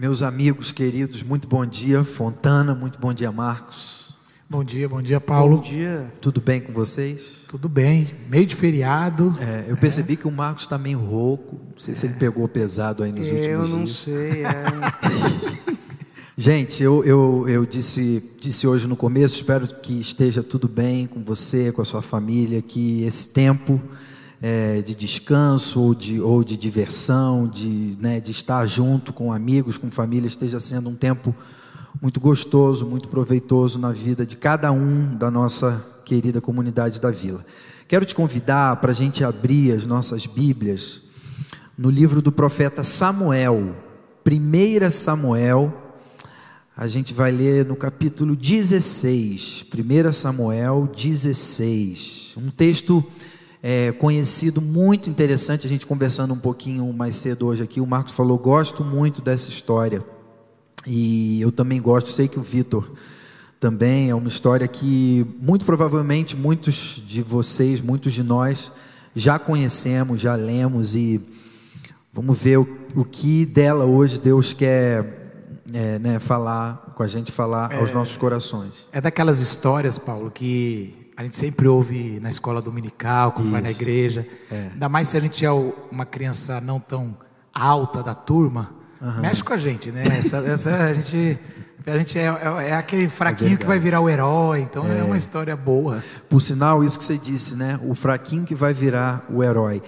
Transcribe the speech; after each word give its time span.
Meus 0.00 0.22
amigos 0.22 0.72
queridos, 0.72 1.22
muito 1.22 1.46
bom 1.46 1.66
dia, 1.66 2.02
Fontana, 2.02 2.74
muito 2.74 2.98
bom 2.98 3.12
dia, 3.12 3.30
Marcos. 3.30 4.14
Bom 4.48 4.64
dia, 4.64 4.88
bom 4.88 5.02
dia, 5.02 5.20
Paulo. 5.20 5.58
Bom 5.58 5.62
dia. 5.62 6.10
Tudo 6.22 6.40
bem 6.40 6.58
com 6.58 6.72
vocês? 6.72 7.44
Tudo 7.46 7.68
bem, 7.68 8.08
meio 8.26 8.46
de 8.46 8.56
feriado. 8.56 9.30
É, 9.38 9.66
eu 9.68 9.76
percebi 9.76 10.16
que 10.16 10.26
o 10.26 10.30
Marcos 10.30 10.62
está 10.62 10.78
meio 10.78 10.98
rouco, 10.98 11.60
não 11.72 11.78
sei 11.78 11.94
se 11.94 12.06
ele 12.06 12.14
pegou 12.14 12.48
pesado 12.48 13.02
aí 13.02 13.12
nos 13.12 13.26
últimos 13.28 13.46
Eu 13.46 13.62
dias. 13.62 13.78
não 13.78 13.86
sei. 13.86 14.42
É... 14.42 15.68
Gente, 16.34 16.82
eu, 16.82 17.04
eu, 17.04 17.46
eu 17.46 17.66
disse, 17.66 18.24
disse 18.40 18.66
hoje 18.66 18.86
no 18.86 18.96
começo, 18.96 19.36
espero 19.36 19.66
que 19.66 20.00
esteja 20.00 20.42
tudo 20.42 20.66
bem 20.66 21.06
com 21.06 21.22
você, 21.22 21.70
com 21.72 21.82
a 21.82 21.84
sua 21.84 22.00
família, 22.00 22.62
que 22.62 23.02
esse 23.02 23.28
tempo 23.28 23.78
é, 24.40 24.80
de 24.80 24.94
descanso 24.94 25.80
ou 25.80 25.94
de, 25.94 26.20
ou 26.20 26.42
de 26.42 26.56
diversão, 26.56 27.46
de, 27.46 27.96
né, 28.00 28.20
de 28.20 28.30
estar 28.30 28.64
junto 28.66 29.12
com 29.12 29.32
amigos, 29.32 29.76
com 29.76 29.90
família, 29.90 30.26
esteja 30.26 30.58
sendo 30.58 30.88
um 30.88 30.94
tempo 30.94 31.34
muito 32.00 32.18
gostoso, 32.18 32.86
muito 32.86 33.08
proveitoso 33.08 33.78
na 33.78 33.92
vida 33.92 34.24
de 34.24 34.36
cada 34.36 34.72
um 34.72 35.14
da 35.16 35.30
nossa 35.30 35.84
querida 36.04 36.40
comunidade 36.40 37.00
da 37.00 37.10
vila. 37.10 37.44
Quero 37.86 38.04
te 38.06 38.14
convidar 38.14 38.76
para 38.76 38.92
a 38.92 38.94
gente 38.94 39.22
abrir 39.22 39.72
as 39.72 39.84
nossas 39.84 40.24
Bíblias 40.24 41.02
no 41.76 41.90
livro 41.90 42.22
do 42.22 42.30
profeta 42.30 42.84
Samuel, 42.84 43.74
1 44.26 44.90
Samuel, 44.90 45.72
a 46.76 46.86
gente 46.86 47.12
vai 47.12 47.30
ler 47.30 47.66
no 47.66 47.76
capítulo 47.76 48.36
16, 48.36 49.64
1 49.64 50.12
Samuel 50.12 50.88
16, 50.96 52.34
um 52.36 52.50
texto 52.50 53.04
é, 53.62 53.92
conhecido, 53.92 54.60
muito 54.60 55.10
interessante. 55.10 55.66
A 55.66 55.68
gente 55.68 55.86
conversando 55.86 56.34
um 56.34 56.38
pouquinho 56.38 56.90
mais 56.92 57.16
cedo 57.16 57.46
hoje 57.46 57.62
aqui, 57.62 57.80
o 57.80 57.86
Marcos 57.86 58.12
falou: 58.12 58.38
gosto 58.38 58.84
muito 58.84 59.20
dessa 59.20 59.48
história, 59.48 60.04
e 60.86 61.40
eu 61.40 61.52
também 61.52 61.80
gosto, 61.80 62.10
sei 62.10 62.28
que 62.28 62.38
o 62.38 62.42
Vitor 62.42 62.90
também 63.58 64.08
é 64.08 64.14
uma 64.14 64.28
história 64.28 64.66
que 64.66 65.26
muito 65.38 65.66
provavelmente 65.66 66.34
muitos 66.34 67.02
de 67.06 67.22
vocês, 67.22 67.82
muitos 67.82 68.14
de 68.14 68.22
nós 68.22 68.72
já 69.14 69.38
conhecemos, 69.38 70.20
já 70.20 70.34
lemos 70.34 70.96
e 70.96 71.20
vamos 72.10 72.38
ver 72.38 72.58
o, 72.58 72.68
o 72.94 73.04
que 73.04 73.44
dela 73.44 73.84
hoje 73.84 74.18
Deus 74.18 74.54
quer 74.54 75.20
é, 75.74 75.98
né, 75.98 76.18
falar 76.18 76.92
com 76.94 77.02
a 77.02 77.06
gente, 77.06 77.30
falar 77.30 77.74
aos 77.74 77.90
nossos 77.90 78.16
corações. 78.16 78.88
É 78.92 79.00
daquelas 79.00 79.40
histórias, 79.40 79.98
Paulo, 79.98 80.30
que 80.30 80.99
a 81.20 81.22
gente 81.22 81.36
sempre 81.36 81.68
ouve 81.68 82.18
na 82.18 82.30
escola 82.30 82.62
dominical, 82.62 83.32
quando 83.32 83.50
vai 83.50 83.60
na 83.60 83.70
igreja. 83.70 84.26
Ainda 84.72 84.88
mais 84.88 85.08
se 85.08 85.18
a 85.18 85.20
gente 85.20 85.44
é 85.44 85.52
uma 85.52 86.06
criança 86.06 86.62
não 86.62 86.80
tão 86.80 87.14
alta 87.52 88.02
da 88.02 88.14
turma, 88.14 88.70
mexe 89.20 89.44
com 89.44 89.52
a 89.52 89.56
gente, 89.58 89.92
né? 89.92 90.00
Essa, 90.18 90.38
essa 90.38 90.74
a 90.74 90.94
gente, 90.94 91.38
a 91.86 91.98
gente 91.98 92.18
é, 92.18 92.24
é- 92.24 92.68
é 92.70 92.72
aquele 92.72 93.06
fraquinho 93.06 93.58
que 93.58 93.66
vai 93.66 93.78
virar 93.78 94.00
o 94.00 94.08
herói, 94.08 94.60
então 94.60 94.90
é, 94.90 95.02
uma 95.02 95.18
história 95.18 95.54
boa. 95.54 96.02
Por 96.26 96.40
sinal, 96.40 96.82
isso 96.82 96.96
que 96.98 97.04
você 97.04 97.18
disse, 97.18 97.54
né? 97.54 97.78
O 97.86 97.94
fraquinho 97.94 98.46
que 98.46 98.54
vai 98.54 98.72
virar 98.72 99.26
o 99.28 99.44
herói. 99.44 99.82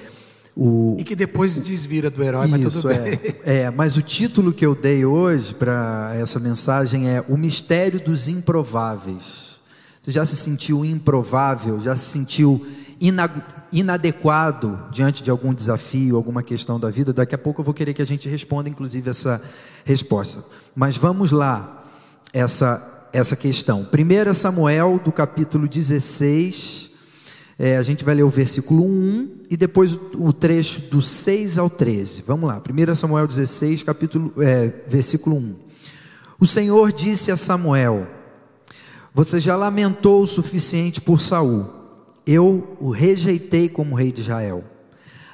O, 0.55 0.97
E 0.99 1.03
que 1.03 1.17
depois 1.17 1.59
desvira 1.59 2.11
do 2.11 2.23
herói, 2.23 2.47
mas 2.47 2.63
Isso, 2.63 2.83
tudo 2.83 2.93
bem. 2.93 3.19
é. 3.43 3.63
é. 3.65 3.71
Mas 3.71 3.97
o 3.97 4.03
título 4.03 4.53
que 4.53 4.67
eu 4.67 4.75
dei 4.75 5.03
hoje 5.03 5.55
para 5.55 6.13
essa 6.15 6.39
mensagem 6.39 7.09
é 7.09 7.25
O 7.27 7.39
Mistério 7.39 7.99
dos 7.99 8.29
Improváveis. 8.29 9.52
Você 10.03 10.11
já 10.11 10.25
se 10.25 10.35
sentiu 10.35 10.85
improvável? 10.85 11.81
Já 11.81 11.95
se 11.95 12.07
sentiu 12.07 12.67
ina- 13.01 13.31
inadequado 13.71 14.77
diante 14.91 15.23
de 15.23 15.31
algum 15.31 15.55
desafio, 15.55 16.17
alguma 16.17 16.43
questão 16.43 16.81
da 16.81 16.91
vida? 16.91 17.13
Daqui 17.13 17.37
a 17.37 17.39
pouco 17.39 17.61
eu 17.61 17.65
vou 17.65 17.73
querer 17.73 17.95
que 17.95 18.03
a 18.03 18.05
gente 18.05 18.29
responda, 18.29 18.69
inclusive, 18.69 19.09
essa 19.09 19.41
resposta. 19.85 20.45
Mas 20.75 20.97
vamos 20.97 21.31
lá, 21.31 21.85
essa, 22.33 23.09
essa 23.13 23.37
questão. 23.37 23.87
1 23.93 24.35
Samuel, 24.35 25.01
do 25.05 25.13
capítulo 25.13 25.69
16. 25.69 26.91
É, 27.57 27.77
a 27.77 27.83
gente 27.85 28.03
vai 28.05 28.17
ler 28.17 28.25
o 28.25 28.31
versículo 28.31 28.85
1 28.85 29.43
e 29.51 29.57
depois 29.57 29.93
o, 29.93 30.01
o 30.15 30.33
trecho 30.33 30.81
do 30.81 31.01
6 31.01 31.59
ao 31.59 31.71
13. 31.71 32.25
Vamos 32.27 32.49
lá, 32.49 32.61
1 32.61 32.95
Samuel 32.97 33.29
16, 33.29 33.85
capítulo, 33.85 34.33
é, 34.39 34.73
versículo 34.89 35.37
1. 35.37 35.55
O 36.41 36.47
Senhor 36.47 36.91
disse 36.91 37.31
a 37.31 37.37
Samuel: 37.37 38.09
Você 39.15 39.39
já 39.39 39.57
lamentou 39.57 40.23
o 40.23 40.27
suficiente 40.27 41.01
por 41.01 41.21
Saul. 41.21 41.69
Eu 42.27 42.77
o 42.81 42.91
rejeitei 42.91 43.69
como 43.69 43.95
rei 43.95 44.11
de 44.11 44.23
Israel. 44.23 44.65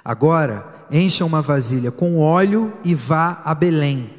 Agora, 0.04 0.86
encha 0.90 1.24
uma 1.24 1.40
vasilha 1.40 1.90
com 1.92 2.18
óleo 2.18 2.72
e 2.84 2.94
vá 2.94 3.40
a 3.44 3.54
Belém. 3.54 4.10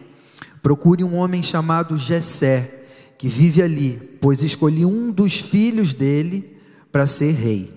Procure 0.62 1.04
um 1.04 1.16
homem 1.16 1.44
chamado 1.44 1.98
Jessé, 1.98 2.86
que 3.18 3.28
vive 3.28 3.62
ali, 3.62 3.98
pois 4.22 4.44
escolhi 4.44 4.86
um 4.86 5.12
dos 5.12 5.40
filhos 5.40 5.94
dele 5.94 6.58
para 6.92 7.08
ser 7.08 7.34
rei. 7.34 7.74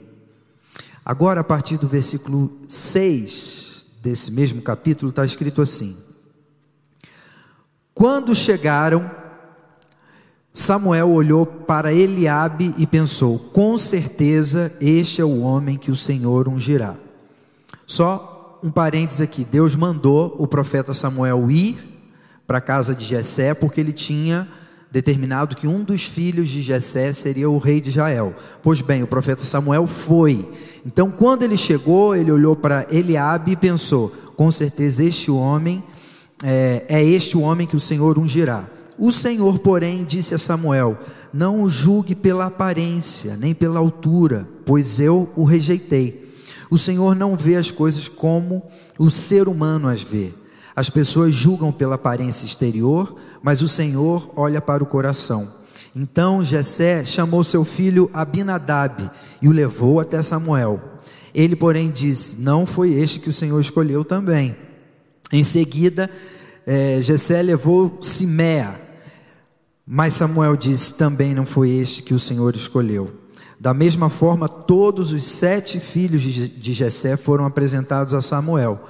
Agora, 1.05 1.41
a 1.41 1.45
partir 1.45 1.79
do 1.79 1.89
versículo 1.89 2.61
6 2.69 3.87
desse 4.01 4.31
mesmo 4.31 4.63
capítulo, 4.63 5.11
está 5.11 5.25
escrito 5.25 5.61
assim: 5.61 5.97
Quando 7.93 8.35
chegaram, 8.35 9.11
Samuel 10.53 11.11
olhou 11.11 11.47
para 11.47 11.95
Eliabe 11.95 12.75
e 12.77 12.87
pensou: 12.87 13.39
Com 13.39 13.79
certeza 13.79 14.73
este 14.81 15.21
é 15.21 15.25
o 15.25 15.41
homem 15.41 15.79
que 15.79 15.91
o 15.91 15.97
Senhor 15.97 16.47
ungirá. 16.47 16.95
Só 17.87 18.61
um 18.63 18.71
parênteses 18.71 19.23
aqui: 19.23 19.45
Deus 19.45 19.75
mandou 19.75 20.37
o 20.39 20.47
profeta 20.47 20.93
Samuel 20.93 21.51
ir 21.51 21.79
para 22.47 22.59
a 22.59 22.61
casa 22.61 22.95
de 22.95 23.05
Jessé, 23.05 23.55
porque 23.55 23.81
ele 23.81 23.93
tinha 23.93 24.47
determinado 24.91 25.57
que 25.57 25.67
um 25.67 25.83
dos 25.83 26.05
filhos 26.05 26.51
de 26.51 26.61
Jessé 26.61 27.13
seria 27.13 27.49
o 27.49 27.57
rei 27.57 27.81
de 27.81 27.89
Israel. 27.89 28.35
Pois 28.63 28.83
bem, 28.83 29.03
o 29.03 29.07
profeta 29.07 29.43
Samuel 29.43 29.87
foi. 29.87 30.47
Então, 30.85 31.11
quando 31.11 31.45
ele 31.45 31.57
chegou, 31.57 32.15
ele 32.15 32.31
olhou 32.31 32.55
para 32.55 32.87
Eliabe 32.91 33.53
e 33.53 33.57
pensou: 33.57 34.13
com 34.37 34.51
certeza 34.51 35.03
este 35.03 35.31
homem 35.31 35.83
é, 36.43 36.85
é 36.89 37.03
este 37.03 37.39
o 37.39 37.41
homem 37.41 37.67
que 37.67 37.77
o 37.77 37.81
Senhor 37.81 38.19
ungirá. 38.19 38.65
O 39.03 39.11
Senhor, 39.11 39.59
porém, 39.59 40.05
disse 40.05 40.33
a 40.33 40.39
Samuel: 40.39 40.97
Não 41.35 41.65
o 41.65 41.69
julgue 41.69 42.15
pela 42.15 42.47
aparência, 42.47 43.37
nem 43.37 43.53
pela 43.53 43.81
altura, 43.81 44.49
pois 44.65 45.01
eu 45.01 45.29
o 45.35 45.43
rejeitei. 45.43 46.33
O 46.71 46.79
Senhor 46.79 47.17
não 47.17 47.37
vê 47.37 47.57
as 47.57 47.73
coisas 47.73 48.07
como 48.07 48.63
o 48.97 49.11
ser 49.11 49.49
humano 49.49 49.89
as 49.89 50.01
vê. 50.03 50.33
As 50.77 50.89
pessoas 50.89 51.35
julgam 51.35 51.73
pela 51.73 51.97
aparência 51.97 52.47
exterior, 52.47 53.17
mas 53.43 53.61
o 53.61 53.67
Senhor 53.67 54.31
olha 54.37 54.61
para 54.61 54.85
o 54.85 54.87
coração. 54.87 55.53
Então 55.97 56.45
Jessé 56.45 57.05
chamou 57.05 57.43
seu 57.43 57.65
filho 57.65 58.09
Abinadab 58.15 59.11
e 59.43 59.49
o 59.49 59.53
levou 59.53 59.99
até 59.99 60.23
Samuel. 60.23 60.81
Ele, 61.35 61.57
porém, 61.57 61.91
disse: 61.91 62.41
Não 62.41 62.65
foi 62.65 62.93
este 62.93 63.19
que 63.19 63.31
o 63.31 63.33
Senhor 63.33 63.61
escolheu 63.61 64.05
também. 64.05 64.55
Em 65.33 65.43
seguida, 65.43 66.09
eh, 66.65 67.01
Jessé 67.03 67.43
levou 67.43 67.99
Simea, 68.01 68.82
mas 69.87 70.15
Samuel 70.15 70.57
disse: 70.57 70.95
Também 70.95 71.35
não 71.35 71.47
foi 71.47 71.71
este 71.71 72.03
que 72.03 72.15
o 72.15 72.19
Senhor 72.19 72.55
escolheu. 72.55 73.13
Da 73.59 73.73
mesma 73.73 74.09
forma, 74.09 74.49
todos 74.49 75.13
os 75.13 75.25
sete 75.25 75.79
filhos 75.79 76.23
de 76.23 76.73
Jessé 76.73 77.17
foram 77.17 77.45
apresentados 77.45 78.13
a 78.13 78.21
Samuel. 78.21 78.85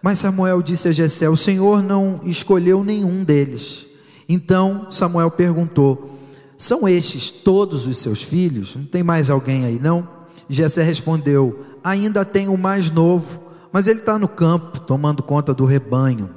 Mas 0.00 0.18
Samuel 0.18 0.62
disse 0.62 0.88
a 0.88 0.92
Jessé: 0.92 1.28
O 1.28 1.36
Senhor 1.36 1.82
não 1.82 2.20
escolheu 2.24 2.84
nenhum 2.84 3.24
deles. 3.24 3.86
Então 4.28 4.86
Samuel 4.90 5.30
perguntou: 5.30 6.18
São 6.56 6.88
estes 6.88 7.30
todos 7.30 7.86
os 7.86 7.98
seus 7.98 8.22
filhos? 8.22 8.76
Não 8.76 8.84
tem 8.84 9.02
mais 9.02 9.30
alguém 9.30 9.64
aí 9.64 9.78
não? 9.78 10.08
Jessé 10.48 10.82
respondeu: 10.82 11.64
Ainda 11.82 12.24
tem 12.24 12.48
o 12.48 12.56
mais 12.56 12.90
novo, 12.90 13.40
mas 13.72 13.88
ele 13.88 14.00
está 14.00 14.18
no 14.18 14.28
campo 14.28 14.80
tomando 14.80 15.22
conta 15.22 15.52
do 15.52 15.64
rebanho. 15.64 16.30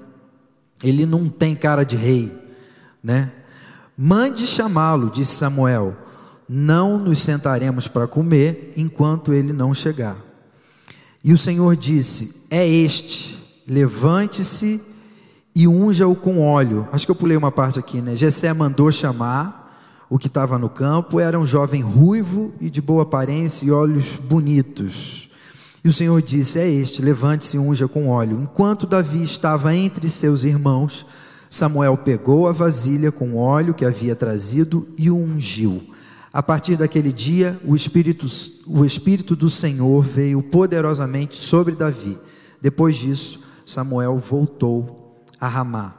Ele 0.83 1.05
não 1.05 1.27
tem 1.27 1.55
cara 1.55 1.83
de 1.83 1.95
rei, 1.95 2.31
né? 3.03 3.31
Mande 3.97 4.45
chamá-lo, 4.45 5.09
disse 5.09 5.35
Samuel. 5.35 5.95
Não 6.47 6.99
nos 6.99 7.19
sentaremos 7.19 7.87
para 7.87 8.07
comer 8.07 8.73
enquanto 8.77 9.33
ele 9.33 9.51
não 9.51 9.73
chegar. 9.73 10.17
E 11.23 11.33
o 11.33 11.37
Senhor 11.37 11.75
disse: 11.75 12.43
É 12.49 12.65
este, 12.65 13.37
levante-se 13.67 14.81
e 15.55 15.67
unja-o 15.67 16.15
com 16.15 16.39
óleo. 16.39 16.87
Acho 16.91 17.05
que 17.05 17.11
eu 17.11 17.15
pulei 17.15 17.35
uma 17.35 17.51
parte 17.51 17.79
aqui, 17.79 17.99
né? 17.99 18.15
Jessé 18.15 18.53
mandou 18.53 18.91
chamar 18.91 20.05
o 20.09 20.17
que 20.17 20.27
estava 20.27 20.57
no 20.57 20.69
campo, 20.69 21.19
era 21.19 21.37
um 21.37 21.45
jovem 21.45 21.81
ruivo 21.81 22.53
e 22.61 22.69
de 22.69 22.81
boa 22.81 23.03
aparência 23.03 23.65
e 23.65 23.71
olhos 23.71 24.15
bonitos. 24.15 25.27
E 25.83 25.89
o 25.89 25.93
Senhor 25.93 26.21
disse: 26.21 26.59
É 26.59 26.69
este, 26.69 27.01
levante-se 27.01 27.57
e 27.57 27.59
unja 27.59 27.87
com 27.87 28.07
óleo. 28.07 28.39
Enquanto 28.39 28.85
Davi 28.85 29.23
estava 29.23 29.75
entre 29.75 30.07
seus 30.09 30.43
irmãos, 30.43 31.05
Samuel 31.49 31.97
pegou 31.97 32.47
a 32.47 32.51
vasilha 32.51 33.11
com 33.11 33.35
óleo 33.35 33.73
que 33.73 33.85
havia 33.85 34.15
trazido 34.15 34.87
e 34.97 35.09
o 35.09 35.15
ungiu. 35.15 35.83
A 36.31 36.43
partir 36.43 36.75
daquele 36.75 37.11
dia, 37.11 37.59
o 37.65 37.75
Espírito, 37.75 38.27
o 38.67 38.85
Espírito 38.85 39.35
do 39.35 39.49
Senhor 39.49 40.03
veio 40.03 40.43
poderosamente 40.43 41.35
sobre 41.37 41.75
Davi. 41.75 42.17
Depois 42.61 42.95
disso, 42.97 43.39
Samuel 43.65 44.17
voltou 44.19 45.15
a 45.39 45.47
Ramá. 45.47 45.95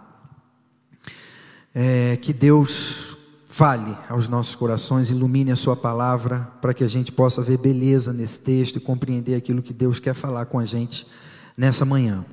É, 1.75 2.17
que 2.17 2.33
Deus 2.33 3.17
fale 3.47 3.97
aos 4.09 4.29
nossos 4.29 4.55
corações, 4.55 5.11
ilumine 5.11 5.51
a 5.51 5.57
Sua 5.57 5.75
palavra, 5.75 6.49
para 6.61 6.73
que 6.73 6.85
a 6.85 6.89
gente 6.89 7.11
possa 7.11 7.43
ver 7.43 7.59
beleza 7.59 8.13
nesse 8.13 8.41
texto 8.41 8.77
e 8.77 8.81
compreender 8.81 9.35
aquilo 9.35 9.63
que 9.63 9.73
Deus 9.73 9.99
quer 9.99 10.15
falar 10.15 10.47
com 10.47 10.59
a 10.59 10.65
gente 10.65 11.07
nessa 11.57 11.85
manhã. 11.85 12.25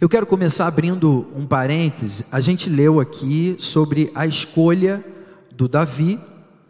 Eu 0.00 0.08
quero 0.08 0.26
começar 0.26 0.66
abrindo 0.66 1.28
um 1.36 1.46
parêntese. 1.46 2.26
A 2.30 2.40
gente 2.40 2.68
leu 2.68 2.98
aqui 2.98 3.54
sobre 3.60 4.10
a 4.12 4.26
escolha 4.26 5.04
do 5.52 5.68
Davi 5.68 6.20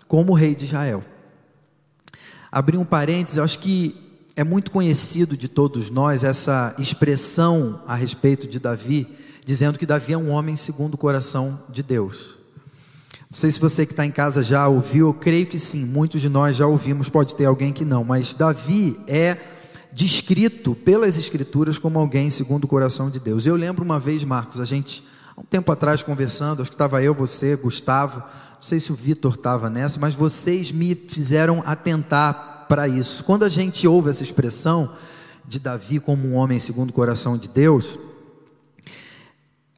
como 0.06 0.34
rei 0.34 0.54
de 0.54 0.66
Israel. 0.66 1.02
Abrir 2.52 2.76
um 2.76 2.84
parêntese, 2.84 3.38
eu 3.38 3.44
acho 3.44 3.58
que 3.60 3.96
é 4.36 4.44
muito 4.44 4.70
conhecido 4.70 5.38
de 5.38 5.48
todos 5.48 5.90
nós 5.90 6.22
essa 6.22 6.74
expressão 6.78 7.80
a 7.86 7.94
respeito 7.94 8.46
de 8.46 8.58
Davi, 8.58 9.08
dizendo 9.44 9.78
que 9.78 9.86
Davi 9.86 10.12
é 10.12 10.18
um 10.18 10.30
homem 10.30 10.54
segundo 10.54 10.94
o 10.94 10.98
coração 10.98 11.62
de 11.70 11.82
Deus. 11.82 12.36
Não 13.30 13.38
sei 13.38 13.50
se 13.50 13.58
você 13.58 13.86
que 13.86 13.92
está 13.92 14.04
em 14.04 14.12
casa 14.12 14.42
já 14.42 14.68
ouviu, 14.68 15.08
eu 15.08 15.14
creio 15.14 15.46
que 15.46 15.58
sim, 15.58 15.84
muitos 15.84 16.20
de 16.20 16.28
nós 16.28 16.56
já 16.56 16.66
ouvimos, 16.66 17.08
pode 17.08 17.34
ter 17.34 17.46
alguém 17.46 17.72
que 17.72 17.86
não, 17.86 18.04
mas 18.04 18.34
Davi 18.34 19.00
é 19.08 19.38
descrito 19.94 20.74
pelas 20.74 21.16
Escrituras 21.16 21.78
como 21.78 22.00
alguém 22.00 22.28
segundo 22.28 22.64
o 22.64 22.68
coração 22.68 23.08
de 23.08 23.20
Deus. 23.20 23.46
Eu 23.46 23.54
lembro 23.54 23.84
uma 23.84 24.00
vez, 24.00 24.24
Marcos, 24.24 24.58
a 24.58 24.64
gente, 24.64 25.04
há 25.36 25.40
um 25.40 25.44
tempo 25.44 25.70
atrás, 25.70 26.02
conversando, 26.02 26.60
acho 26.60 26.70
que 26.70 26.74
estava 26.74 27.00
eu, 27.00 27.14
você, 27.14 27.54
Gustavo, 27.54 28.18
não 28.18 28.62
sei 28.62 28.80
se 28.80 28.90
o 28.90 28.96
Vitor 28.96 29.34
estava 29.34 29.70
nessa, 29.70 30.00
mas 30.00 30.16
vocês 30.16 30.72
me 30.72 30.96
fizeram 30.96 31.62
atentar 31.64 32.66
para 32.68 32.88
isso. 32.88 33.22
Quando 33.22 33.44
a 33.44 33.48
gente 33.48 33.86
ouve 33.86 34.10
essa 34.10 34.24
expressão 34.24 34.92
de 35.46 35.60
Davi 35.60 36.00
como 36.00 36.26
um 36.26 36.34
homem 36.34 36.58
segundo 36.58 36.90
o 36.90 36.94
coração 36.94 37.38
de 37.38 37.48
Deus, 37.48 37.96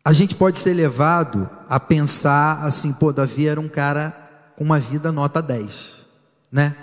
a 0.03 0.12
gente 0.12 0.35
pode 0.35 0.57
ser 0.59 0.73
levado 0.73 1.51
a 1.69 1.79
pensar 1.79 2.65
assim, 2.65 2.93
pô, 2.93 3.12
Davi 3.12 3.49
era 3.49 3.61
um 3.61 3.69
cara 3.69 4.17
com 4.57 4.65
uma 4.65 4.79
vida 4.79 5.12
nota 5.12 5.43
10, 5.43 5.97
né? 6.51 6.75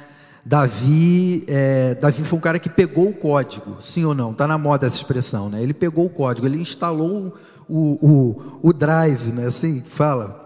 Davi, 0.46 1.46
é, 1.48 1.96
Davi 1.96 2.24
foi 2.26 2.38
um 2.38 2.42
cara 2.42 2.60
que 2.60 2.70
pegou 2.70 3.10
o 3.10 3.14
código, 3.14 3.78
sim 3.82 4.04
ou 4.04 4.14
não? 4.14 4.32
Está 4.32 4.46
na 4.46 4.58
moda 4.58 4.86
essa 4.86 4.98
expressão, 4.98 5.50
né? 5.50 5.64
Ele 5.64 5.74
pegou 5.74 6.06
o 6.06 6.10
código, 6.10 6.46
ele 6.46 6.60
instalou 6.60 7.34
o, 7.68 8.06
o, 8.06 8.60
o 8.62 8.74
drive, 8.74 9.32
né? 9.32 9.48
Assim 9.48 9.80
que 9.80 9.90
fala. 9.90 10.44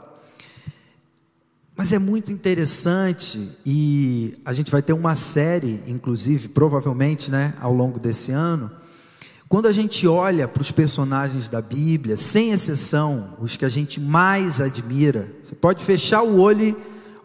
Mas 1.76 1.94
é 1.94 2.00
muito 2.00 2.32
interessante 2.32 3.52
e 3.66 4.40
a 4.44 4.52
gente 4.52 4.72
vai 4.72 4.82
ter 4.82 4.94
uma 4.94 5.16
série, 5.16 5.82
inclusive, 5.88 6.48
provavelmente, 6.48 7.30
né, 7.30 7.54
ao 7.62 7.72
longo 7.72 8.00
desse 8.00 8.32
ano. 8.32 8.72
Quando 9.48 9.68
a 9.68 9.72
gente 9.72 10.08
olha 10.08 10.48
para 10.48 10.62
os 10.62 10.72
personagens 10.72 11.48
da 11.48 11.62
Bíblia, 11.62 12.18
sem 12.18 12.52
exceção, 12.52 13.36
os 13.40 13.56
que 13.56 13.64
a 13.64 13.70
gente 13.70 14.00
mais 14.00 14.60
admira, 14.60 15.32
você 15.42 15.54
pode 15.54 15.84
fechar 15.84 16.24
o 16.24 16.40
olho 16.40 16.76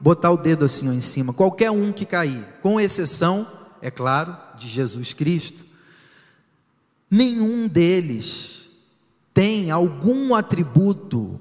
botar 0.02 0.32
o 0.32 0.36
dedo 0.36 0.64
assim 0.64 0.88
ó, 0.88 0.92
em 0.92 1.00
cima, 1.00 1.32
qualquer 1.32 1.70
um 1.70 1.92
que 1.92 2.04
cair, 2.04 2.44
com 2.60 2.80
exceção, 2.80 3.46
é 3.80 3.90
claro, 3.90 4.36
de 4.58 4.68
Jesus 4.68 5.12
Cristo. 5.12 5.64
Nenhum 7.08 7.68
deles 7.68 8.68
tem 9.32 9.70
algum 9.70 10.34
atributo 10.34 11.40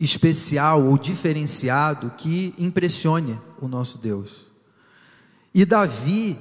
especial 0.00 0.84
ou 0.84 0.96
diferenciado 0.96 2.10
que 2.16 2.54
impressione 2.58 3.38
o 3.60 3.68
nosso 3.68 3.98
Deus. 3.98 4.46
E 5.52 5.64
Davi 5.64 6.38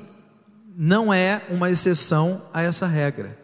não 0.75 1.13
é 1.13 1.43
uma 1.49 1.69
exceção 1.69 2.43
a 2.53 2.61
essa 2.61 2.87
regra. 2.87 3.37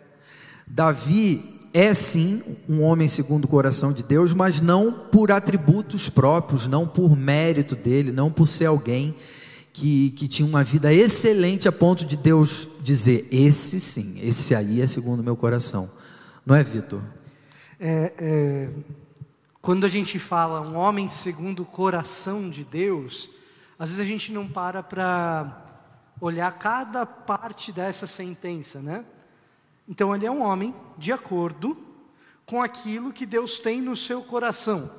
Davi 0.65 1.61
é 1.73 1.91
sim 1.95 2.43
um 2.69 2.83
homem 2.83 3.07
segundo 3.07 3.45
o 3.45 3.47
coração 3.47 3.91
de 3.91 4.03
Deus, 4.03 4.31
mas 4.31 4.61
não 4.61 4.91
por 4.91 5.31
atributos 5.31 6.07
próprios, 6.07 6.67
não 6.67 6.87
por 6.87 7.17
mérito 7.17 7.75
dele, 7.75 8.11
não 8.11 8.31
por 8.31 8.47
ser 8.47 8.67
alguém 8.67 9.15
que, 9.73 10.11
que 10.11 10.27
tinha 10.27 10.47
uma 10.47 10.63
vida 10.63 10.93
excelente 10.93 11.67
a 11.67 11.71
ponto 11.71 12.05
de 12.05 12.15
Deus 12.15 12.69
dizer: 12.79 13.27
esse 13.31 13.79
sim, 13.79 14.19
esse 14.21 14.53
aí 14.53 14.81
é 14.81 14.87
segundo 14.87 15.21
o 15.21 15.23
meu 15.23 15.35
coração. 15.35 15.89
Não 16.45 16.55
é, 16.55 16.61
Vitor? 16.61 17.01
É, 17.79 18.13
é, 18.19 18.69
quando 19.59 19.85
a 19.85 19.89
gente 19.89 20.19
fala 20.19 20.61
um 20.61 20.75
homem 20.75 21.07
segundo 21.07 21.63
o 21.63 21.65
coração 21.65 22.51
de 22.51 22.63
Deus, 22.63 23.31
às 23.79 23.89
vezes 23.89 23.99
a 23.99 24.07
gente 24.07 24.31
não 24.31 24.47
para 24.47 24.83
para 24.83 25.65
olhar 26.21 26.51
cada 26.59 27.05
parte 27.05 27.71
dessa 27.71 28.05
sentença, 28.05 28.79
né? 28.79 29.03
Então 29.87 30.15
ele 30.15 30.25
é 30.25 30.31
um 30.31 30.41
homem 30.41 30.73
de 30.97 31.11
acordo 31.11 31.77
com 32.45 32.61
aquilo 32.61 33.11
que 33.11 33.25
Deus 33.25 33.59
tem 33.59 33.81
no 33.81 33.95
seu 33.95 34.21
coração. 34.21 34.91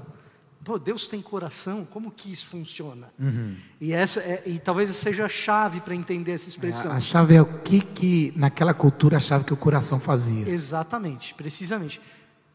Pô, 0.65 0.79
Deus 0.79 1.07
tem 1.07 1.21
coração? 1.21 1.85
Como 1.85 2.11
que 2.11 2.33
isso 2.33 2.47
funciona? 2.47 3.13
Uhum. 3.19 3.55
E 3.79 3.93
essa 3.93 4.21
é, 4.21 4.43
e 4.47 4.59
talvez 4.59 4.89
seja 4.97 5.27
a 5.27 5.29
chave 5.29 5.81
para 5.83 5.95
entender 5.95 6.33
essa 6.33 6.49
expressão. 6.49 6.91
É, 6.91 6.97
a 6.97 7.01
chave 7.01 7.35
é 7.35 7.43
o 7.43 7.59
que 7.61 7.81
que 7.81 8.33
naquela 8.35 8.73
cultura 8.73 9.19
achava 9.19 9.45
que 9.45 9.53
o 9.53 9.57
coração 9.59 10.01
fazia. 10.01 10.49
Exatamente, 10.49 11.35
precisamente. 11.35 12.01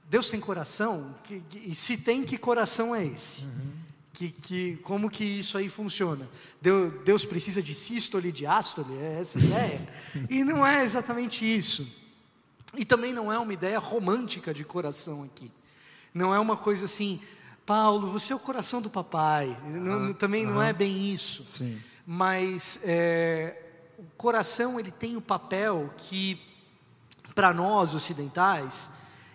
Deus 0.09 0.27
tem 0.27 0.39
coração? 0.39 1.13
Que, 1.23 1.39
que, 1.47 1.71
e 1.71 1.75
se 1.75 1.97
tem, 1.97 2.23
que 2.23 2.35
coração 2.35 2.95
é 2.95 3.05
esse? 3.05 3.43
Uhum. 3.43 3.71
Que, 4.11 4.29
que, 4.31 4.75
como 4.77 5.07
que 5.07 5.23
isso 5.23 5.55
aí 5.55 5.69
funciona? 5.69 6.27
Deus, 6.59 6.91
Deus 7.05 7.25
precisa 7.25 7.61
de 7.61 7.75
sístole, 7.75 8.31
de 8.31 8.43
ástole? 8.47 8.97
É 8.97 9.19
essa 9.19 9.37
a 9.37 9.41
ideia? 9.41 9.87
e 10.27 10.43
não 10.43 10.65
é 10.65 10.83
exatamente 10.83 11.45
isso. 11.45 11.87
E 12.77 12.85
também 12.85 13.13
não 13.13 13.31
é 13.31 13.39
uma 13.39 13.53
ideia 13.53 13.79
romântica 13.79 14.53
de 14.53 14.63
coração 14.63 15.23
aqui. 15.23 15.51
Não 16.13 16.33
é 16.33 16.39
uma 16.39 16.57
coisa 16.57 16.85
assim, 16.85 17.21
Paulo, 17.65 18.07
você 18.07 18.33
é 18.33 18.35
o 18.35 18.39
coração 18.39 18.81
do 18.81 18.89
papai. 18.89 19.57
Não, 19.65 20.13
também 20.13 20.45
não 20.45 20.61
é 20.61 20.73
bem 20.73 21.11
isso. 21.11 21.45
Sim. 21.45 21.81
Mas 22.05 22.79
é, 22.83 23.61
o 23.97 24.05
coração 24.17 24.79
ele 24.79 24.91
tem 24.91 25.15
o 25.15 25.21
papel 25.21 25.93
que, 25.97 26.41
para 27.35 27.53
nós 27.53 27.93
ocidentais, 27.93 28.89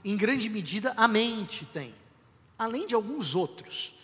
em 0.04 0.16
grande 0.16 0.48
medida, 0.50 0.92
a 0.96 1.08
mente 1.08 1.64
tem, 1.66 1.94
além 2.58 2.86
de 2.86 2.94
alguns 2.94 3.34
outros. 3.34 3.94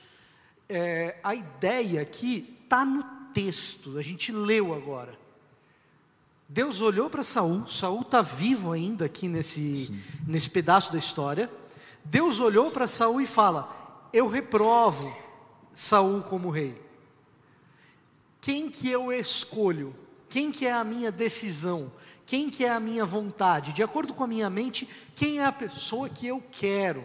É, 0.68 1.18
a 1.22 1.34
ideia 1.34 2.00
aqui 2.00 2.56
está 2.62 2.84
no 2.84 3.02
texto, 3.34 3.98
a 3.98 4.02
gente 4.02 4.32
leu 4.32 4.72
agora. 4.72 5.19
Deus 6.52 6.80
olhou 6.80 7.08
para 7.08 7.22
Saul, 7.22 7.64
Saul 7.68 8.00
está 8.00 8.20
vivo 8.20 8.72
ainda 8.72 9.04
aqui 9.04 9.28
nesse, 9.28 9.94
nesse 10.26 10.50
pedaço 10.50 10.90
da 10.90 10.98
história. 10.98 11.48
Deus 12.04 12.40
olhou 12.40 12.72
para 12.72 12.88
Saul 12.88 13.20
e 13.20 13.26
fala: 13.26 14.08
Eu 14.12 14.26
reprovo 14.26 15.16
Saul 15.72 16.22
como 16.22 16.50
rei. 16.50 16.82
Quem 18.40 18.68
que 18.68 18.90
eu 18.90 19.12
escolho? 19.12 19.94
Quem 20.28 20.50
que 20.50 20.66
é 20.66 20.72
a 20.72 20.82
minha 20.82 21.12
decisão? 21.12 21.92
quem 22.26 22.48
que 22.48 22.64
é 22.64 22.70
a 22.70 22.78
minha 22.78 23.04
vontade, 23.04 23.72
de 23.72 23.82
acordo 23.82 24.14
com 24.14 24.22
a 24.22 24.26
minha 24.28 24.48
mente, 24.48 24.88
quem 25.16 25.40
é 25.40 25.44
a 25.44 25.50
pessoa 25.50 26.08
que 26.08 26.28
eu 26.28 26.40
quero. 26.52 27.04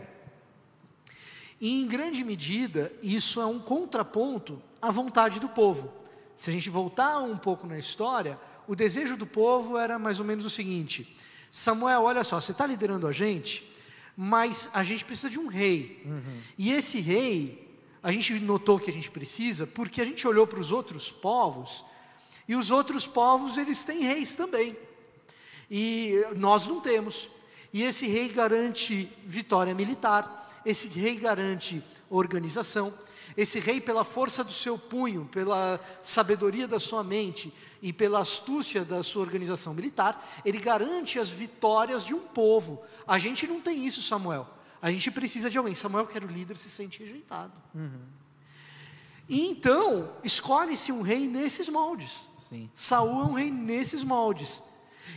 E 1.60 1.82
em 1.82 1.88
grande 1.88 2.24
medida, 2.24 2.94
isso 3.02 3.42
é 3.42 3.46
um 3.48 3.58
contraponto 3.58 4.62
à 4.80 4.92
vontade 4.92 5.40
do 5.40 5.50
povo. 5.50 5.92
Se 6.38 6.52
a 6.52 6.54
gente 6.54 6.70
voltar 6.70 7.18
um 7.18 7.36
pouco 7.36 7.66
na 7.66 7.76
história, 7.76 8.40
o 8.68 8.76
desejo 8.76 9.16
do 9.16 9.26
povo 9.26 9.78
era 9.78 9.98
mais 10.00 10.20
ou 10.20 10.26
menos 10.26 10.46
o 10.46 10.50
seguinte: 10.50 11.18
Samuel, 11.52 12.04
olha 12.04 12.24
só, 12.24 12.40
você 12.40 12.52
está 12.52 12.66
liderando 12.66 13.08
a 13.08 13.12
gente, 13.12 13.70
mas 14.16 14.70
a 14.74 14.84
gente 14.84 15.06
precisa 15.06 15.30
de 15.30 15.40
um 15.40 15.48
rei. 15.48 16.02
Uhum. 16.06 16.42
E 16.58 16.72
esse 16.74 17.00
rei, 17.00 17.68
a 18.02 18.12
gente 18.12 18.40
notou 18.40 18.80
que 18.80 18.90
a 18.90 18.94
gente 18.94 19.10
precisa, 19.10 19.66
porque 19.66 20.02
a 20.02 20.06
gente 20.06 20.28
olhou 20.28 20.46
para 20.46 20.60
os 20.60 20.72
outros 20.72 21.12
povos, 21.12 21.84
e 22.48 22.56
os 22.56 22.72
outros 22.72 23.08
povos, 23.08 23.58
eles 23.58 23.84
têm 23.84 24.02
reis 24.02 24.36
também. 24.36 24.78
E 25.70 26.14
nós 26.36 26.68
não 26.68 26.80
temos. 26.80 27.30
E 27.74 27.84
esse 27.84 28.08
rei 28.08 28.30
garante 28.30 29.12
vitória 29.26 29.74
militar, 29.74 30.62
esse 30.66 30.88
rei 30.88 31.16
garante 31.16 31.84
organização, 32.10 32.94
esse 33.36 33.60
rei, 33.60 33.82
pela 33.82 34.04
força 34.04 34.44
do 34.44 34.52
seu 34.52 34.78
punho, 34.78 35.28
pela 35.32 35.80
sabedoria 36.02 36.68
da 36.68 36.80
sua 36.80 37.04
mente 37.04 37.54
e 37.82 37.94
pela 37.94 38.20
astúcia 38.20 38.84
da 38.84 39.04
sua 39.04 39.22
organização 39.22 39.74
militar, 39.74 40.26
ele 40.44 40.58
garante 40.58 41.20
as 41.20 41.30
vitórias 41.30 42.06
de 42.06 42.14
um 42.14 42.20
povo. 42.20 42.82
A 43.08 43.18
gente 43.18 43.48
não 43.48 43.62
tem 43.62 43.86
isso, 43.86 44.02
Samuel. 44.02 44.48
A 44.82 44.92
gente 44.92 45.10
precisa 45.12 45.50
de 45.50 45.58
alguém. 45.58 45.76
Samuel, 45.76 46.06
que 46.06 46.16
era 46.18 46.26
o 46.26 46.30
líder, 46.30 46.58
se 46.58 46.70
sente 46.70 47.00
rejeitado. 47.00 47.54
Uhum. 47.74 48.02
E 49.28 49.48
então, 49.48 50.12
escolhe-se 50.24 50.92
um 50.92 51.02
rei 51.02 51.28
nesses 51.28 51.68
moldes. 51.68 52.30
Sim. 52.38 52.70
Saul 52.76 53.22
é 53.22 53.26
um 53.26 53.34
rei 53.34 53.50
nesses 53.50 54.04
moldes. 54.04 54.62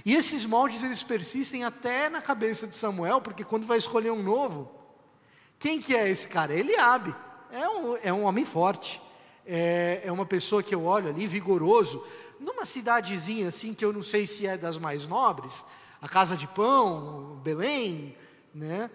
E 0.05 0.15
esses 0.15 0.47
moldes 0.47 0.83
eles 0.83 1.03
persistem 1.03 1.65
até 1.65 2.09
na 2.09 2.23
cabeça 2.23 2.67
de 2.67 2.75
Samuel, 2.75 3.21
porque 3.21 3.45
quando 3.45 3.67
vai 3.67 3.79
escolher 3.79 4.11
um 4.11 4.23
novo, 4.23 4.71
quem 5.59 5.81
que 5.81 5.95
é 5.95 6.09
esse 6.09 6.29
cara? 6.29 6.55
Eliabe. 6.55 7.15
É 7.51 7.69
um, 7.69 7.97
é 7.97 8.13
um 8.13 8.25
homem 8.25 8.45
forte. 8.45 9.01
É, 9.45 10.03
é 10.05 10.13
uma 10.13 10.27
pessoa 10.27 10.63
que 10.63 10.75
eu 10.75 10.85
olho 10.85 11.09
ali, 11.09 11.27
vigoroso, 11.27 12.05
numa 12.41 12.65
cidadezinha 12.65 13.49
assim 13.49 13.75
que 13.75 13.85
eu 13.85 13.93
não 13.93 14.03
sei 14.03 14.27
se 14.27 14.47
é 14.47 14.57
das 14.57 14.79
mais 14.79 15.07
nobres, 15.07 15.65
a 16.01 16.09
Casa 16.09 16.37
de 16.37 16.47
Pão, 16.47 17.41
Belém, 17.43 18.17
né? 18.55 18.91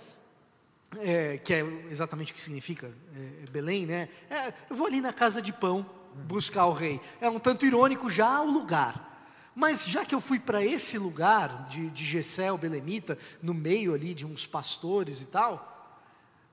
é, 0.99 1.37
que 1.37 1.53
é 1.53 1.65
exatamente 1.89 2.31
o 2.31 2.35
que 2.35 2.41
significa 2.41 2.91
é, 3.15 3.49
Belém, 3.49 3.85
né? 3.85 4.09
É, 4.29 4.53
eu 4.69 4.75
vou 4.75 4.87
ali 4.87 5.01
na 5.01 5.13
casa 5.13 5.41
de 5.41 5.53
pão 5.53 5.85
buscar 6.27 6.65
o 6.65 6.73
rei. 6.73 6.99
É 7.19 7.29
um 7.29 7.39
tanto 7.39 7.65
irônico 7.65 8.09
já 8.09 8.41
o 8.41 8.51
lugar. 8.51 9.11
Mas 9.55 9.85
já 9.85 10.03
que 10.03 10.15
eu 10.15 10.21
fui 10.21 10.39
para 10.39 10.65
esse 10.65 10.97
lugar 10.97 11.67
de, 11.67 11.89
de 11.89 12.03
Gessé, 12.03 12.51
o 12.51 12.57
Belemita, 12.57 13.17
no 13.41 13.53
meio 13.53 13.93
ali 13.93 14.13
de 14.13 14.25
uns 14.25 14.47
pastores 14.47 15.21
e 15.21 15.27
tal, 15.27 15.72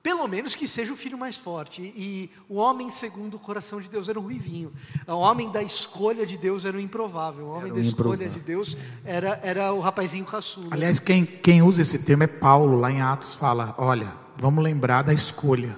pelo 0.03 0.27
menos 0.27 0.55
que 0.55 0.67
seja 0.67 0.91
o 0.91 0.95
filho 0.95 1.17
mais 1.17 1.35
forte. 1.37 1.81
E 1.81 2.29
o 2.49 2.55
homem 2.55 2.89
segundo 2.89 3.35
o 3.35 3.39
coração 3.39 3.79
de 3.79 3.87
Deus 3.87 4.09
era 4.09 4.19
o 4.19 4.23
ruivinho. 4.23 4.73
O 5.07 5.13
homem 5.13 5.51
da 5.51 5.61
escolha 5.61 6.25
de 6.25 6.37
Deus 6.37 6.65
era 6.65 6.75
o 6.75 6.79
improvável. 6.79 7.45
O 7.45 7.49
homem 7.49 7.71
da 7.71 7.79
escolha 7.79 8.27
de 8.27 8.39
Deus 8.39 8.75
era, 9.05 9.39
era 9.43 9.71
o 9.71 9.79
rapazinho 9.79 10.25
caçula. 10.25 10.67
Aliás, 10.71 10.99
quem, 10.99 11.25
quem 11.25 11.61
usa 11.61 11.81
esse 11.81 11.99
termo 11.99 12.23
é 12.23 12.27
Paulo, 12.27 12.79
lá 12.79 12.91
em 12.91 13.01
Atos, 13.01 13.35
fala: 13.35 13.75
olha, 13.77 14.11
vamos 14.37 14.63
lembrar 14.63 15.03
da 15.03 15.13
escolha 15.13 15.77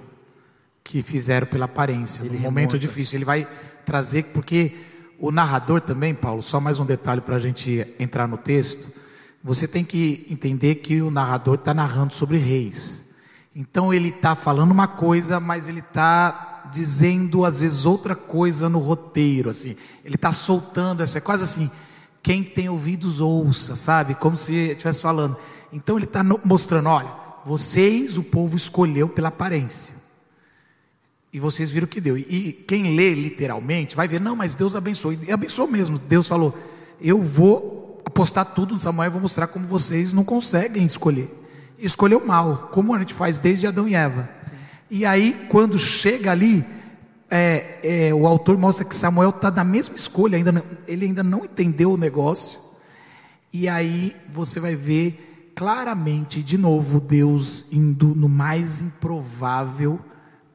que 0.84 1.02
fizeram 1.02 1.48
pela 1.48 1.66
aparência, 1.66 2.24
Ele 2.24 2.36
no 2.36 2.42
momento 2.42 2.72
remonta. 2.72 2.80
difícil. 2.80 3.18
Ele 3.18 3.26
vai 3.26 3.48
trazer, 3.86 4.24
porque 4.26 4.76
o 5.20 5.32
narrador 5.32 5.82
também, 5.82 6.14
Paulo, 6.14 6.42
só 6.42 6.60
mais 6.60 6.80
um 6.80 6.86
detalhe 6.86 7.22
para 7.22 7.36
a 7.36 7.40
gente 7.40 7.88
entrar 8.00 8.28
no 8.28 8.38
texto. 8.38 8.92
Você 9.44 9.68
tem 9.68 9.84
que 9.84 10.26
entender 10.30 10.76
que 10.76 11.02
o 11.02 11.12
narrador 11.12 11.56
está 11.56 11.74
narrando 11.74 12.14
sobre 12.14 12.38
reis. 12.38 13.03
Então 13.56 13.94
ele 13.94 14.10
está 14.10 14.36
falando 14.36 14.72
uma 14.72 14.88
coisa, 14.88 15.40
mas 15.40 15.68
ele 15.68 15.80
está 15.80 16.70
dizendo 16.72 17.46
às 17.46 17.60
vezes 17.60 17.86
outra 17.86 18.16
coisa 18.16 18.68
no 18.68 18.80
roteiro, 18.80 19.50
assim. 19.50 19.76
Ele 20.04 20.16
está 20.16 20.34
soltando, 20.34 21.04
é 21.04 21.20
quase 21.20 21.44
assim. 21.44 21.70
Quem 22.22 22.44
tem 22.44 22.70
ouvidos 22.70 23.20
ouça, 23.20 23.76
sabe? 23.76 24.16
Como 24.16 24.38
se 24.38 24.54
estivesse 24.72 25.02
falando. 25.02 25.38
Então 25.72 25.98
ele 25.98 26.06
está 26.06 26.24
mostrando, 26.24 26.90
olha, 26.90 27.10
vocês, 27.46 28.18
o 28.18 28.24
povo 28.24 28.56
escolheu 28.56 29.10
pela 29.10 29.28
aparência. 29.28 29.94
E 31.32 31.40
vocês 31.40 31.72
viram 31.72 31.88
que 31.88 32.00
deu. 32.00 32.18
E 32.18 32.54
quem 32.68 32.96
lê 32.96 33.14
literalmente 33.14 33.96
vai 33.96 34.08
ver, 34.08 34.22
não, 34.22 34.36
mas 34.36 34.56
Deus 34.56 34.76
abençoou. 34.76 35.14
E 35.14 35.32
abençoou 35.32 35.68
mesmo. 35.68 35.98
Deus 35.98 36.28
falou: 36.28 36.56
Eu 37.02 37.22
vou 37.22 38.00
apostar 38.06 38.54
tudo 38.54 38.76
no 38.76 38.80
Samuel 38.80 39.10
e 39.10 39.12
vou 39.12 39.22
mostrar 39.22 39.48
como 39.48 39.68
vocês 39.68 40.14
não 40.14 40.24
conseguem 40.24 40.86
escolher. 40.86 41.43
Escolheu 41.78 42.26
mal, 42.26 42.70
como 42.72 42.94
a 42.94 43.00
gente 43.00 43.14
faz 43.14 43.38
desde 43.38 43.68
Adão 43.68 43.88
e 43.88 43.96
Eva. 43.96 44.30
Sim. 44.46 44.56
E 44.92 45.06
aí, 45.06 45.48
quando 45.50 45.78
chega 45.78 46.32
ali, 46.32 46.66
é, 47.30 47.80
é, 48.10 48.14
o 48.14 48.28
autor 48.28 48.58
mostra 48.58 48.86
que 48.86 48.94
Samuel 48.94 49.32
está 49.32 49.50
na 49.50 49.64
mesma 49.64 49.96
escolha, 49.96 50.38
ainda 50.38 50.52
não, 50.52 50.64
ele 50.88 51.06
ainda 51.06 51.24
não 51.24 51.46
entendeu 51.46 51.92
o 51.92 51.98
negócio. 51.98 52.60
E 53.52 53.68
aí 53.68 54.16
você 54.32 54.60
vai 54.60 54.76
ver 54.76 55.52
claramente, 55.56 56.44
de 56.44 56.58
novo, 56.58 57.00
Deus 57.00 57.66
indo 57.72 58.14
no 58.16 58.30
mais 58.30 58.82
improvável 58.82 60.00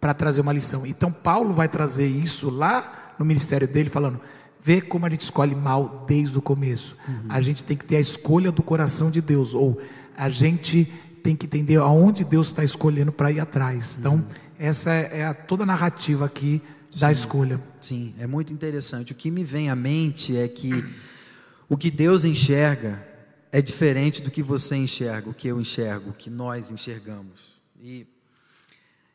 para 0.00 0.14
trazer 0.14 0.40
uma 0.40 0.52
lição. 0.52 0.86
Então 0.86 1.10
Paulo 1.10 1.52
vai 1.52 1.68
trazer 1.68 2.06
isso 2.06 2.50
lá 2.50 3.14
no 3.18 3.24
ministério 3.24 3.66
dele, 3.66 3.90
falando: 3.90 4.20
vê 4.60 4.80
como 4.80 5.06
a 5.06 5.10
gente 5.10 5.22
escolhe 5.22 5.54
mal 5.54 6.04
desde 6.06 6.38
o 6.38 6.42
começo. 6.42 6.96
Uhum. 7.08 7.26
A 7.28 7.40
gente 7.40 7.64
tem 7.64 7.76
que 7.76 7.84
ter 7.84 7.96
a 7.96 8.00
escolha 8.00 8.52
do 8.52 8.62
coração 8.62 9.10
de 9.10 9.20
Deus, 9.20 9.54
ou 9.54 9.80
a 10.16 10.28
gente 10.28 10.92
tem 11.28 11.36
que 11.36 11.44
entender 11.44 11.76
aonde 11.76 12.24
Deus 12.24 12.46
está 12.46 12.64
escolhendo 12.64 13.12
para 13.12 13.30
ir 13.30 13.38
atrás. 13.38 13.98
Então, 13.98 14.14
uhum. 14.14 14.24
essa 14.58 14.90
é, 14.90 15.18
é 15.18 15.26
a, 15.26 15.34
toda 15.34 15.62
a 15.62 15.66
narrativa 15.66 16.24
aqui 16.24 16.62
Sim. 16.90 17.00
da 17.00 17.12
escolha. 17.12 17.62
Sim, 17.82 18.14
é 18.18 18.26
muito 18.26 18.50
interessante. 18.50 19.12
O 19.12 19.14
que 19.14 19.30
me 19.30 19.44
vem 19.44 19.68
à 19.68 19.76
mente 19.76 20.34
é 20.34 20.48
que 20.48 20.82
o 21.68 21.76
que 21.76 21.90
Deus 21.90 22.24
enxerga 22.24 23.06
é 23.52 23.60
diferente 23.60 24.22
do 24.22 24.30
que 24.30 24.42
você 24.42 24.76
enxerga, 24.76 25.28
o 25.28 25.34
que 25.34 25.48
eu 25.48 25.60
enxergo, 25.60 26.10
o 26.10 26.14
que 26.14 26.30
nós 26.30 26.70
enxergamos. 26.70 27.38
E 27.78 28.06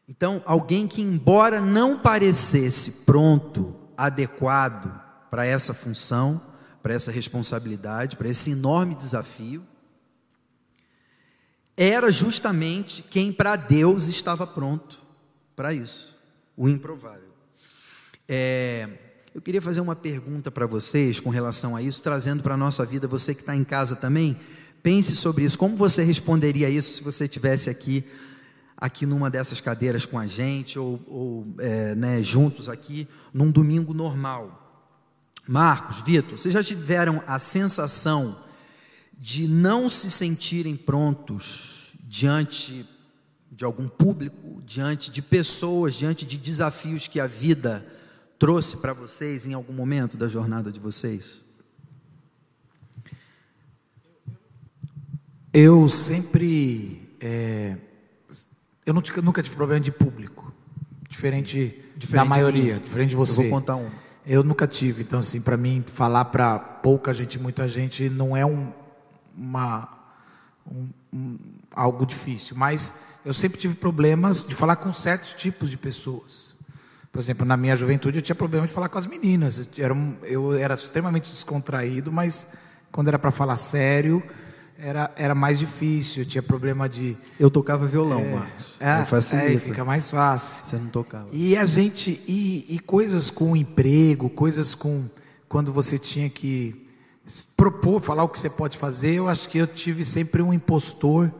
então, 0.08 0.44
alguém 0.46 0.86
que, 0.86 1.02
embora 1.02 1.60
não 1.60 1.98
parecesse 1.98 2.92
pronto, 3.08 3.74
adequado 3.98 5.02
para 5.32 5.48
essa 5.48 5.74
função, 5.74 6.40
para 6.84 6.94
essa 6.94 7.10
responsabilidade, 7.10 8.18
para 8.18 8.30
esse 8.30 8.52
enorme 8.52 8.94
desafio, 8.94 9.64
era 11.76 12.12
justamente 12.12 13.02
quem 13.02 13.32
para 13.32 13.56
Deus 13.56 14.08
estava 14.08 14.46
pronto 14.46 15.00
para 15.56 15.74
isso, 15.74 16.18
o 16.56 16.70
improvável. 16.70 17.34
É, 18.28 18.88
eu 19.34 19.42
queria 19.42 19.62
fazer 19.62 19.82
uma 19.82 19.96
pergunta 19.96 20.52
para 20.52 20.66
vocês 20.66 21.20
com 21.20 21.30
relação 21.30 21.76
a 21.76 21.82
isso, 21.82 22.02
trazendo 22.02 22.44
para 22.44 22.54
a 22.54 22.58
nossa 22.58 22.86
vida, 22.86 23.08
você 23.08 23.34
que 23.34 23.42
está 23.42 23.56
em 23.56 23.64
casa 23.64 23.96
também, 23.96 24.38
pense 24.82 25.16
sobre 25.16 25.44
isso. 25.46 25.58
Como 25.58 25.76
você 25.76 26.04
responderia 26.04 26.70
isso 26.70 26.94
se 26.94 27.04
você 27.04 27.26
estivesse 27.26 27.70
aqui 27.70 28.06
aqui 28.84 29.06
numa 29.06 29.30
dessas 29.30 29.62
cadeiras 29.62 30.06
com 30.06 30.20
a 30.20 30.28
gente, 30.28 30.78
ou, 30.78 31.02
ou 31.08 31.56
é, 31.58 31.96
né, 31.96 32.22
juntos 32.22 32.68
aqui, 32.68 33.08
num 33.34 33.50
domingo 33.50 33.94
normal. 33.94 34.60
Marcos, 35.48 36.02
Vitor, 36.02 36.38
vocês 36.38 36.54
já 36.54 36.62
tiveram 36.62 37.24
a 37.26 37.40
sensação 37.40 38.43
de 39.24 39.48
não 39.48 39.90
se 39.90 40.12
sentirem 40.12 40.76
prontos 40.76 41.94
diante 42.04 42.86
de 43.50 43.64
algum 43.64 43.88
público, 43.88 44.62
diante 44.66 45.10
de 45.10 45.22
pessoas, 45.22 45.96
diante 45.96 46.26
de 46.26 46.38
desafios 46.38 47.08
que 47.08 47.22
a 47.22 47.26
vida 47.26 47.88
trouxe 48.38 48.76
para 48.76 48.92
vocês 48.92 49.46
em 49.46 49.54
algum 49.54 49.72
momento 49.72 50.18
da 50.18 50.28
jornada 50.28 50.74
de 50.74 50.78
vocês? 50.78 51.42
Eu 55.54 55.88
sempre 55.88 57.08
é 57.22 57.78
eu 58.86 58.94
nunca 58.94 59.42
tive 59.42 59.56
problema 59.56 59.80
de 59.80 59.90
público, 59.94 60.54
diferente, 61.08 61.82
diferente 61.96 62.12
da 62.12 62.26
maioria, 62.26 62.78
diferente 62.78 63.12
de 63.12 63.16
você. 63.16 63.46
Eu 63.46 63.50
vou 63.50 63.60
contar 63.62 63.78
um. 63.78 63.90
Eu 64.26 64.44
nunca 64.44 64.68
tive, 64.68 65.04
então 65.04 65.20
assim, 65.20 65.40
para 65.40 65.56
mim 65.56 65.82
falar 65.88 66.26
para 66.26 66.60
pouca 66.60 67.14
gente, 67.14 67.40
muita 67.40 67.70
gente, 67.70 68.10
não 68.10 68.36
é 68.36 68.46
um, 68.46 68.74
uma 69.36 69.90
um, 70.70 70.88
um, 71.14 71.38
algo 71.72 72.06
difícil, 72.06 72.56
mas 72.56 72.94
eu 73.26 73.34
sempre 73.34 73.60
tive 73.60 73.76
problemas 73.76 74.46
de 74.46 74.56
falar 74.56 74.76
com 74.78 74.94
certos 74.94 75.34
tipos 75.34 75.70
de 75.70 75.78
pessoas. 75.78 76.54
Por 77.12 77.20
exemplo, 77.20 77.46
na 77.46 77.56
minha 77.56 77.76
juventude 77.76 78.18
eu 78.18 78.22
tinha 78.22 78.36
problema 78.36 78.66
de 78.66 78.74
falar 78.74 78.90
com 78.90 78.98
as 78.98 79.06
meninas. 79.06 79.70
Eu 79.78 79.86
era, 79.86 79.96
eu 80.24 80.54
era 80.54 80.74
extremamente 80.74 81.30
descontraído, 81.30 82.12
mas 82.12 82.48
quando 82.92 83.08
era 83.08 83.20
para 83.20 83.30
falar 83.30 83.56
sério, 83.56 84.24
era, 84.78 85.12
era 85.16 85.36
mais 85.36 85.60
difícil, 85.60 86.26
tinha 86.26 86.42
problema 86.42 86.90
de. 86.90 87.16
Eu 87.40 87.52
tocava 87.52 87.86
violão, 87.86 88.20
é, 88.22 88.36
Marcos. 88.36 88.76
É, 88.80 89.06
facilita. 89.06 89.54
É, 89.54 89.58
fica 89.58 89.86
mais 89.86 90.10
fácil. 90.10 90.66
Você 90.66 90.76
não 90.78 90.88
tocava. 90.88 91.28
E 91.32 91.56
a 91.56 91.66
gente. 91.66 92.24
E, 92.28 92.66
e 92.68 92.80
coisas 92.80 93.30
com 93.30 93.56
emprego, 93.56 94.30
coisas 94.30 94.74
com. 94.74 95.06
Quando 95.48 95.72
você 95.72 96.00
tinha 96.00 96.30
que 96.30 96.83
propor, 97.56 98.02
falar 98.02 98.24
o 98.24 98.30
que 98.30 98.40
você 98.40 98.50
pode 98.50 98.78
fazer, 98.78 99.16
eu 99.16 99.28
acho 99.28 99.48
que 99.48 99.58
eu 99.58 99.68
tive 99.68 100.04
sempre 100.04 100.42
um 100.42 100.54
impostor 100.54 101.32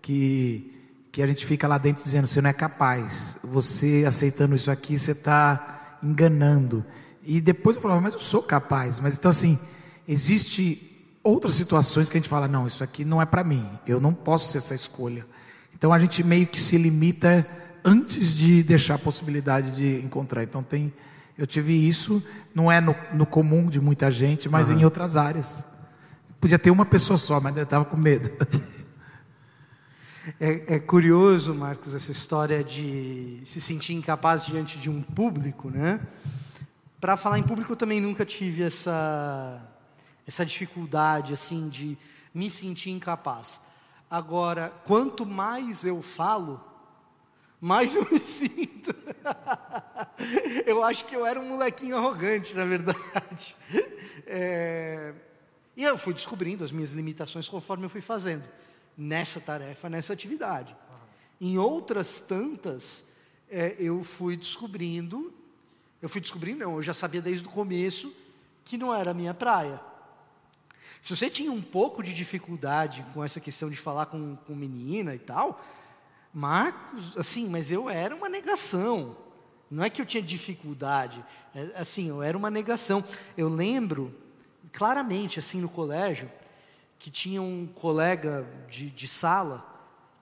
que, 0.00 0.74
que 1.12 1.22
a 1.22 1.26
gente 1.26 1.46
fica 1.46 1.68
lá 1.68 1.78
dentro 1.78 2.02
dizendo: 2.02 2.26
você 2.26 2.40
não 2.40 2.50
é 2.50 2.52
capaz. 2.52 3.36
Você 3.42 4.04
aceitando 4.06 4.54
isso 4.54 4.70
aqui, 4.70 4.98
você 4.98 5.12
está 5.12 5.98
enganando. 6.02 6.84
E 7.22 7.40
depois 7.40 7.76
eu 7.76 7.82
falava: 7.82 8.00
mas 8.00 8.14
eu 8.14 8.20
sou 8.20 8.42
capaz. 8.42 8.98
Mas 8.98 9.16
então, 9.16 9.30
assim, 9.30 9.58
existe 10.06 10.88
outras 11.22 11.54
situações 11.54 12.08
que 12.08 12.16
a 12.16 12.20
gente 12.20 12.28
fala, 12.28 12.48
não, 12.48 12.66
isso 12.66 12.82
aqui 12.82 13.04
não 13.04 13.22
é 13.22 13.26
para 13.26 13.44
mim, 13.44 13.68
eu 13.86 14.00
não 14.00 14.12
posso 14.12 14.50
ser 14.50 14.58
essa 14.58 14.74
escolha. 14.74 15.24
Então 15.74 15.92
a 15.92 15.98
gente 15.98 16.22
meio 16.22 16.46
que 16.46 16.60
se 16.60 16.76
limita 16.76 17.46
antes 17.84 18.34
de 18.34 18.62
deixar 18.62 18.94
a 18.94 18.98
possibilidade 18.98 19.76
de 19.76 20.04
encontrar. 20.04 20.42
Então 20.42 20.62
tem, 20.62 20.92
eu 21.36 21.46
tive 21.46 21.72
isso, 21.72 22.22
não 22.54 22.70
é 22.70 22.80
no, 22.80 22.94
no 23.12 23.26
comum 23.26 23.66
de 23.66 23.80
muita 23.80 24.10
gente, 24.10 24.48
mas 24.48 24.68
uhum. 24.68 24.78
em 24.78 24.84
outras 24.84 25.16
áreas. 25.16 25.64
Podia 26.40 26.58
ter 26.58 26.70
uma 26.70 26.84
pessoa 26.84 27.16
só, 27.16 27.40
mas 27.40 27.56
eu 27.56 27.62
estava 27.62 27.84
com 27.84 27.96
medo. 27.96 28.30
É, 30.38 30.76
é, 30.76 30.78
curioso, 30.78 31.52
Marcos, 31.52 31.96
essa 31.96 32.12
história 32.12 32.62
de 32.62 33.40
se 33.44 33.60
sentir 33.60 33.94
incapaz 33.94 34.46
diante 34.46 34.78
de 34.78 34.88
um 34.88 35.02
público, 35.02 35.68
né? 35.68 35.98
Para 37.00 37.16
falar 37.16 37.40
em 37.40 37.42
público, 37.42 37.72
eu 37.72 37.76
também 37.76 38.00
nunca 38.00 38.24
tive 38.24 38.62
essa 38.62 39.60
essa 40.24 40.46
dificuldade 40.46 41.32
assim 41.32 41.68
de 41.68 41.98
me 42.32 42.48
sentir 42.48 42.90
incapaz. 42.90 43.60
Agora, 44.08 44.72
quanto 44.84 45.26
mais 45.26 45.84
eu 45.84 46.00
falo, 46.00 46.60
mais 47.62 47.94
eu 47.94 48.04
me 48.10 48.18
sinto. 48.18 48.92
eu 50.66 50.82
acho 50.82 51.04
que 51.04 51.14
eu 51.14 51.24
era 51.24 51.38
um 51.38 51.50
molequinho 51.50 51.96
arrogante, 51.96 52.56
na 52.56 52.64
verdade. 52.64 53.54
É... 54.26 55.14
E 55.76 55.84
eu 55.84 55.96
fui 55.96 56.12
descobrindo 56.12 56.64
as 56.64 56.72
minhas 56.72 56.90
limitações 56.90 57.48
conforme 57.48 57.84
eu 57.84 57.88
fui 57.88 58.00
fazendo 58.00 58.48
nessa 58.98 59.40
tarefa, 59.40 59.88
nessa 59.88 60.12
atividade. 60.12 60.76
Em 61.40 61.56
outras 61.56 62.20
tantas, 62.20 63.04
é, 63.48 63.76
eu 63.78 64.02
fui 64.02 64.36
descobrindo, 64.36 65.32
eu 66.00 66.08
fui 66.08 66.20
descobrindo, 66.20 66.64
não, 66.64 66.76
eu 66.76 66.82
já 66.82 66.92
sabia 66.92 67.22
desde 67.22 67.46
o 67.46 67.50
começo 67.50 68.12
que 68.64 68.76
não 68.76 68.92
era 68.92 69.12
a 69.12 69.14
minha 69.14 69.34
praia. 69.34 69.80
Se 71.00 71.14
você 71.14 71.30
tinha 71.30 71.52
um 71.52 71.62
pouco 71.62 72.02
de 72.02 72.12
dificuldade 72.12 73.06
com 73.14 73.24
essa 73.24 73.40
questão 73.40 73.70
de 73.70 73.76
falar 73.76 74.06
com, 74.06 74.34
com 74.34 74.54
menina 74.54 75.14
e 75.14 75.18
tal, 75.20 75.60
Marcos, 76.32 77.16
assim, 77.16 77.48
mas 77.48 77.70
eu 77.70 77.90
era 77.90 78.14
uma 78.14 78.28
negação. 78.28 79.16
Não 79.70 79.84
é 79.84 79.90
que 79.90 80.00
eu 80.00 80.06
tinha 80.06 80.22
dificuldade, 80.22 81.24
é, 81.54 81.72
assim, 81.76 82.08
eu 82.08 82.22
era 82.22 82.36
uma 82.36 82.50
negação. 82.50 83.04
Eu 83.36 83.48
lembro 83.48 84.14
claramente, 84.72 85.38
assim, 85.38 85.60
no 85.60 85.68
colégio, 85.68 86.30
que 86.98 87.10
tinha 87.10 87.42
um 87.42 87.66
colega 87.66 88.46
de, 88.68 88.88
de 88.90 89.08
sala, 89.08 89.68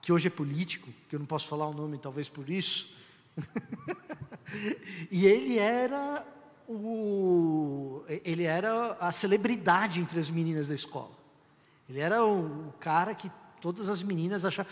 que 0.01 0.11
hoje 0.11 0.27
é 0.27 0.31
político, 0.31 0.89
que 1.07 1.15
eu 1.15 1.19
não 1.19 1.25
posso 1.25 1.47
falar 1.47 1.67
o 1.67 1.73
nome, 1.73 1.97
talvez 1.97 2.27
por 2.27 2.49
isso. 2.49 2.93
e 5.11 5.25
ele 5.25 5.57
era 5.57 6.25
o, 6.67 8.03
ele 8.07 8.43
era 8.43 8.93
a 8.99 9.11
celebridade 9.11 9.99
entre 9.99 10.19
as 10.19 10.29
meninas 10.29 10.67
da 10.69 10.75
escola. 10.75 11.11
Ele 11.89 11.99
era 11.99 12.25
o, 12.25 12.69
o 12.69 12.73
cara 12.79 13.13
que 13.13 13.31
todas 13.59 13.89
as 13.89 14.01
meninas 14.01 14.45
achavam 14.45 14.71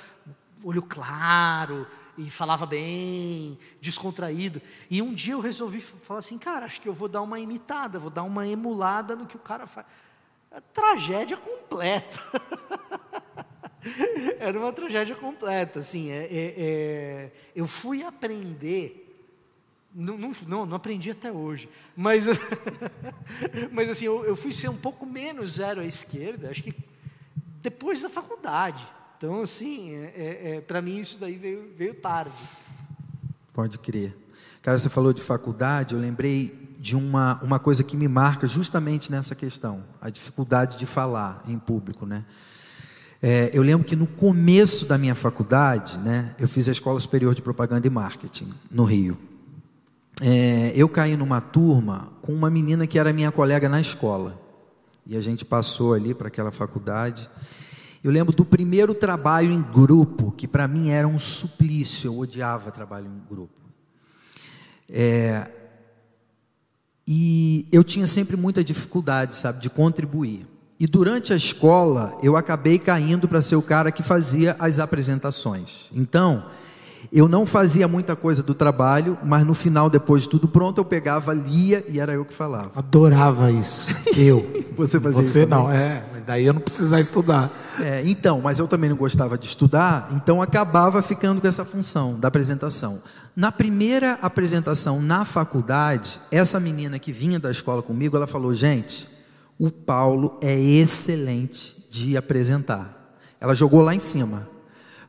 olho 0.64 0.82
claro 0.82 1.88
e 2.18 2.30
falava 2.30 2.66
bem, 2.66 3.58
descontraído. 3.80 4.62
E 4.90 5.02
um 5.02 5.14
dia 5.14 5.34
eu 5.34 5.40
resolvi 5.40 5.80
falar 5.80 6.20
assim, 6.20 6.38
cara, 6.38 6.66
acho 6.66 6.82
que 6.82 6.90
eu 6.90 6.94
vou 6.94 7.08
dar 7.08 7.22
uma 7.22 7.40
imitada, 7.40 7.98
vou 7.98 8.10
dar 8.10 8.24
uma 8.24 8.48
emulada 8.48 9.16
no 9.16 9.26
que 9.26 9.36
o 9.36 9.40
cara 9.40 9.66
faz. 9.66 9.86
É 10.52 10.60
tragédia 10.60 11.38
completa. 11.38 12.22
Era 14.40 14.60
uma 14.60 14.74
tragédia 14.74 15.16
completa, 15.16 15.80
assim. 15.80 16.10
É, 16.12 16.24
é, 16.26 16.54
é, 16.58 17.32
eu 17.56 17.66
fui 17.66 18.04
aprender 18.04 19.06
não, 19.94 20.18
não, 20.18 20.66
não, 20.66 20.76
aprendi 20.76 21.10
até 21.10 21.32
hoje. 21.32 21.70
Mas, 21.96 22.26
mas 23.72 23.90
assim, 23.90 24.06
eu, 24.06 24.26
eu, 24.26 24.36
fui 24.36 24.52
ser 24.52 24.70
um 24.70 24.78
pouco 24.78 25.06
menos 25.06 25.54
zero 25.54 25.82
à 25.82 25.86
esquerda, 25.86 26.50
acho 26.50 26.64
que 26.64 26.74
depois 27.62 28.02
da 28.02 28.10
faculdade. 28.10 28.88
Então, 29.20 29.42
assim, 29.44 29.92
é, 29.92 30.14
é, 30.16 30.56
é 30.56 30.62
para 30.62 30.82
mim 30.82 30.98
isso 30.98 31.20
daí 31.20 31.36
veio, 31.36 31.70
veio 31.76 31.94
tarde. 31.94 32.32
Pode 33.54 33.78
crer. 33.78 34.18
Cara, 34.62 34.80
você 34.80 34.90
falou 34.90 35.14
de 35.14 35.22
faculdade, 35.22 35.94
eu 35.94 36.00
lembrei 36.00 36.76
de 36.80 36.96
uma, 36.96 37.40
uma 37.44 37.60
coisa 37.60 37.84
que 37.84 37.96
me 37.96 38.08
marca 38.08 38.48
justamente 38.48 39.12
nessa 39.12 39.36
questão, 39.36 39.84
a 40.02 40.10
dificuldade 40.10 40.80
de 40.80 40.86
falar 40.86 41.44
em 41.46 41.60
público, 41.60 42.06
né? 42.06 42.26
É, 43.22 43.52
eu 43.54 43.62
lembro 43.62 43.86
que 43.86 43.98
no 43.98 44.08
começo 44.08 44.86
da 44.86 44.98
minha 44.98 45.14
faculdade, 45.14 45.98
né, 45.98 46.34
eu 46.40 46.48
fiz 46.48 46.70
a 46.70 46.72
Escola 46.72 46.98
Superior 46.98 47.36
de 47.36 47.42
Propaganda 47.42 47.86
e 47.86 47.90
Marketing, 47.90 48.50
no 48.72 48.86
Rio 48.86 49.18
é, 50.22 50.74
eu 50.76 50.90
caí 50.90 51.16
numa 51.16 51.40
turma 51.40 52.12
com 52.22 52.34
uma 52.34 52.50
menina 52.50 52.86
que 52.86 53.00
era 53.00 53.14
minha 53.14 53.32
colega 53.32 53.70
na 53.70 53.80
escola. 53.80 54.40
E 55.06 55.16
a 55.16 55.22
gente 55.22 55.46
passou 55.46 55.94
ali 55.94 56.14
para 56.14 56.28
aquela 56.28 56.52
faculdade. 56.52 57.30
Eu 58.04 58.12
lembro 58.12 58.34
do 58.34 58.46
primeiro 58.46 58.94
trabalho 58.94 59.52
em 59.52 59.62
grupo, 59.62 60.32
que 60.32 60.48
para 60.48 60.68
mim 60.68 60.90
era 60.90 61.08
um 61.08 61.20
suplício, 61.20 62.08
eu 62.08 62.18
odiava 62.18 62.72
trabalho 62.72 63.08
em 63.08 63.30
grupo. 63.30 63.60
É, 64.90 65.50
e 67.06 67.68
eu 67.72 67.84
tinha 67.84 68.08
sempre 68.08 68.38
muita 68.38 68.64
dificuldade, 68.64 69.36
sabe, 69.36 69.60
de 69.60 69.70
contribuir. 69.70 70.48
E 70.80 70.88
durante 70.88 71.34
a 71.34 71.36
escola, 71.36 72.18
eu 72.24 72.38
acabei 72.38 72.80
caindo 72.80 73.28
para 73.28 73.42
ser 73.42 73.58
o 73.58 73.62
cara 73.62 73.92
que 73.92 74.02
fazia 74.02 74.56
as 74.60 74.80
apresentações. 74.80 75.90
Então, 75.92 76.46
eu 77.12 77.28
não 77.28 77.46
fazia 77.46 77.88
muita 77.88 78.16
coisa 78.16 78.44
do 78.44 78.54
trabalho, 78.54 79.18
mas 79.24 79.44
no 79.44 79.56
final, 79.56 79.90
depois 79.90 80.24
de 80.24 80.30
tudo 80.30 80.48
pronto, 80.48 80.80
eu 80.80 80.86
pegava, 80.86 81.34
lia 81.34 81.84
e 81.90 82.00
era 82.00 82.14
eu 82.14 82.24
que 82.24 82.34
falava. 82.34 82.72
Adorava 82.76 83.52
isso. 83.52 83.96
Eu. 84.16 84.46
Você 84.78 85.00
fazia 85.00 85.22
Você 85.22 85.28
isso? 85.28 85.40
Você 85.40 85.46
não, 85.48 85.72
é. 85.72 86.04
Daí 86.26 86.46
eu 86.46 86.54
não 86.54 86.62
precisava 86.62 87.02
estudar. 87.02 87.52
É, 87.80 88.04
então, 88.06 88.40
mas 88.40 88.60
eu 88.60 88.68
também 88.68 88.92
não 88.92 88.96
gostava 88.98 89.38
de 89.40 89.48
estudar, 89.48 90.10
então 90.16 90.40
acabava 90.40 91.02
ficando 91.02 91.42
com 91.42 91.48
essa 91.48 91.66
função 91.66 92.20
da 92.20 92.28
apresentação. 92.28 93.02
Na 93.36 93.52
primeira 93.52 94.20
apresentação 94.22 95.02
na 95.02 95.26
faculdade, 95.26 96.22
essa 96.32 96.60
menina 96.60 97.00
que 97.00 97.12
vinha 97.12 97.40
da 97.40 97.50
escola 97.50 97.82
comigo, 97.82 98.16
ela 98.16 98.28
falou: 98.28 98.54
gente, 98.54 99.10
o 99.58 99.72
Paulo 99.72 100.38
é 100.42 100.58
excelente 100.60 101.76
de 101.90 102.16
apresentar. 102.16 103.18
Ela 103.42 103.56
jogou 103.56 103.82
lá 103.82 103.96
em 103.96 104.00
cima 104.00 104.48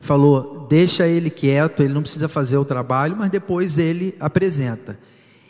falou: 0.01 0.65
deixa 0.67 1.07
ele 1.07 1.29
quieto, 1.29 1.81
ele 1.81 1.93
não 1.93 2.01
precisa 2.01 2.27
fazer 2.27 2.57
o 2.57 2.65
trabalho, 2.65 3.15
mas 3.17 3.29
depois 3.29 3.77
ele 3.77 4.15
apresenta. 4.19 4.99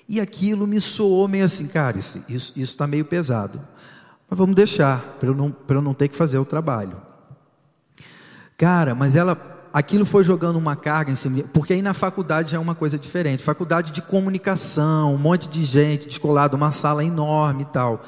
E 0.08 0.20
aquilo 0.20 0.68
me 0.68 0.80
soou 0.80 1.28
meio 1.28 1.46
assim, 1.46 1.68
cara, 1.68 1.98
isso 1.98 2.54
está 2.58 2.86
meio 2.86 3.06
pesado. 3.06 3.62
Mas 4.30 4.38
vamos 4.38 4.56
deixar, 4.56 5.16
para 5.20 5.30
eu, 5.30 5.34
não, 5.34 5.56
eu 5.68 5.82
não 5.82 5.94
ter 5.94 6.10
que 6.10 6.16
fazer 6.16 6.38
o 6.38 6.46
trabalho. 6.46 6.98
Cara, 8.58 8.94
mas 8.94 9.16
ela, 9.16 9.38
aquilo 9.74 10.06
foi 10.06 10.24
jogando 10.24 10.58
uma 10.58 10.76
carga 10.76 11.12
em 11.12 11.16
cima, 11.16 11.44
porque 11.54 11.74
aí 11.74 11.82
na 11.82 11.94
faculdade 11.94 12.52
já 12.52 12.58
é 12.58 12.60
uma 12.60 12.76
coisa 12.76 13.00
diferente. 13.00 13.42
Faculdade 13.42 13.92
de 13.92 14.02
comunicação, 14.02 15.16
um 15.16 15.18
monte 15.18 15.48
de 15.48 15.64
gente 15.64 16.08
descolado, 16.08 16.58
uma 16.58 16.72
sala 16.72 17.04
enorme 17.04 17.64
e 17.64 17.66
tal. 17.66 18.04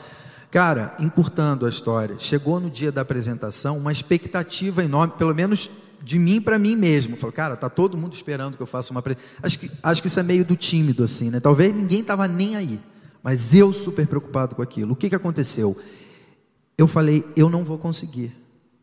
Cara, 0.51 0.93
encurtando 0.99 1.65
a 1.65 1.69
história, 1.69 2.15
chegou 2.19 2.59
no 2.59 2.69
dia 2.69 2.91
da 2.91 3.01
apresentação 3.01 3.77
uma 3.77 3.91
expectativa 3.91 4.83
enorme, 4.83 5.13
pelo 5.17 5.33
menos 5.33 5.71
de 6.03 6.19
mim 6.19 6.41
para 6.41 6.59
mim 6.59 6.75
mesmo. 6.75 7.15
Falei, 7.15 7.33
cara, 7.33 7.55
tá 7.55 7.69
todo 7.69 7.97
mundo 7.97 8.13
esperando 8.13 8.57
que 8.57 8.61
eu 8.61 8.67
faça 8.67 8.91
uma 8.91 9.03
acho 9.41 9.57
que 9.57 9.71
acho 9.81 10.01
que 10.01 10.07
isso 10.07 10.19
é 10.19 10.23
meio 10.23 10.43
do 10.43 10.55
tímido 10.55 11.03
assim, 11.03 11.29
né? 11.29 11.39
Talvez 11.39 11.73
ninguém 11.73 12.01
estava 12.01 12.27
nem 12.27 12.55
aí, 12.55 12.79
mas 13.23 13.55
eu 13.55 13.71
super 13.71 14.05
preocupado 14.05 14.55
com 14.55 14.61
aquilo. 14.61 14.93
O 14.93 14.95
que 14.95 15.09
que 15.09 15.15
aconteceu? 15.15 15.77
Eu 16.77 16.87
falei, 16.87 17.23
eu 17.35 17.49
não 17.49 17.63
vou 17.63 17.77
conseguir. 17.77 18.35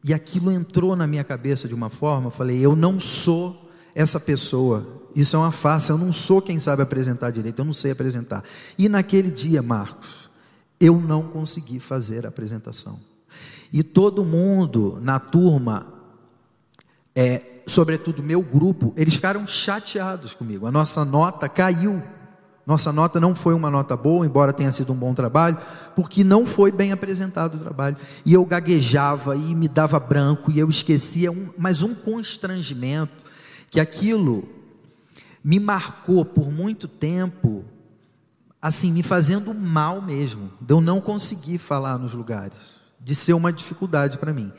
E 0.02 0.14
aquilo 0.14 0.50
entrou 0.50 0.96
na 0.96 1.06
minha 1.06 1.22
cabeça 1.22 1.68
de 1.68 1.74
uma 1.74 1.90
forma, 1.90 2.28
eu 2.28 2.30
falei, 2.30 2.58
eu 2.58 2.74
não 2.74 2.98
sou 2.98 3.70
essa 3.94 4.18
pessoa. 4.18 5.04
Isso 5.14 5.36
é 5.36 5.38
uma 5.38 5.52
farsa, 5.52 5.92
eu 5.92 5.98
não 5.98 6.12
sou 6.12 6.40
quem 6.40 6.58
sabe 6.58 6.82
apresentar 6.82 7.30
direito, 7.30 7.58
eu 7.58 7.64
não 7.64 7.74
sei 7.74 7.90
apresentar. 7.90 8.42
E 8.78 8.88
naquele 8.88 9.30
dia, 9.30 9.60
Marcos, 9.60 10.30
eu 10.78 10.98
não 10.98 11.24
consegui 11.24 11.80
fazer 11.80 12.24
a 12.24 12.30
apresentação. 12.30 12.98
E 13.72 13.82
todo 13.82 14.24
mundo 14.24 14.98
na 15.02 15.18
turma 15.18 15.99
é, 17.14 17.42
sobretudo 17.66 18.22
meu 18.22 18.42
grupo, 18.42 18.92
eles 18.96 19.14
ficaram 19.14 19.46
chateados 19.46 20.34
comigo. 20.34 20.66
A 20.66 20.70
nossa 20.70 21.04
nota 21.04 21.48
caiu. 21.48 22.02
Nossa 22.66 22.92
nota 22.92 23.18
não 23.18 23.34
foi 23.34 23.54
uma 23.54 23.70
nota 23.70 23.96
boa, 23.96 24.24
embora 24.24 24.52
tenha 24.52 24.70
sido 24.70 24.92
um 24.92 24.96
bom 24.96 25.12
trabalho, 25.12 25.58
porque 25.96 26.22
não 26.22 26.46
foi 26.46 26.70
bem 26.70 26.92
apresentado 26.92 27.56
o 27.56 27.58
trabalho. 27.58 27.96
E 28.24 28.32
eu 28.32 28.44
gaguejava 28.44 29.34
e 29.34 29.54
me 29.54 29.66
dava 29.66 29.98
branco 29.98 30.52
e 30.52 30.58
eu 30.58 30.70
esquecia, 30.70 31.32
um, 31.32 31.48
mas 31.58 31.82
um 31.82 31.94
constrangimento, 31.94 33.24
que 33.70 33.80
aquilo 33.80 34.48
me 35.42 35.58
marcou 35.58 36.24
por 36.24 36.52
muito 36.52 36.86
tempo, 36.86 37.64
assim, 38.60 38.92
me 38.92 39.02
fazendo 39.02 39.52
mal 39.54 40.00
mesmo, 40.00 40.52
de 40.60 40.72
eu 40.72 40.80
não 40.80 41.00
conseguir 41.00 41.58
falar 41.58 41.98
nos 41.98 42.12
lugares, 42.12 42.58
de 43.00 43.14
ser 43.14 43.32
uma 43.32 43.52
dificuldade 43.52 44.18
para 44.18 44.32
mim. 44.32 44.52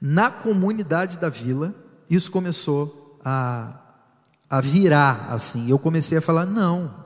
Na 0.00 0.30
comunidade 0.30 1.18
da 1.18 1.28
vila, 1.28 1.74
isso 2.08 2.30
começou 2.30 3.18
a, 3.24 3.72
a 4.48 4.60
virar 4.60 5.28
assim. 5.30 5.70
Eu 5.70 5.78
comecei 5.78 6.18
a 6.18 6.20
falar: 6.20 6.46
não, 6.46 7.04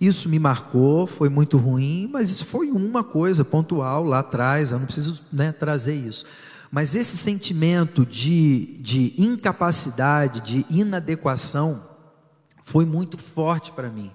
isso 0.00 0.28
me 0.28 0.38
marcou, 0.38 1.06
foi 1.06 1.28
muito 1.28 1.58
ruim, 1.58 2.08
mas 2.10 2.30
isso 2.30 2.46
foi 2.46 2.70
uma 2.70 3.04
coisa 3.04 3.44
pontual 3.44 4.04
lá 4.04 4.20
atrás, 4.20 4.72
eu 4.72 4.78
não 4.78 4.86
preciso 4.86 5.22
né, 5.32 5.52
trazer 5.52 5.94
isso. 5.94 6.24
Mas 6.70 6.94
esse 6.94 7.16
sentimento 7.16 8.06
de, 8.06 8.78
de 8.80 9.12
incapacidade, 9.18 10.40
de 10.40 10.64
inadequação, 10.70 11.82
foi 12.62 12.86
muito 12.86 13.18
forte 13.18 13.72
para 13.72 13.90
mim. 13.90 14.10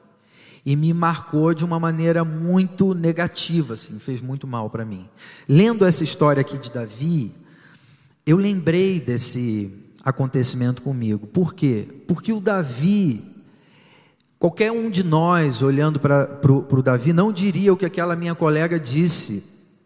E 0.65 0.75
me 0.75 0.93
marcou 0.93 1.53
de 1.53 1.63
uma 1.63 1.79
maneira 1.79 2.23
muito 2.23 2.95
negativa, 2.95 3.73
assim, 3.73 3.99
fez 3.99 4.21
muito 4.21 4.47
mal 4.47 4.69
para 4.69 4.85
mim. 4.85 5.07
Lendo 5.47 5.85
essa 5.85 6.03
história 6.03 6.41
aqui 6.41 6.57
de 6.57 6.71
Davi, 6.71 7.35
eu 8.25 8.37
lembrei 8.37 8.99
desse, 8.99 9.71
acontecimento 10.05 10.83
comigo. 10.83 11.25
Por 11.25 11.55
quê? 11.55 11.87
Porque 12.07 12.31
o 12.31 12.39
Davi, 12.39 13.23
qualquer 14.37 14.71
um 14.71 14.91
de 14.91 15.03
nós 15.03 15.63
olhando 15.63 15.99
para 15.99 16.39
o 16.51 16.83
Davi, 16.83 17.11
não 17.11 17.33
diria 17.33 17.73
o 17.73 17.77
que 17.77 17.85
aquela 17.85 18.15
minha 18.15 18.35
colega 18.35 18.79
disse 18.79 19.43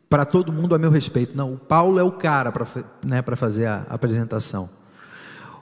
para 0.10 0.26
todo 0.26 0.52
mundo 0.52 0.76
a 0.76 0.78
meu 0.78 0.92
respeito. 0.92 1.38
Não, 1.38 1.54
o 1.54 1.58
Paulo 1.58 1.98
é 1.98 2.04
o 2.04 2.12
cara 2.12 2.52
para 2.52 2.68
né, 3.06 3.24
fazer 3.38 3.68
a 3.68 3.86
apresentação. 3.90 4.70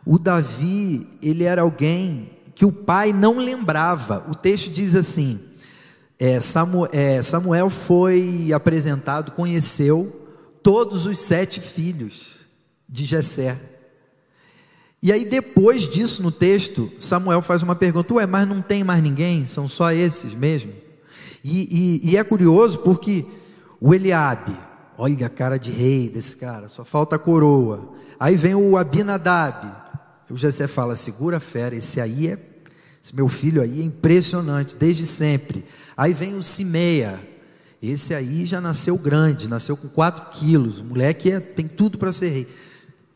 O 0.03 0.17
Davi, 0.17 1.07
ele 1.21 1.43
era 1.43 1.61
alguém 1.61 2.31
que 2.55 2.65
o 2.65 2.71
pai 2.71 3.13
não 3.13 3.37
lembrava. 3.37 4.25
O 4.27 4.33
texto 4.33 4.71
diz 4.71 4.95
assim: 4.95 5.39
é, 6.17 6.39
Samuel, 6.39 6.89
é, 6.91 7.21
Samuel 7.21 7.69
foi 7.69 8.51
apresentado, 8.51 9.33
conheceu 9.33 10.25
todos 10.63 11.05
os 11.05 11.19
sete 11.19 11.61
filhos 11.61 12.37
de 12.89 13.05
Jessé. 13.05 13.76
E 15.01 15.11
aí, 15.11 15.25
depois 15.25 15.83
disso, 15.87 16.23
no 16.23 16.31
texto, 16.31 16.91
Samuel 16.99 17.41
faz 17.41 17.61
uma 17.61 17.75
pergunta: 17.75 18.13
Ué, 18.15 18.25
mas 18.25 18.47
não 18.47 18.61
tem 18.61 18.83
mais 18.83 19.01
ninguém? 19.01 19.45
São 19.45 19.67
só 19.67 19.91
esses 19.91 20.33
mesmo? 20.33 20.73
E, 21.43 22.01
e, 22.03 22.11
e 22.11 22.17
é 22.17 22.23
curioso 22.23 22.79
porque 22.79 23.25
o 23.79 23.93
Eliabe, 23.93 24.57
olha 24.97 25.27
a 25.27 25.29
cara 25.29 25.57
de 25.57 25.71
rei 25.71 26.09
desse 26.09 26.35
cara, 26.35 26.67
só 26.67 26.83
falta 26.83 27.15
a 27.15 27.19
coroa. 27.19 27.93
Aí 28.19 28.35
vem 28.35 28.55
o 28.55 28.75
Abinadab, 28.75 29.71
O 30.31 30.37
Jessé 30.37 30.67
fala: 30.67 30.95
segura 30.95 31.37
a 31.37 31.39
fera, 31.39 31.75
esse 31.75 32.01
aí 32.01 32.27
é. 32.29 32.39
Esse 33.01 33.15
meu 33.15 33.29
filho 33.29 33.61
aí 33.61 33.79
é 33.79 33.83
impressionante, 33.83 34.75
desde 34.75 35.05
sempre. 35.05 35.63
Aí 35.95 36.13
vem 36.13 36.35
o 36.35 36.43
Simeia. 36.43 37.21
Esse 37.81 38.13
aí 38.13 38.45
já 38.45 38.59
nasceu 38.59 38.97
grande, 38.97 39.47
nasceu 39.47 39.77
com 39.77 39.87
4 39.87 40.31
quilos. 40.31 40.79
O 40.79 40.83
moleque 40.83 41.31
é, 41.31 41.39
tem 41.39 41.67
tudo 41.67 41.97
para 41.97 42.11
ser 42.11 42.29
rei. 42.29 42.47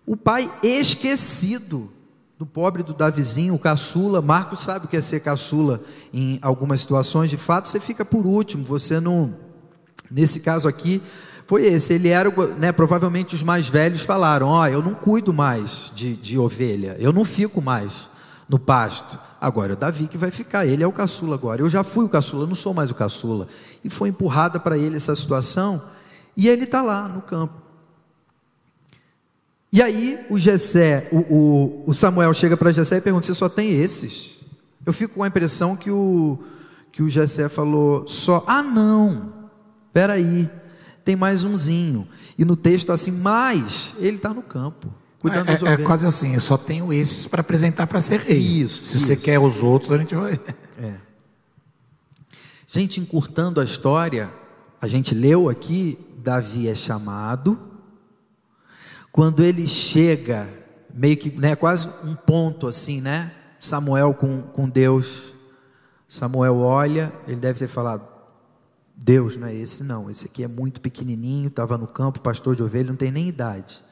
O 0.06 0.18
pai 0.18 0.52
esquecido 0.64 1.92
do 2.38 2.46
pobre 2.46 2.82
do 2.82 2.94
Davizinho, 2.94 3.54
o 3.54 3.60
caçula. 3.60 4.22
Marcos 4.22 4.62
sabe 4.62 4.86
o 4.86 4.90
que 4.90 4.98
é 4.98 5.02
ser 5.02 5.20
caçula 5.20 5.82
em 6.12 6.40
algumas 6.42 6.82
situações. 6.82 7.30
De 7.30 7.38
fato, 7.38 7.70
você 7.70 7.80
fica 7.80 8.04
por 8.04 8.26
último. 8.26 8.64
Você 8.66 9.00
não. 9.00 9.36
Nesse 10.10 10.40
caso 10.40 10.68
aqui, 10.68 11.02
foi 11.46 11.66
esse. 11.66 11.94
Ele 11.94 12.10
era, 12.10 12.34
né, 12.58 12.72
provavelmente 12.72 13.36
os 13.36 13.44
mais 13.44 13.68
velhos 13.68 14.02
falaram: 14.02 14.48
Ó, 14.48 14.62
oh, 14.62 14.66
eu 14.66 14.82
não 14.82 14.96
cuido 14.96 15.32
mais 15.32 15.92
de, 15.94 16.18
de 16.18 16.38
ovelha, 16.38 16.96
eu 17.00 17.14
não 17.14 17.24
fico 17.24 17.62
mais 17.62 18.10
no 18.50 18.58
pasto. 18.58 19.20
Agora 19.40 19.74
o 19.74 19.76
Davi 19.76 20.08
que 20.08 20.18
vai 20.18 20.32
ficar, 20.32 20.66
ele 20.66 20.84
é 20.84 20.88
o 20.88 20.92
caçula 20.92 21.36
agora. 21.36 21.62
Eu 21.62 21.70
já 21.70 21.84
fui 21.84 22.06
o 22.06 22.10
caçula, 22.10 22.44
eu 22.44 22.48
não 22.48 22.56
sou 22.56 22.74
mais 22.74 22.90
o 22.90 22.96
caçula. 22.96 23.48
E 23.84 23.90
foi 23.90 24.10
empurrada 24.10 24.60
para 24.60 24.78
ele 24.78 24.96
essa 24.96 25.16
situação, 25.16 25.82
e 26.36 26.48
ele 26.48 26.64
está 26.64 26.82
lá 26.82 27.08
no 27.08 27.22
campo. 27.22 27.71
E 29.72 29.82
aí 29.82 30.26
o 30.30 30.38
Gessé, 30.38 31.08
o, 31.12 31.20
o, 31.20 31.84
o 31.88 31.94
Samuel 31.94 32.34
chega 32.34 32.58
para 32.58 32.72
Gessé 32.72 32.98
e 32.98 33.02
pergunta: 33.02 33.26
Você 33.26 33.34
só 33.34 33.48
tem 33.48 33.72
esses? 33.72 34.38
Eu 34.86 34.92
fico 34.92 35.16
com 35.16 35.24
a 35.24 35.28
impressão 35.28 35.78
que 35.78 35.90
o, 35.90 36.40
que 36.92 37.02
o 37.02 37.10
Gessé 37.10 37.48
falou 37.48 38.06
só: 38.08 38.44
Ah, 38.46 38.62
não, 38.62 39.32
peraí, 39.94 40.50
tem 41.06 41.16
mais 41.16 41.46
umzinho. 41.46 42.06
E 42.38 42.44
no 42.44 42.58
texto 42.58 42.92
assim, 42.92 43.12
mas 43.12 43.94
ele 43.98 44.18
está 44.18 44.34
no 44.34 44.42
campo. 44.42 44.94
Cuidando 45.20 45.50
é, 45.50 45.54
das 45.54 45.64
é, 45.64 45.74
é 45.74 45.78
quase 45.78 46.06
assim, 46.06 46.34
eu 46.34 46.42
só 46.42 46.58
tenho 46.58 46.92
esses 46.92 47.28
para 47.28 47.42
apresentar 47.42 47.88
para 47.88 48.02
ser 48.02 48.20
rei. 48.20 48.40
Isso. 48.40 48.84
Se 48.84 48.98
isso. 48.98 49.06
você 49.06 49.16
quer 49.16 49.40
os 49.40 49.64
outros, 49.64 49.92
a 49.92 49.98
gente 49.98 50.16
vai. 50.16 50.40
É. 50.82 50.96
Gente, 52.68 53.00
encurtando 53.00 53.62
a 53.62 53.64
história, 53.64 54.32
a 54.82 54.88
gente 54.88 55.14
leu 55.14 55.48
aqui, 55.48 55.98
Davi 56.18 56.68
é 56.68 56.76
chamado. 56.76 57.71
Quando 59.12 59.44
ele 59.44 59.68
chega, 59.68 60.50
meio 60.94 61.18
que, 61.18 61.30
né, 61.32 61.56
quase 61.56 61.88
um 62.04 62.16
ponto 62.16 62.68
assim, 62.68 63.02
né? 63.02 63.34
Samuel 63.60 64.14
com, 64.14 64.42
com 64.42 64.70
Deus. 64.70 65.34
Samuel 66.08 66.58
olha, 66.58 67.14
ele 67.28 67.40
deve 67.40 67.60
ter 67.60 67.68
falado: 67.68 68.08
Deus 68.96 69.36
não 69.36 69.48
é 69.48 69.56
esse, 69.56 69.84
não. 69.84 70.10
Esse 70.10 70.28
aqui 70.28 70.44
é 70.44 70.48
muito 70.48 70.80
pequenininho, 70.80 71.48
estava 71.48 71.78
no 71.78 71.88
campo, 71.88 72.22
pastor 72.22 72.56
de 72.56 72.64
ovelha, 72.64 72.90
não 72.90 72.96
tem 72.96 73.12
nem 73.12 73.28
idade. 73.28 73.84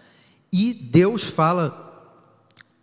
E 0.52 0.74
Deus 0.74 1.26
fala 1.26 1.88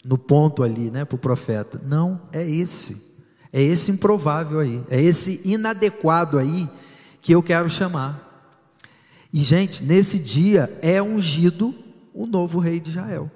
no 0.05 0.19
ponto 0.19 0.63
ali, 0.63 0.91
né, 0.91 1.05
para 1.05 1.17
o 1.17 1.19
profeta: 1.19 1.81
não, 1.85 2.21
é 2.33 2.49
esse, 2.49 3.15
é 3.53 3.63
esse 3.63 3.91
improvável 3.91 4.61
aí, 4.61 4.85
é 4.91 5.01
esse 5.01 5.41
inadequado 5.45 6.39
aí 6.39 6.69
que 7.23 7.33
eu 7.33 7.43
quero 7.43 7.71
chamar. 7.71 8.25
E, 9.33 9.43
gente, 9.43 9.83
nesse 9.83 10.19
dia 10.19 10.79
é 10.81 11.03
ungido 11.03 11.75
o 12.17 12.27
novo 12.27 12.59
rei 12.59 12.81
de 12.81 12.91
Israel. 12.91 13.31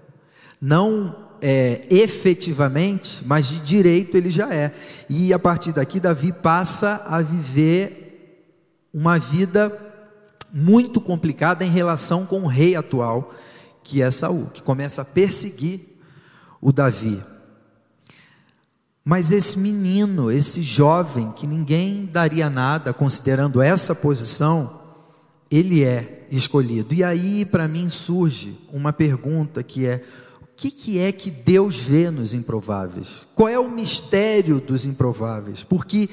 Não 0.61 1.15
é, 1.41 1.87
efetivamente, 1.91 3.23
mas 3.25 3.47
de 3.47 3.61
direito 3.61 4.17
ele 4.17 4.31
já 4.31 4.53
é. 4.53 4.73
E 5.09 5.33
a 5.33 5.39
partir 5.39 5.73
daqui, 5.73 6.01
Davi 6.01 6.33
passa 6.33 7.03
a 7.07 7.21
viver 7.23 8.49
uma 8.93 9.19
vida 9.19 9.73
muito 10.53 11.01
complicada 11.01 11.65
em 11.65 11.71
relação 11.71 12.27
com 12.27 12.43
o 12.43 12.47
rei 12.47 12.75
atual 12.75 13.33
que 13.83 14.03
é 14.03 14.11
Saul, 14.11 14.47
que 14.47 14.63
começa 14.63 15.03
a 15.03 15.05
perseguir 15.05 15.81
o 16.61 16.73
Davi. 16.73 17.23
Mas 19.05 19.33
esse 19.33 19.59
menino, 19.59 20.31
esse 20.31 20.63
jovem, 20.63 21.33
que 21.33 21.47
ninguém 21.47 22.07
daria 22.07 22.51
nada 22.51 22.93
considerando 22.93 23.63
essa 23.63 23.95
posição, 23.95 24.81
ele 25.51 25.83
é 25.83 26.20
escolhido. 26.31 26.95
E 26.95 27.03
aí, 27.03 27.45
para 27.45 27.67
mim, 27.67 27.89
surge 27.91 28.59
uma 28.73 28.93
pergunta 28.93 29.63
que 29.63 29.87
é: 29.87 30.03
o 30.43 30.47
que, 30.57 30.71
que 30.71 30.99
é 30.99 31.11
que 31.11 31.31
Deus 31.31 31.77
vê 31.79 32.11
nos 32.11 32.35
improváveis? 32.35 33.27
Qual 33.35 33.49
é 33.49 33.59
o 33.59 33.71
mistério 33.71 34.61
dos 34.61 34.85
improváveis? 34.85 35.65
Porque 35.65 36.09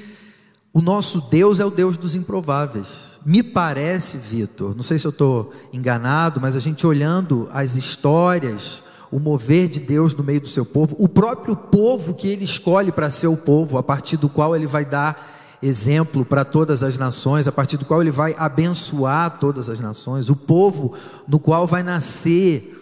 o 0.73 0.81
nosso 0.81 1.21
Deus 1.21 1.59
é 1.59 1.65
o 1.65 1.71
Deus 1.71 1.97
dos 1.97 2.15
improváveis. 2.15 3.19
Me 3.25 3.41
parece, 3.41 4.17
Vitor, 4.17 4.75
não 4.75 4.83
sei 4.83 4.99
se 4.99 5.07
eu 5.07 5.11
estou 5.11 5.51
enganado, 5.73 6.39
mas 6.39 6.55
a 6.55 6.59
gente 6.59 6.85
olhando 6.85 7.49
as 7.51 7.75
histórias, 7.75 8.83
o 9.11 9.19
mover 9.19 9.69
de 9.69 9.79
Deus 9.79 10.13
no 10.13 10.23
meio 10.23 10.41
do 10.41 10.47
seu 10.47 10.65
povo, 10.65 10.95
o 10.99 11.09
próprio 11.09 11.55
povo 11.55 12.13
que 12.13 12.27
ele 12.27 12.45
escolhe 12.45 12.91
para 12.91 13.09
ser 13.09 13.27
o 13.27 13.35
povo, 13.35 13.77
a 13.77 13.83
partir 13.83 14.17
do 14.17 14.29
qual 14.29 14.55
ele 14.55 14.67
vai 14.67 14.85
dar 14.85 15.36
exemplo 15.61 16.23
para 16.23 16.45
todas 16.45 16.83
as 16.83 16.97
nações, 16.97 17.47
a 17.47 17.51
partir 17.51 17.77
do 17.77 17.85
qual 17.85 18.01
ele 18.01 18.11
vai 18.11 18.35
abençoar 18.37 19.37
todas 19.37 19.69
as 19.69 19.79
nações, 19.79 20.29
o 20.29 20.35
povo 20.35 20.93
no 21.27 21.39
qual 21.39 21.65
vai 21.65 21.83
nascer 21.83 22.73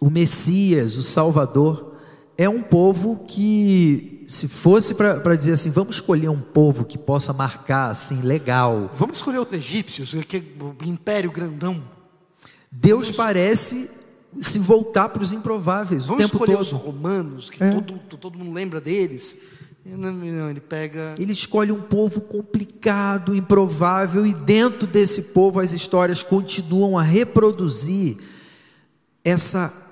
o 0.00 0.10
Messias, 0.10 0.96
o 0.96 1.02
Salvador, 1.02 1.94
é 2.36 2.48
um 2.48 2.62
povo 2.62 3.24
que 3.26 4.24
se 4.26 4.48
fosse 4.48 4.94
para 4.94 5.36
dizer 5.36 5.52
assim, 5.52 5.70
vamos 5.70 5.96
escolher 5.96 6.28
um 6.28 6.40
povo 6.40 6.84
que 6.84 6.98
possa 6.98 7.32
marcar 7.32 7.90
assim, 7.90 8.22
legal. 8.22 8.90
Vamos 8.94 9.18
escolher 9.18 9.38
os 9.38 9.52
egípcios, 9.52 10.14
que 10.26 10.42
o 10.60 10.84
império 10.84 11.30
grandão. 11.30 11.82
Deus 12.70 13.06
vamos... 13.06 13.16
parece 13.16 13.90
se 14.40 14.58
voltar 14.58 15.08
para 15.10 15.22
os 15.22 15.32
improváveis. 15.32 16.06
Vamos 16.06 16.24
o 16.24 16.26
tempo 16.26 16.36
escolher 16.36 16.52
todo. 16.54 16.62
os 16.62 16.70
romanos, 16.70 17.50
que 17.50 17.62
é. 17.62 17.70
todo, 17.70 17.98
todo 18.18 18.38
mundo 18.38 18.52
lembra 18.52 18.80
deles. 18.80 19.38
Não, 19.84 20.50
ele 20.50 20.60
pega. 20.60 21.14
Ele 21.18 21.32
escolhe 21.32 21.70
um 21.70 21.80
povo 21.80 22.20
complicado, 22.20 23.36
improvável, 23.36 24.24
e 24.24 24.32
dentro 24.32 24.86
desse 24.86 25.22
povo 25.22 25.60
as 25.60 25.74
histórias 25.74 26.22
continuam 26.22 26.98
a 26.98 27.02
reproduzir 27.02 28.16
essa 29.22 29.82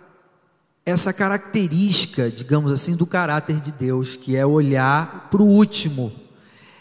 essa 0.85 1.13
característica, 1.13 2.29
digamos 2.29 2.73
assim, 2.73 2.97
do 2.97 3.07
caráter 3.07 3.61
de 3.61 3.71
Deus, 3.71 4.17
que 4.17 4.35
é 4.35 4.45
olhar 4.45 5.29
para 5.31 5.41
o 5.41 5.47
último, 5.47 6.13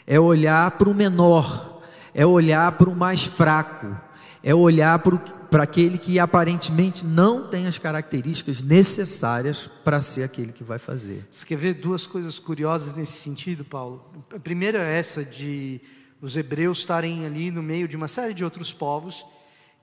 é 0.08 0.20
olhar 0.20 0.72
para 0.72 0.90
o 0.90 0.94
menor, 0.94 1.82
é 2.12 2.26
olhar 2.26 2.72
para 2.72 2.90
o 2.90 2.96
mais 2.96 3.24
fraco, 3.24 3.96
é 4.44 4.56
olhar 4.56 4.98
para 5.00 5.22
aquele 5.60 5.98
que 5.98 6.20
aparentemente 6.20 7.06
não 7.06 7.48
tem 7.48 7.68
as 7.68 7.78
características 7.78 8.62
necessárias 8.62 9.70
para 9.84 10.02
ser 10.02 10.24
aquele 10.24 10.52
que 10.54 10.64
vai 10.64 10.80
fazer. 10.80 11.26
Você 11.30 11.46
quer 11.46 11.58
ver 11.58 11.74
duas 11.74 12.08
coisas 12.08 12.40
curiosas 12.40 12.94
nesse 12.94 13.14
sentido, 13.14 13.66
Paulo? 13.66 14.06
A 14.34 14.40
primeira 14.40 14.80
é 14.80 14.98
essa 14.98 15.26
de 15.26 15.82
os 16.22 16.38
hebreus 16.38 16.80
estarem 16.80 17.26
ali 17.26 17.52
no 17.52 17.62
meio 17.62 17.88
de 17.88 17.98
uma 17.98 18.08
série 18.08 18.34
de 18.34 18.44
outros 18.44 18.72
povos 18.72 19.26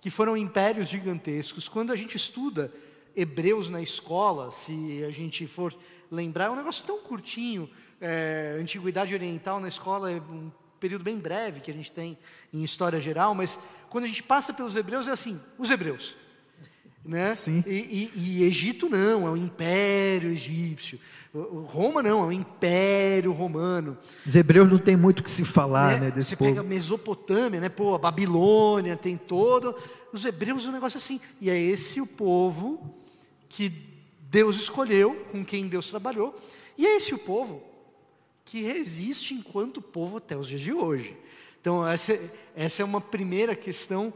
que 0.01 0.09
foram 0.09 0.37
impérios 0.37 0.89
gigantescos. 0.89 1.69
Quando 1.69 1.93
a 1.93 1.97
gente 1.97 2.17
estuda 2.17 2.73
Hebreus 3.15 3.69
na 3.69 3.83
escola, 3.83 4.51
se 4.51 5.03
a 5.05 5.11
gente 5.11 5.47
for 5.47 5.77
lembrar, 6.11 6.47
é 6.47 6.51
um 6.51 6.57
negócio 6.57 6.85
tão 6.87 7.01
curtinho. 7.01 7.69
É, 8.01 8.57
Antiguidade 8.61 9.13
Oriental 9.13 9.59
na 9.59 9.67
escola 9.67 10.11
é 10.11 10.21
um 10.21 10.53
período 10.79 11.03
bem 11.03 11.19
breve 11.19 11.61
que 11.61 11.71
a 11.71 11.75
gente 11.75 11.91
tem 11.91 12.17
em 12.53 12.63
história 12.63 13.01
geral, 13.01 13.35
mas 13.35 13.59
quando 13.89 14.05
a 14.05 14.09
gente 14.09 14.23
passa 14.23 14.53
pelos 14.53 14.77
Hebreus 14.77 15.09
é 15.09 15.13
assim: 15.13 15.41
os 15.59 15.71
Hebreus. 15.71 16.17
Né? 17.05 17.35
Sim. 17.35 17.65
E, 17.67 18.11
e, 18.15 18.41
e 18.41 18.45
Egito 18.45 18.89
não, 18.89 19.27
é 19.27 19.31
o 19.31 19.37
Império 19.37 20.31
Egípcio. 20.31 20.99
Roma 21.35 22.03
não, 22.03 22.23
é 22.25 22.27
o 22.27 22.33
Império 22.33 23.33
Romano. 23.33 23.97
Os 24.27 24.35
hebreus 24.35 24.71
não 24.71 24.79
tem 24.79 24.97
muito 24.97 25.21
o 25.21 25.23
que 25.23 25.31
se 25.31 25.45
falar, 25.45 25.95
né, 25.95 26.07
né 26.07 26.11
desse 26.11 26.31
Você 26.31 26.37
povo. 26.37 26.51
pega 26.51 26.63
Mesopotâmia, 26.63 27.61
né, 27.61 27.69
pô, 27.69 27.95
a 27.95 27.99
Babilônia, 27.99 28.97
tem 28.97 29.17
todo. 29.17 29.75
Os 30.13 30.25
hebreus 30.25 30.67
é 30.67 30.69
um 30.69 30.73
negócio 30.73 30.97
assim. 30.97 31.21
E 31.41 31.51
é 31.51 31.59
esse 31.59 32.01
o 32.01 32.07
povo 32.07 32.95
que 33.49 33.73
Deus 34.31 34.57
escolheu, 34.57 35.27
com 35.31 35.45
quem 35.45 35.69
Deus 35.69 35.89
trabalhou, 35.89 36.39
e 36.77 36.87
é 36.87 36.97
esse 36.97 37.15
o 37.15 37.19
povo 37.19 37.63
que 38.45 38.63
resiste 38.63 39.35
enquanto 39.35 39.83
povo 39.83 40.17
até 40.17 40.37
os 40.37 40.47
dias 40.47 40.61
de 40.61 40.73
hoje. 40.73 41.17
Então, 41.61 41.87
essa, 41.87 42.19
essa 42.55 42.83
é 42.83 42.85
uma 42.85 43.01
primeira 43.01 43.55
questão 43.55 44.13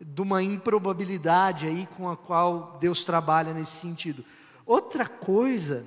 de 0.00 0.22
uma 0.22 0.42
improbabilidade 0.42 1.66
aí 1.66 1.86
com 1.96 2.08
a 2.08 2.16
qual 2.16 2.76
Deus 2.80 3.02
trabalha 3.02 3.52
nesse 3.52 3.72
sentido. 3.72 4.24
Outra 4.64 5.06
coisa 5.06 5.84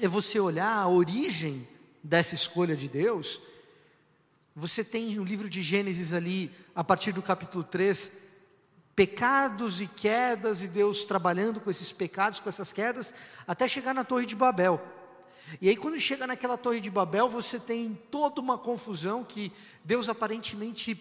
é 0.00 0.06
você 0.06 0.38
olhar 0.38 0.72
a 0.72 0.88
origem 0.88 1.66
dessa 2.02 2.34
escolha 2.34 2.76
de 2.76 2.88
Deus. 2.88 3.40
Você 4.54 4.84
tem 4.84 5.18
o 5.18 5.24
livro 5.24 5.48
de 5.48 5.62
Gênesis 5.62 6.12
ali, 6.12 6.50
a 6.74 6.84
partir 6.84 7.12
do 7.12 7.22
capítulo 7.22 7.64
3, 7.64 8.12
pecados 8.94 9.80
e 9.80 9.86
quedas, 9.86 10.62
e 10.62 10.68
Deus 10.68 11.04
trabalhando 11.04 11.60
com 11.60 11.70
esses 11.70 11.90
pecados, 11.90 12.38
com 12.40 12.48
essas 12.48 12.72
quedas, 12.72 13.12
até 13.46 13.66
chegar 13.66 13.94
na 13.94 14.04
Torre 14.04 14.26
de 14.26 14.36
Babel. 14.36 14.80
E 15.60 15.68
aí, 15.68 15.76
quando 15.76 15.98
chega 15.98 16.26
naquela 16.26 16.56
Torre 16.56 16.80
de 16.80 16.90
Babel, 16.90 17.28
você 17.28 17.58
tem 17.58 17.98
toda 18.10 18.40
uma 18.40 18.58
confusão 18.58 19.22
que 19.22 19.52
Deus 19.84 20.08
aparentemente, 20.08 20.94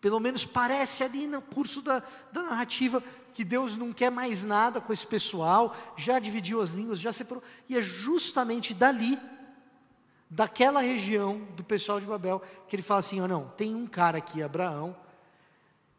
pelo 0.00 0.20
menos 0.20 0.44
parece 0.44 1.04
ali 1.04 1.26
no 1.26 1.40
curso 1.40 1.80
da, 1.80 2.02
da 2.32 2.42
narrativa, 2.42 3.02
que 3.32 3.44
Deus 3.44 3.76
não 3.76 3.92
quer 3.92 4.10
mais 4.10 4.44
nada 4.44 4.80
com 4.80 4.92
esse 4.92 5.06
pessoal, 5.06 5.76
já 5.96 6.18
dividiu 6.18 6.60
as 6.60 6.72
línguas, 6.72 6.98
já 6.98 7.12
separou. 7.12 7.42
E 7.68 7.76
é 7.76 7.82
justamente 7.82 8.72
dali, 8.72 9.18
daquela 10.28 10.80
região 10.80 11.46
do 11.56 11.62
pessoal 11.62 12.00
de 12.00 12.06
Babel, 12.06 12.42
que 12.68 12.74
ele 12.74 12.82
fala 12.82 13.00
assim: 13.00 13.20
oh, 13.20 13.28
não, 13.28 13.48
tem 13.56 13.74
um 13.74 13.86
cara 13.86 14.18
aqui, 14.18 14.42
Abraão, 14.42 14.96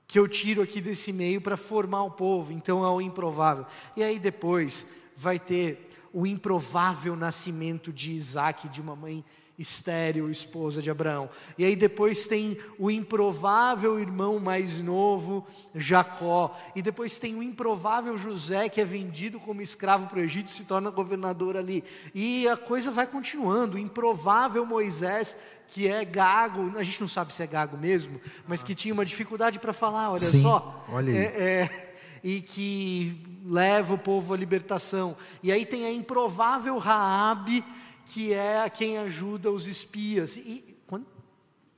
que 0.08 0.18
eu 0.18 0.28
tiro 0.28 0.62
aqui 0.62 0.82
desse 0.82 1.14
meio 1.14 1.40
para 1.40 1.58
formar 1.58 2.04
o 2.04 2.12
povo, 2.12 2.52
então 2.52 2.84
é 2.84 2.90
o 2.90 3.02
improvável. 3.02 3.66
E 3.96 4.04
aí 4.04 4.18
depois 4.18 4.88
vai 5.16 5.40
ter 5.40 5.87
o 6.18 6.26
improvável 6.26 7.16
nascimento 7.16 7.94
de 7.94 8.12
Isaac, 8.12 8.68
de 8.70 8.82
uma 8.82 8.96
mãe 8.96 9.24
estéril, 9.60 10.32
esposa 10.32 10.82
de 10.82 10.90
Abraão. 10.90 11.30
E 11.60 11.64
aí 11.64 11.76
depois 11.76 12.26
tem 12.26 12.58
o 12.80 12.90
improvável 12.90 14.00
irmão 14.00 14.40
mais 14.40 14.82
novo, 14.82 15.46
Jacó. 15.76 16.58
E 16.76 16.82
depois 16.82 17.20
tem 17.20 17.36
o 17.36 17.44
improvável 17.44 18.18
José, 18.18 18.68
que 18.68 18.82
é 18.82 18.86
vendido 18.86 19.40
como 19.40 19.62
escravo 19.62 20.08
para 20.08 20.18
o 20.18 20.22
Egito 20.22 20.48
e 20.48 20.56
se 20.56 20.66
torna 20.66 20.90
governador 20.90 21.56
ali. 21.56 21.84
E 22.16 22.50
a 22.50 22.58
coisa 22.58 22.90
vai 22.90 23.06
continuando. 23.06 23.78
O 23.78 23.80
improvável 23.80 24.66
Moisés, 24.66 25.38
que 25.68 25.88
é 25.88 26.04
gago, 26.04 26.74
a 26.80 26.82
gente 26.82 27.00
não 27.00 27.08
sabe 27.08 27.32
se 27.32 27.44
é 27.44 27.48
gago 27.48 27.78
mesmo, 27.78 28.20
mas 28.48 28.64
que 28.64 28.74
tinha 28.74 28.92
uma 28.92 29.06
dificuldade 29.06 29.60
para 29.60 29.72
falar, 29.72 30.10
olha 30.10 30.18
Sim, 30.18 30.42
só. 30.42 30.84
Olha 30.90 31.14
aí. 31.14 31.18
É, 31.20 31.24
é, 31.24 31.87
e 32.24 32.42
que 32.42 33.22
leva 33.46 33.94
o 33.94 33.98
povo 33.98 34.34
à 34.34 34.38
libertação. 34.38 35.16
E 35.42 35.52
aí 35.52 35.66
tem 35.66 35.86
a 35.86 35.92
improvável 35.92 36.78
Raabe, 36.78 37.64
que 38.06 38.34
é 38.34 38.70
quem 38.70 38.98
ajuda 38.98 39.52
os 39.52 39.68
espias. 39.68 40.38
E, 40.38 40.78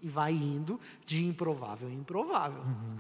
e 0.02 0.08
vai 0.08 0.34
indo 0.34 0.80
de 1.06 1.24
improvável 1.26 1.90
em 1.90 1.96
improvável. 1.96 2.62
Uhum. 2.62 2.98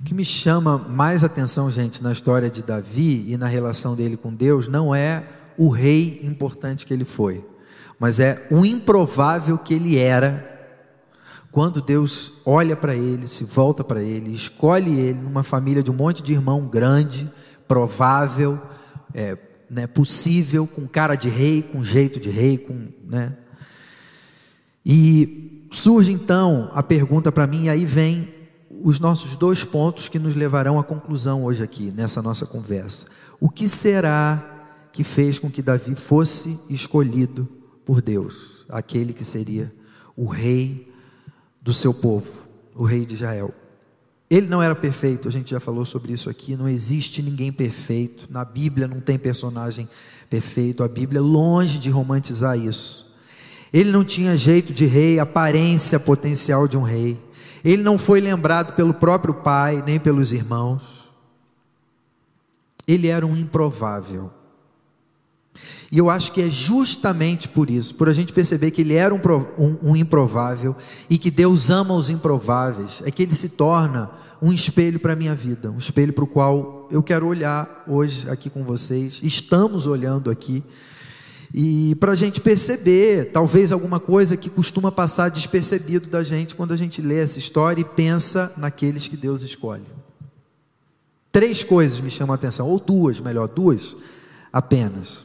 O 0.00 0.04
que 0.04 0.14
me 0.14 0.24
chama 0.24 0.76
mais 0.76 1.24
atenção, 1.24 1.70
gente, 1.70 2.02
na 2.02 2.12
história 2.12 2.50
de 2.50 2.62
Davi 2.62 3.30
e 3.30 3.36
na 3.36 3.46
relação 3.46 3.94
dele 3.94 4.16
com 4.16 4.32
Deus, 4.34 4.68
não 4.68 4.94
é 4.94 5.26
o 5.56 5.68
rei 5.68 6.20
importante 6.22 6.84
que 6.84 6.92
ele 6.92 7.04
foi, 7.04 7.46
mas 7.98 8.20
é 8.20 8.46
o 8.50 8.64
improvável 8.64 9.56
que 9.56 9.72
ele 9.72 9.96
era 9.96 10.53
quando 11.54 11.80
Deus 11.80 12.32
olha 12.44 12.74
para 12.74 12.96
ele, 12.96 13.28
se 13.28 13.44
volta 13.44 13.84
para 13.84 14.02
ele, 14.02 14.34
escolhe 14.34 14.98
ele 14.98 15.20
numa 15.20 15.44
família 15.44 15.84
de 15.84 15.90
um 15.90 15.94
monte 15.94 16.20
de 16.20 16.32
irmão 16.32 16.66
grande, 16.66 17.30
provável, 17.68 18.60
é, 19.14 19.38
né, 19.70 19.86
possível, 19.86 20.66
com 20.66 20.84
cara 20.88 21.14
de 21.14 21.28
rei, 21.28 21.62
com 21.62 21.84
jeito 21.84 22.18
de 22.18 22.28
rei, 22.28 22.58
com, 22.58 22.88
né? 23.06 23.36
E 24.84 25.68
surge 25.70 26.10
então 26.10 26.72
a 26.74 26.82
pergunta 26.82 27.30
para 27.30 27.46
mim, 27.46 27.66
e 27.66 27.68
aí 27.68 27.86
vem 27.86 28.34
os 28.82 28.98
nossos 28.98 29.36
dois 29.36 29.62
pontos 29.62 30.08
que 30.08 30.18
nos 30.18 30.34
levarão 30.34 30.76
à 30.76 30.82
conclusão 30.82 31.44
hoje 31.44 31.62
aqui, 31.62 31.92
nessa 31.94 32.20
nossa 32.20 32.44
conversa. 32.44 33.06
O 33.38 33.48
que 33.48 33.68
será 33.68 34.88
que 34.92 35.04
fez 35.04 35.38
com 35.38 35.48
que 35.48 35.62
Davi 35.62 35.94
fosse 35.94 36.58
escolhido 36.68 37.48
por 37.86 38.02
Deus, 38.02 38.66
aquele 38.68 39.12
que 39.12 39.24
seria 39.24 39.72
o 40.16 40.26
rei 40.26 40.92
do 41.64 41.72
seu 41.72 41.92
povo, 41.92 42.46
o 42.76 42.84
rei 42.84 43.04
de 43.04 43.14
Israel? 43.14 43.52
Ele 44.28 44.46
não 44.46 44.62
era 44.62 44.74
perfeito, 44.74 45.28
a 45.28 45.30
gente 45.30 45.50
já 45.50 45.60
falou 45.60 45.86
sobre 45.86 46.12
isso 46.12 46.28
aqui. 46.28 46.56
Não 46.56 46.68
existe 46.68 47.22
ninguém 47.22 47.52
perfeito. 47.52 48.26
Na 48.30 48.44
Bíblia 48.44 48.86
não 48.86 49.00
tem 49.00 49.18
personagem 49.18 49.88
perfeito. 50.28 50.82
A 50.82 50.88
Bíblia 50.88 51.18
é 51.18 51.22
longe 51.22 51.78
de 51.78 51.90
romantizar 51.90 52.58
isso. 52.58 53.12
Ele 53.72 53.90
não 53.90 54.04
tinha 54.04 54.36
jeito 54.36 54.72
de 54.72 54.86
rei, 54.86 55.18
aparência 55.18 55.98
potencial 56.00 56.66
de 56.66 56.76
um 56.76 56.82
rei. 56.82 57.20
Ele 57.64 57.82
não 57.82 57.98
foi 57.98 58.20
lembrado 58.20 58.74
pelo 58.74 58.94
próprio 58.94 59.34
pai, 59.34 59.82
nem 59.86 59.98
pelos 59.98 60.32
irmãos. 60.32 61.10
Ele 62.86 63.08
era 63.08 63.26
um 63.26 63.36
improvável. 63.36 64.30
E 65.90 65.98
eu 65.98 66.10
acho 66.10 66.32
que 66.32 66.42
é 66.42 66.50
justamente 66.50 67.48
por 67.48 67.70
isso, 67.70 67.94
por 67.94 68.08
a 68.08 68.12
gente 68.12 68.32
perceber 68.32 68.70
que 68.70 68.80
ele 68.80 68.94
era 68.94 69.14
um, 69.14 69.20
um, 69.58 69.90
um 69.90 69.96
improvável 69.96 70.74
e 71.08 71.16
que 71.16 71.30
Deus 71.30 71.70
ama 71.70 71.94
os 71.94 72.10
improváveis, 72.10 73.02
é 73.04 73.10
que 73.10 73.22
ele 73.22 73.34
se 73.34 73.50
torna 73.50 74.10
um 74.42 74.52
espelho 74.52 74.98
para 74.98 75.12
a 75.12 75.16
minha 75.16 75.34
vida, 75.34 75.70
um 75.70 75.78
espelho 75.78 76.12
para 76.12 76.24
o 76.24 76.26
qual 76.26 76.88
eu 76.90 77.02
quero 77.02 77.26
olhar 77.26 77.84
hoje 77.86 78.28
aqui 78.28 78.50
com 78.50 78.64
vocês, 78.64 79.20
estamos 79.22 79.86
olhando 79.86 80.30
aqui, 80.30 80.62
e 81.56 81.94
para 81.94 82.10
a 82.10 82.16
gente 82.16 82.40
perceber, 82.40 83.26
talvez 83.26 83.70
alguma 83.70 84.00
coisa 84.00 84.36
que 84.36 84.50
costuma 84.50 84.90
passar 84.90 85.28
despercebido 85.28 86.08
da 86.08 86.24
gente 86.24 86.56
quando 86.56 86.74
a 86.74 86.76
gente 86.76 87.00
lê 87.00 87.20
essa 87.20 87.38
história 87.38 87.80
e 87.80 87.84
pensa 87.84 88.52
naqueles 88.56 89.06
que 89.06 89.16
Deus 89.16 89.42
escolhe. 89.42 89.86
Três 91.30 91.62
coisas 91.62 92.00
me 92.00 92.10
chamam 92.10 92.32
a 92.32 92.34
atenção, 92.34 92.68
ou 92.68 92.80
duas, 92.80 93.20
melhor, 93.20 93.46
duas 93.46 93.96
apenas. 94.52 95.24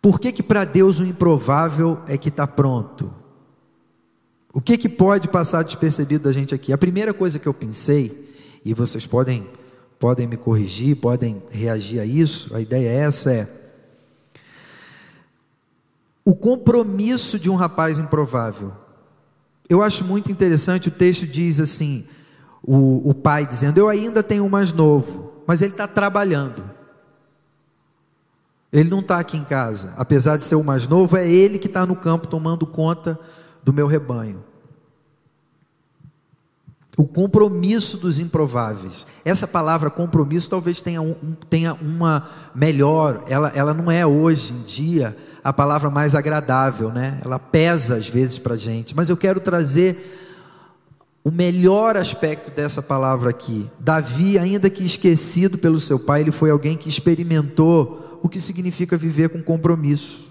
Por 0.00 0.20
que 0.20 0.32
que 0.32 0.42
para 0.42 0.64
Deus 0.64 1.00
o 1.00 1.04
improvável 1.04 1.98
é 2.06 2.16
que 2.16 2.28
está 2.28 2.46
pronto? 2.46 3.12
O 4.52 4.60
que 4.60 4.78
que 4.78 4.88
pode 4.88 5.28
passar 5.28 5.62
despercebido 5.62 6.24
da 6.24 6.32
gente 6.32 6.54
aqui? 6.54 6.72
A 6.72 6.78
primeira 6.78 7.12
coisa 7.12 7.38
que 7.38 7.46
eu 7.46 7.54
pensei, 7.54 8.32
e 8.64 8.72
vocês 8.74 9.06
podem 9.06 9.46
podem 9.98 10.28
me 10.28 10.36
corrigir, 10.36 10.94
podem 10.94 11.42
reagir 11.50 11.98
a 11.98 12.04
isso, 12.04 12.54
a 12.54 12.60
ideia 12.60 12.88
é 12.88 12.94
essa 12.94 13.32
é 13.32 13.48
o 16.28 16.36
compromisso 16.36 17.38
de 17.38 17.48
um 17.48 17.54
rapaz 17.54 17.98
improvável. 17.98 18.70
Eu 19.66 19.82
acho 19.82 20.04
muito 20.04 20.30
interessante, 20.30 20.88
o 20.88 20.90
texto 20.90 21.26
diz 21.26 21.58
assim, 21.58 22.04
o, 22.62 23.08
o 23.08 23.14
pai 23.14 23.46
dizendo, 23.46 23.78
eu 23.78 23.88
ainda 23.88 24.22
tenho 24.22 24.44
um 24.44 24.48
mais 24.48 24.70
novo, 24.70 25.42
mas 25.46 25.62
ele 25.62 25.72
está 25.72 25.88
trabalhando. 25.88 26.70
Ele 28.72 28.90
não 28.90 29.00
está 29.00 29.18
aqui 29.18 29.36
em 29.36 29.44
casa, 29.44 29.94
apesar 29.96 30.36
de 30.36 30.44
ser 30.44 30.54
o 30.54 30.64
mais 30.64 30.86
novo, 30.86 31.16
é 31.16 31.28
ele 31.28 31.58
que 31.58 31.66
está 31.66 31.86
no 31.86 31.96
campo 31.96 32.26
tomando 32.26 32.66
conta 32.66 33.18
do 33.62 33.72
meu 33.72 33.86
rebanho. 33.86 34.44
O 36.96 37.06
compromisso 37.06 37.96
dos 37.96 38.18
improváveis. 38.18 39.06
Essa 39.24 39.46
palavra 39.46 39.88
compromisso 39.88 40.50
talvez 40.50 40.80
tenha, 40.80 41.00
um, 41.00 41.14
tenha 41.48 41.72
uma 41.74 42.28
melhor, 42.54 43.22
ela, 43.28 43.52
ela 43.54 43.72
não 43.72 43.90
é 43.90 44.04
hoje 44.04 44.52
em 44.52 44.62
dia 44.62 45.16
a 45.42 45.52
palavra 45.52 45.88
mais 45.88 46.14
agradável, 46.14 46.90
né? 46.90 47.20
Ela 47.24 47.38
pesa 47.38 47.94
às 47.94 48.08
vezes 48.08 48.38
para 48.38 48.54
a 48.54 48.56
gente, 48.56 48.96
mas 48.96 49.08
eu 49.08 49.16
quero 49.16 49.40
trazer 49.40 50.26
o 51.24 51.30
melhor 51.30 51.96
aspecto 51.96 52.50
dessa 52.50 52.82
palavra 52.82 53.30
aqui. 53.30 53.70
Davi, 53.78 54.38
ainda 54.38 54.68
que 54.68 54.84
esquecido 54.84 55.56
pelo 55.56 55.78
seu 55.78 55.98
pai, 55.98 56.22
ele 56.22 56.32
foi 56.32 56.50
alguém 56.50 56.76
que 56.76 56.88
experimentou 56.88 58.07
o 58.22 58.28
que 58.28 58.40
significa 58.40 58.96
viver 58.96 59.28
com 59.28 59.42
compromisso. 59.42 60.28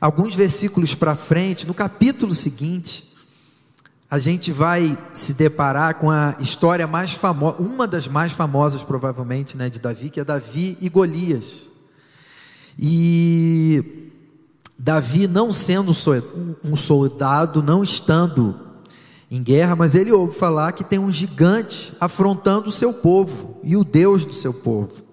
Alguns 0.00 0.34
versículos 0.34 0.94
para 0.94 1.16
frente, 1.16 1.66
no 1.66 1.72
capítulo 1.72 2.34
seguinte, 2.34 3.14
a 4.10 4.18
gente 4.18 4.52
vai 4.52 4.96
se 5.12 5.34
deparar 5.34 5.96
com 5.96 6.10
a 6.10 6.36
história 6.40 6.86
mais 6.86 7.12
famosa, 7.12 7.56
uma 7.58 7.86
das 7.86 8.06
mais 8.06 8.32
famosas 8.32 8.84
provavelmente, 8.84 9.56
né, 9.56 9.68
de 9.68 9.80
Davi, 9.80 10.10
que 10.10 10.20
é 10.20 10.24
Davi 10.24 10.76
e 10.80 10.88
Golias. 10.88 11.66
E 12.78 14.10
Davi 14.78 15.26
não 15.26 15.50
sendo 15.50 15.92
um 16.62 16.76
soldado, 16.76 17.62
não 17.62 17.82
estando 17.82 18.60
em 19.30 19.42
guerra, 19.42 19.74
mas 19.74 19.94
ele 19.94 20.12
ouve 20.12 20.36
falar 20.36 20.72
que 20.72 20.84
tem 20.84 20.98
um 20.98 21.10
gigante 21.10 21.92
afrontando 21.98 22.68
o 22.68 22.72
seu 22.72 22.92
povo 22.92 23.58
e 23.64 23.76
o 23.76 23.82
Deus 23.82 24.24
do 24.24 24.32
seu 24.32 24.52
povo. 24.52 25.05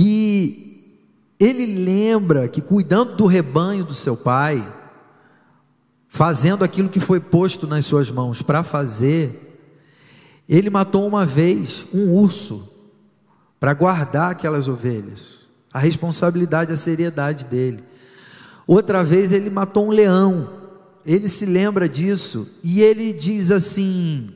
E 0.00 0.94
ele 1.40 1.66
lembra 1.66 2.46
que 2.46 2.60
cuidando 2.60 3.16
do 3.16 3.26
rebanho 3.26 3.84
do 3.84 3.92
seu 3.92 4.16
pai, 4.16 4.72
fazendo 6.06 6.62
aquilo 6.62 6.88
que 6.88 7.00
foi 7.00 7.18
posto 7.18 7.66
nas 7.66 7.84
suas 7.84 8.08
mãos 8.08 8.40
para 8.40 8.62
fazer, 8.62 9.58
ele 10.48 10.70
matou 10.70 11.04
uma 11.04 11.26
vez 11.26 11.84
um 11.92 12.12
urso 12.12 12.68
para 13.58 13.74
guardar 13.74 14.30
aquelas 14.30 14.68
ovelhas. 14.68 15.38
A 15.72 15.80
responsabilidade, 15.80 16.72
a 16.72 16.76
seriedade 16.76 17.44
dele. 17.46 17.82
Outra 18.68 19.02
vez 19.02 19.32
ele 19.32 19.50
matou 19.50 19.88
um 19.88 19.90
leão. 19.90 20.48
Ele 21.04 21.28
se 21.28 21.44
lembra 21.44 21.88
disso 21.88 22.48
e 22.62 22.80
ele 22.80 23.12
diz 23.12 23.50
assim: 23.50 24.32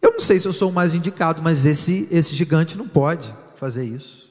Eu 0.00 0.12
não 0.12 0.20
sei 0.20 0.38
se 0.38 0.46
eu 0.46 0.52
sou 0.52 0.70
o 0.70 0.72
mais 0.72 0.94
indicado, 0.94 1.42
mas 1.42 1.66
esse 1.66 2.06
esse 2.08 2.36
gigante 2.36 2.78
não 2.78 2.86
pode 2.86 3.34
fazer 3.56 3.84
isso. 3.84 4.27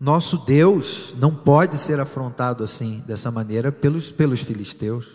Nosso 0.00 0.38
Deus 0.38 1.12
não 1.18 1.34
pode 1.34 1.76
ser 1.76 2.00
afrontado 2.00 2.64
assim, 2.64 3.04
dessa 3.06 3.30
maneira, 3.30 3.70
pelos, 3.70 4.10
pelos 4.10 4.40
filisteus. 4.40 5.06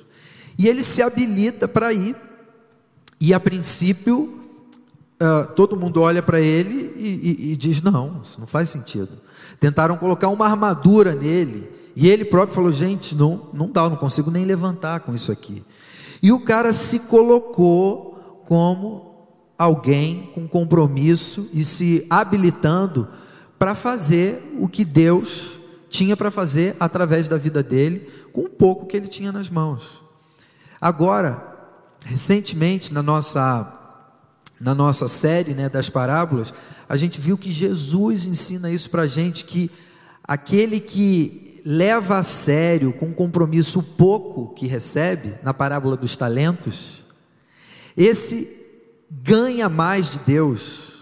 E 0.60 0.68
ele 0.68 0.84
se 0.84 1.02
habilita 1.02 1.68
para 1.68 1.92
ir. 1.92 2.16
E 3.20 3.34
a 3.34 3.40
princípio, 3.40 4.42
uh, 5.20 5.52
todo 5.56 5.76
mundo 5.76 6.02
olha 6.02 6.22
para 6.22 6.40
ele 6.40 6.94
e, 6.98 7.48
e, 7.50 7.52
e 7.54 7.56
diz: 7.56 7.82
não, 7.82 8.22
isso 8.24 8.40
não 8.40 8.46
faz 8.46 8.70
sentido. 8.70 9.10
Tentaram 9.60 9.98
colocar 9.98 10.28
uma 10.28 10.46
armadura 10.46 11.16
nele. 11.16 11.68
E 11.96 12.08
ele 12.08 12.24
próprio 12.24 12.54
falou: 12.54 12.72
gente, 12.72 13.16
não, 13.16 13.50
não 13.52 13.72
dá, 13.72 13.86
eu 13.86 13.90
não 13.90 13.98
consigo 13.98 14.30
nem 14.30 14.46
levantar 14.46 15.00
com 15.00 15.16
isso 15.16 15.32
aqui. 15.32 15.64
E 16.22 16.32
o 16.32 16.42
cara 16.42 16.76
se 16.76 17.00
colocou 17.00 18.44
como 18.46 19.16
alguém 19.58 20.30
com 20.36 20.48
compromisso 20.48 21.50
e 21.52 21.64
se 21.64 22.06
habilitando 22.08 23.08
para 23.58 23.76
fazer 23.76 24.42
o 24.60 24.68
que 24.68 24.84
Deus 24.84 25.60
tinha 25.90 26.18
para 26.18 26.30
fazer 26.30 26.76
através 26.80 27.28
da 27.28 27.38
vida 27.38 27.64
dele, 27.64 28.10
com 28.34 28.42
o 28.42 28.50
pouco 28.50 28.86
que 28.86 28.98
ele 28.98 29.08
tinha 29.08 29.32
nas 29.32 29.50
mãos. 29.50 30.04
Agora, 30.80 31.56
recentemente 32.06 32.94
na 32.94 33.02
nossa 33.02 33.72
na 34.60 34.74
nossa 34.74 35.10
série 35.10 35.54
né, 35.54 35.68
das 35.68 35.90
parábolas, 35.90 36.54
a 36.88 36.96
gente 36.96 37.20
viu 37.20 37.38
que 37.38 37.52
Jesus 37.52 38.26
ensina 38.26 38.72
isso 38.72 38.90
para 38.90 39.02
a 39.02 39.08
gente 39.08 39.44
que 39.44 39.70
aquele 40.24 40.80
que 40.80 41.62
leva 41.66 42.18
a 42.18 42.24
sério 42.24 42.94
com 42.94 43.14
compromisso 43.14 43.80
o 43.80 43.84
pouco 43.84 44.54
que 44.54 44.66
recebe 44.66 45.34
na 45.44 45.54
parábola 45.54 45.98
dos 45.98 46.16
talentos, 46.16 47.04
esse 47.98 48.66
ganha 49.10 49.68
mais 49.68 50.10
de 50.10 50.20
Deus, 50.20 50.95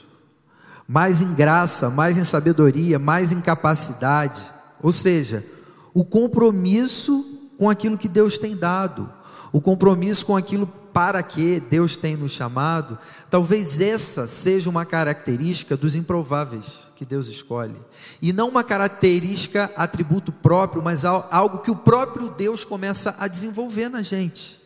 mais 0.93 1.23
em 1.23 1.33
graça, 1.33 1.89
mais 1.89 2.19
em 2.19 2.23
sabedoria, 2.23 2.99
mais 2.99 3.31
em 3.31 3.41
capacidade. 3.41 4.43
Ou 4.79 4.91
seja, 4.91 5.43
o 5.91 6.05
compromisso 6.05 7.49
com 7.57 7.67
aquilo 7.67 7.97
que 7.97 8.07
Deus 8.07 8.37
tem 8.37 8.55
dado, 8.55 9.11
o 9.51 9.59
compromisso 9.59 10.23
com 10.23 10.37
aquilo 10.37 10.67
para 10.93 11.23
que 11.23 11.59
Deus 11.59 11.97
tem 11.97 12.15
nos 12.15 12.33
chamado, 12.33 12.99
talvez 13.27 13.81
essa 13.81 14.27
seja 14.27 14.69
uma 14.69 14.85
característica 14.85 15.75
dos 15.75 15.95
improváveis 15.95 16.81
que 16.95 17.03
Deus 17.03 17.25
escolhe, 17.25 17.81
e 18.21 18.31
não 18.31 18.47
uma 18.47 18.63
característica, 18.63 19.71
atributo 19.75 20.31
próprio, 20.31 20.83
mas 20.83 21.03
algo 21.03 21.57
que 21.57 21.71
o 21.71 21.75
próprio 21.75 22.29
Deus 22.29 22.63
começa 22.63 23.15
a 23.17 23.27
desenvolver 23.27 23.89
na 23.89 24.03
gente 24.03 24.61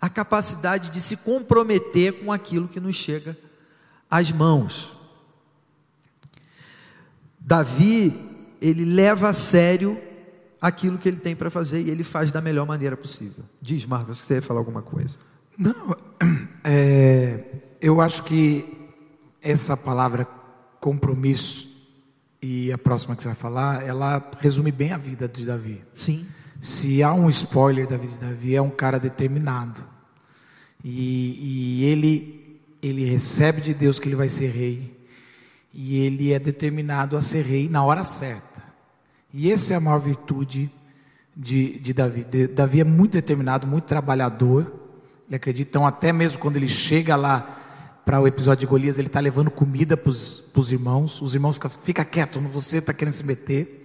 a 0.00 0.08
capacidade 0.08 0.90
de 0.90 1.00
se 1.00 1.16
comprometer 1.16 2.24
com 2.24 2.30
aquilo 2.30 2.68
que 2.68 2.78
nos 2.78 2.94
chega 2.94 3.36
às 4.08 4.30
mãos. 4.30 5.02
Davi, 7.44 8.18
ele 8.60 8.84
leva 8.86 9.28
a 9.28 9.32
sério 9.34 10.00
aquilo 10.60 10.96
que 10.96 11.06
ele 11.06 11.18
tem 11.18 11.36
para 11.36 11.50
fazer 11.50 11.82
e 11.82 11.90
ele 11.90 12.02
faz 12.02 12.32
da 12.32 12.40
melhor 12.40 12.66
maneira 12.66 12.96
possível. 12.96 13.44
Diz, 13.60 13.84
Marcos, 13.84 14.18
você 14.18 14.36
ia 14.36 14.42
falar 14.42 14.60
alguma 14.60 14.80
coisa. 14.80 15.18
Não, 15.58 15.94
é, 16.64 17.44
eu 17.82 18.00
acho 18.00 18.22
que 18.22 18.64
essa 19.42 19.76
palavra 19.76 20.26
compromisso 20.80 21.68
e 22.40 22.72
a 22.72 22.78
próxima 22.78 23.14
que 23.14 23.22
você 23.22 23.28
vai 23.28 23.36
falar, 23.36 23.86
ela 23.86 24.30
resume 24.38 24.72
bem 24.72 24.92
a 24.92 24.98
vida 24.98 25.28
de 25.28 25.44
Davi. 25.44 25.84
Sim. 25.92 26.26
Se 26.60 27.02
há 27.02 27.12
um 27.12 27.28
spoiler 27.28 27.86
da 27.86 27.98
vida 27.98 28.12
de 28.12 28.20
Davi, 28.20 28.54
é 28.54 28.62
um 28.62 28.70
cara 28.70 28.98
determinado. 28.98 29.84
E, 30.82 31.80
e 31.80 31.84
ele, 31.84 32.60
ele 32.82 33.04
recebe 33.04 33.60
de 33.60 33.74
Deus 33.74 33.98
que 33.98 34.08
ele 34.08 34.16
vai 34.16 34.28
ser 34.28 34.48
rei. 34.48 34.93
E 35.74 35.98
ele 35.98 36.32
é 36.32 36.38
determinado 36.38 37.16
a 37.16 37.20
ser 37.20 37.42
rei 37.42 37.68
na 37.68 37.84
hora 37.84 38.04
certa. 38.04 38.62
E 39.32 39.50
essa 39.50 39.74
é 39.74 39.76
a 39.76 39.80
maior 39.80 39.98
virtude 39.98 40.70
de, 41.36 41.80
de 41.80 41.92
Davi. 41.92 42.22
De, 42.22 42.46
Davi 42.46 42.80
é 42.80 42.84
muito 42.84 43.12
determinado, 43.12 43.66
muito 43.66 43.84
trabalhador. 43.84 44.72
Ele 45.26 45.34
acredita, 45.34 45.70
então, 45.70 45.84
até 45.84 46.12
mesmo 46.12 46.38
quando 46.38 46.56
ele 46.56 46.68
chega 46.68 47.16
lá 47.16 47.60
para 48.04 48.20
o 48.20 48.28
episódio 48.28 48.60
de 48.60 48.66
Golias, 48.66 48.98
ele 48.98 49.08
está 49.08 49.18
levando 49.18 49.50
comida 49.50 49.96
para 49.96 50.10
os 50.10 50.70
irmãos. 50.70 51.20
Os 51.20 51.34
irmãos 51.34 51.56
ficam, 51.56 51.70
fica 51.70 52.04
quieto, 52.04 52.38
você 52.52 52.78
está 52.78 52.94
querendo 52.94 53.14
se 53.14 53.24
meter. 53.24 53.84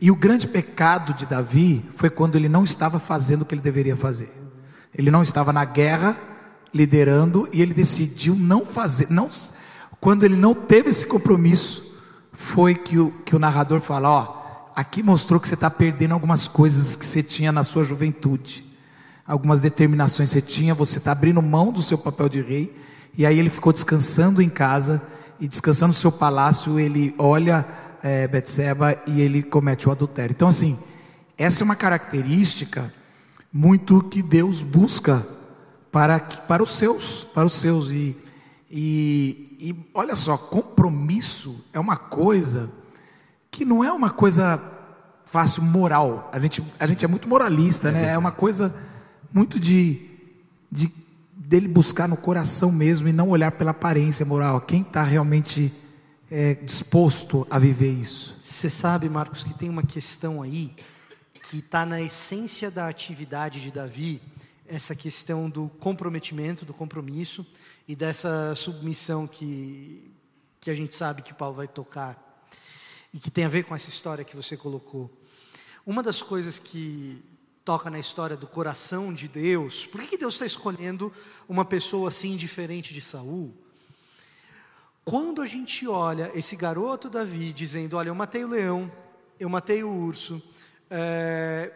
E 0.00 0.10
o 0.10 0.16
grande 0.16 0.46
pecado 0.46 1.14
de 1.14 1.24
Davi 1.24 1.82
foi 1.92 2.10
quando 2.10 2.36
ele 2.36 2.48
não 2.48 2.64
estava 2.64 2.98
fazendo 2.98 3.42
o 3.42 3.44
que 3.46 3.54
ele 3.54 3.62
deveria 3.62 3.96
fazer. 3.96 4.30
Ele 4.94 5.10
não 5.10 5.22
estava 5.22 5.52
na 5.52 5.64
guerra, 5.64 6.18
liderando 6.74 7.48
e 7.52 7.62
ele 7.62 7.72
decidiu 7.72 8.34
não 8.34 8.64
fazer, 8.64 9.06
não, 9.10 9.30
quando 10.02 10.24
ele 10.24 10.34
não 10.34 10.52
teve 10.52 10.90
esse 10.90 11.06
compromisso, 11.06 11.96
foi 12.32 12.74
que 12.74 12.98
o, 12.98 13.12
que 13.24 13.36
o 13.36 13.38
narrador 13.38 13.78
fala: 13.78 14.10
Ó, 14.10 14.72
aqui 14.74 15.00
mostrou 15.00 15.38
que 15.38 15.46
você 15.46 15.54
está 15.54 15.70
perdendo 15.70 16.10
algumas 16.10 16.48
coisas 16.48 16.96
que 16.96 17.06
você 17.06 17.22
tinha 17.22 17.52
na 17.52 17.62
sua 17.62 17.84
juventude, 17.84 18.66
algumas 19.24 19.60
determinações 19.60 20.30
que 20.30 20.40
você 20.40 20.42
tinha, 20.42 20.74
você 20.74 20.98
está 20.98 21.12
abrindo 21.12 21.40
mão 21.40 21.70
do 21.70 21.80
seu 21.84 21.96
papel 21.96 22.28
de 22.28 22.40
rei, 22.40 22.76
e 23.16 23.24
aí 23.24 23.38
ele 23.38 23.48
ficou 23.48 23.72
descansando 23.72 24.42
em 24.42 24.48
casa, 24.48 25.00
e 25.38 25.46
descansando 25.46 25.92
no 25.92 25.94
seu 25.94 26.10
palácio, 26.10 26.80
ele 26.80 27.14
olha 27.16 27.64
é, 28.02 28.26
Betseba 28.26 29.00
e 29.06 29.20
ele 29.20 29.40
comete 29.40 29.88
o 29.88 29.92
adultério. 29.92 30.32
Então, 30.32 30.48
assim, 30.48 30.76
essa 31.38 31.62
é 31.62 31.64
uma 31.64 31.76
característica 31.76 32.92
muito 33.52 34.02
que 34.02 34.20
Deus 34.20 34.62
busca 34.62 35.24
para, 35.92 36.18
para 36.18 36.60
os 36.60 36.70
seus, 36.70 37.22
para 37.22 37.46
os 37.46 37.52
seus. 37.52 37.92
E, 37.92 38.16
e, 38.74 39.54
e 39.60 39.76
olha 39.92 40.16
só, 40.16 40.38
compromisso 40.38 41.62
é 41.74 41.78
uma 41.78 41.96
coisa 41.96 42.72
que 43.50 43.66
não 43.66 43.84
é 43.84 43.92
uma 43.92 44.08
coisa 44.08 44.58
fácil 45.26 45.62
moral. 45.62 46.30
A 46.32 46.38
gente, 46.38 46.64
a 46.80 46.86
gente 46.86 47.04
é 47.04 47.08
muito 47.08 47.28
moralista, 47.28 47.90
é 47.90 47.92
né? 47.92 48.12
É 48.12 48.16
uma 48.16 48.32
coisa 48.32 48.74
muito 49.30 49.60
de, 49.60 50.00
de 50.70 50.90
dele 51.34 51.68
buscar 51.68 52.08
no 52.08 52.16
coração 52.16 52.72
mesmo 52.72 53.06
e 53.06 53.12
não 53.12 53.28
olhar 53.28 53.52
pela 53.52 53.72
aparência 53.72 54.24
moral. 54.24 54.58
Quem 54.62 54.80
está 54.80 55.02
realmente 55.02 55.70
é, 56.30 56.54
disposto 56.54 57.46
a 57.50 57.58
viver 57.58 57.92
isso? 57.92 58.34
Você 58.40 58.70
sabe, 58.70 59.06
Marcos, 59.06 59.44
que 59.44 59.52
tem 59.52 59.68
uma 59.68 59.82
questão 59.82 60.40
aí 60.40 60.74
que 61.42 61.58
está 61.58 61.84
na 61.84 62.00
essência 62.00 62.70
da 62.70 62.88
atividade 62.88 63.60
de 63.60 63.70
Davi 63.70 64.18
essa 64.66 64.94
questão 64.94 65.50
do 65.50 65.68
comprometimento, 65.78 66.64
do 66.64 66.72
compromisso 66.72 67.46
e 67.92 67.94
dessa 67.94 68.54
submissão 68.54 69.26
que, 69.26 70.10
que 70.58 70.70
a 70.70 70.74
gente 70.74 70.94
sabe 70.94 71.20
que 71.20 71.34
Paulo 71.34 71.56
vai 71.56 71.68
tocar 71.68 72.42
e 73.12 73.18
que 73.18 73.30
tem 73.30 73.44
a 73.44 73.48
ver 73.48 73.64
com 73.64 73.74
essa 73.74 73.90
história 73.90 74.24
que 74.24 74.34
você 74.34 74.56
colocou. 74.56 75.10
Uma 75.84 76.02
das 76.02 76.22
coisas 76.22 76.58
que 76.58 77.22
toca 77.62 77.90
na 77.90 77.98
história 77.98 78.34
do 78.34 78.46
coração 78.46 79.12
de 79.12 79.28
Deus, 79.28 79.84
por 79.84 80.00
que 80.04 80.16
Deus 80.16 80.32
está 80.32 80.46
escolhendo 80.46 81.12
uma 81.46 81.66
pessoa 81.66 82.08
assim 82.08 82.34
diferente 82.34 82.94
de 82.94 83.02
Saul? 83.02 83.52
Quando 85.04 85.42
a 85.42 85.46
gente 85.46 85.86
olha 85.86 86.32
esse 86.34 86.56
garoto 86.56 87.10
Davi 87.10 87.52
dizendo: 87.52 87.98
Olha, 87.98 88.08
eu 88.08 88.14
matei 88.14 88.42
o 88.42 88.48
leão, 88.48 88.90
eu 89.38 89.50
matei 89.50 89.84
o 89.84 89.90
urso, 89.90 90.42
é, 90.88 91.70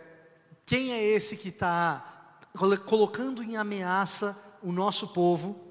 quem 0.65 0.93
é 0.93 1.05
esse 1.05 1.37
que 1.37 1.51
está 1.51 2.39
colocando 2.87 3.43
em 3.43 3.59
ameaça 3.59 4.35
o 4.63 4.73
nosso 4.73 5.09
povo. 5.09 5.66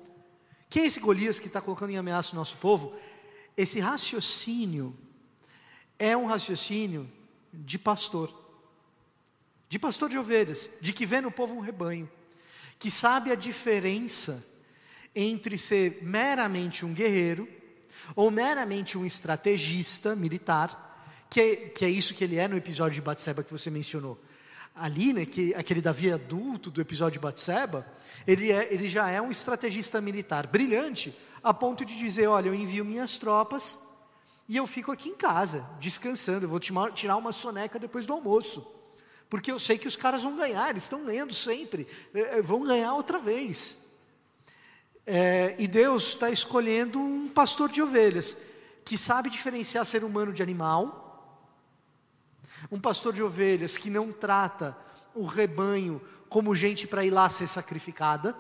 Quem 0.76 0.84
é 0.84 0.88
esse 0.88 1.00
Golias 1.00 1.40
que 1.40 1.48
está 1.48 1.62
colocando 1.62 1.92
em 1.92 1.98
ameaça 1.98 2.34
o 2.34 2.36
nosso 2.36 2.58
povo? 2.58 2.94
Esse 3.56 3.80
raciocínio 3.80 4.94
é 5.98 6.18
um 6.18 6.26
raciocínio 6.26 7.10
de 7.54 7.80
pastor, 7.80 8.30
de 9.70 9.80
pastor 9.80 10.10
de 10.10 10.18
ovelhas, 10.18 10.70
de 10.82 10.92
que 10.92 11.06
vê 11.06 11.22
no 11.22 11.32
povo 11.32 11.56
um 11.56 11.62
rebanho, 11.62 12.12
que 12.78 12.92
sabe 12.92 13.32
a 13.32 13.36
diferença 13.36 14.46
entre 15.16 15.58
ser 15.58 16.00
meramente 16.02 16.86
um 16.86 16.94
guerreiro 16.94 17.48
ou 18.14 18.30
meramente 18.30 18.98
um 18.98 19.06
estrategista 19.06 20.14
militar, 20.14 21.26
que 21.30 21.40
é, 21.40 21.56
que 21.70 21.86
é 21.86 21.90
isso 21.90 22.14
que 22.14 22.22
ele 22.22 22.36
é 22.36 22.50
no 22.50 22.58
episódio 22.58 22.96
de 22.96 23.02
Batseba 23.02 23.46
que 23.46 23.52
você 23.54 23.70
mencionou 23.70 24.22
ali, 24.76 25.14
né, 25.14 25.26
que 25.26 25.54
aquele 25.56 25.82
Davi 25.82 26.12
adulto 26.12 26.70
do 26.70 26.82
episódio 26.82 27.14
de 27.14 27.24
Batseba, 27.24 27.88
ele, 28.28 28.52
é, 28.52 28.74
ele 28.74 28.90
já 28.90 29.10
é 29.10 29.22
um 29.22 29.32
estrategista 29.32 30.02
militar 30.02 30.48
brilhante, 30.48 31.16
a 31.42 31.54
ponto 31.54 31.86
de 31.86 31.98
dizer, 31.98 32.28
olha, 32.28 32.50
eu 32.50 32.54
envio 32.54 32.84
minhas 32.84 33.18
tropas 33.18 33.80
e 34.50 34.58
eu 34.58 34.68
fico 34.68 34.92
aqui 34.92 35.10
em 35.10 35.16
casa, 35.16 35.66
descansando, 35.80 36.46
eu 36.46 36.50
vou 36.50 36.60
tirar 36.60 37.16
uma 37.16 37.32
soneca 37.32 37.80
depois 37.80 38.06
do 38.06 38.14
almoço, 38.14 38.68
porque 39.30 39.52
eu 39.52 39.58
sei 39.58 39.78
que 39.78 39.88
os 39.88 39.96
caras 39.96 40.24
vão 40.24 40.36
ganhar, 40.36 40.70
eles 40.70 40.84
estão 40.84 41.06
lendo 41.06 41.34
sempre, 41.34 41.88
é, 42.14 42.38
é, 42.38 42.42
vão 42.42 42.64
ganhar 42.64 42.94
outra 42.94 43.18
vez. 43.18 43.78
É, 45.08 45.56
e 45.58 45.68
Deus 45.68 46.10
está 46.10 46.30
escolhendo 46.30 47.00
um 47.00 47.28
pastor 47.30 47.70
de 47.70 47.82
ovelhas, 47.82 48.38
que 48.84 48.98
sabe 48.98 49.30
diferenciar 49.30 49.86
ser 49.86 50.04
humano 50.04 50.34
de 50.34 50.44
animal, 50.44 51.05
um 52.72 52.80
pastor 52.80 53.14
de 53.14 53.24
ovelhas 53.24 53.78
que 53.78 53.90
não 53.90 54.12
trata 54.12 54.78
o 55.14 55.26
rebanho 55.26 56.02
como 56.30 56.56
gente 56.56 56.88
para 56.88 57.06
ir 57.06 57.12
lá 57.12 57.30
ser 57.30 57.48
sacrificada. 57.48 58.36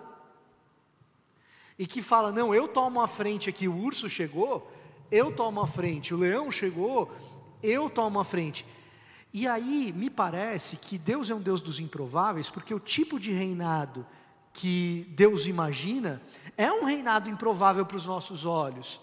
E 1.78 1.86
que 1.86 2.01
fala: 2.01 2.32
não, 2.32 2.53
eu 2.53 2.67
tomo 2.67 3.01
a 3.01 3.07
frente 3.07 3.49
aqui, 3.49 3.67
o 3.67 3.76
urso 3.76 4.09
chegou, 4.09 4.71
eu 5.11 5.32
tomo 5.32 5.61
a 5.61 5.67
frente, 5.67 6.13
o 6.13 6.17
leão 6.17 6.51
chegou, 6.51 7.11
eu 7.61 7.89
tomo 7.89 8.19
a 8.19 8.23
frente. 8.23 8.65
E 9.34 9.47
aí 9.47 9.93
me 9.93 10.09
parece 10.09 10.78
que 10.78 10.97
Deus 10.97 11.30
é 11.30 11.36
um 11.36 11.41
Deus 11.41 11.59
dos 11.59 11.80
improváveis, 11.80 12.49
porque 12.49 12.73
o 12.73 12.80
tipo 12.80 13.19
de 13.19 13.32
reinado 13.32 14.05
que 14.53 15.05
Deus 15.09 15.45
imagina 15.45 16.21
é 16.55 16.71
um 16.71 16.86
reinado 16.86 17.30
improvável 17.30 17.86
para 17.86 17.97
os 17.97 18.05
nossos 18.05 18.45
olhos. 18.45 19.01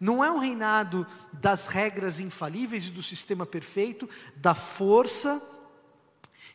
Não 0.00 0.22
é 0.22 0.30
um 0.30 0.38
reinado 0.38 1.06
das 1.32 1.66
regras 1.66 2.20
infalíveis 2.20 2.86
e 2.86 2.90
do 2.90 3.02
sistema 3.02 3.44
perfeito, 3.44 4.08
da 4.36 4.54
força 4.54 5.42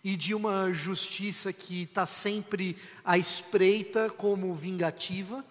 e 0.04 0.16
de 0.16 0.34
uma 0.34 0.72
justiça 0.72 1.52
que 1.54 1.84
está 1.84 2.06
sempre 2.06 2.76
à 3.04 3.18
espreita 3.18 4.10
como 4.10 4.54
vingativa. 4.54 5.44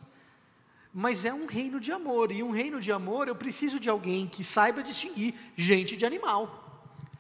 mas 0.95 1.25
é 1.25 1.33
um 1.33 1.47
reino 1.47 1.81
de 1.81 1.91
amor. 1.91 2.31
E 2.31 2.43
um 2.43 2.51
reino 2.51 2.79
de 2.79 2.93
amor, 2.93 3.27
eu 3.27 3.35
preciso 3.35 3.81
de 3.81 3.89
alguém 3.89 4.27
que 4.27 4.45
saiba 4.45 4.83
distinguir 4.83 5.35
gente 5.57 5.97
de 5.97 6.05
animal. 6.05 6.59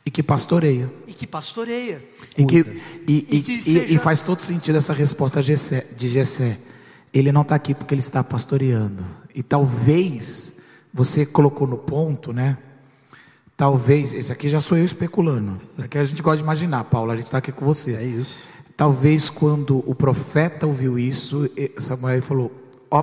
E 0.04 0.10
que 0.10 0.22
pastoreia. 0.22 0.92
E 1.06 1.12
que 1.14 1.26
pastoreia. 1.26 2.04
E, 2.36 2.44
que, 2.44 2.56
e, 3.06 3.26
E 3.30 3.36
e, 3.38 3.42
que 3.42 3.62
seja- 3.62 3.86
e 3.86 3.96
faz 3.98 4.20
todo 4.20 4.42
sentido 4.42 4.76
essa 4.76 4.92
resposta 4.92 5.40
de 5.42 6.08
Gessé. 6.08 6.58
Ele 7.14 7.32
não 7.32 7.40
está 7.42 7.54
aqui 7.54 7.72
porque 7.74 7.94
ele 7.94 8.00
está 8.02 8.22
pastoreando. 8.22 9.06
E 9.34 9.42
talvez, 9.42 10.51
você 10.92 11.24
colocou 11.24 11.66
no 11.66 11.78
ponto, 11.78 12.32
né? 12.32 12.58
Talvez, 13.56 14.12
esse 14.12 14.32
aqui 14.32 14.48
já 14.48 14.60
sou 14.60 14.76
eu 14.76 14.84
especulando. 14.84 15.60
Aqui 15.78 15.98
a 15.98 16.04
gente 16.04 16.20
gosta 16.22 16.38
de 16.38 16.42
imaginar, 16.42 16.84
Paulo, 16.84 17.12
a 17.12 17.16
gente 17.16 17.26
está 17.26 17.38
aqui 17.38 17.52
com 17.52 17.64
você. 17.64 17.94
É 17.94 18.02
isso. 18.02 18.38
Talvez 18.76 19.30
quando 19.30 19.78
o 19.88 19.94
profeta 19.94 20.66
ouviu 20.66 20.98
isso, 20.98 21.48
Samuel 21.78 22.22
falou: 22.22 22.50
Ó, 22.90 23.02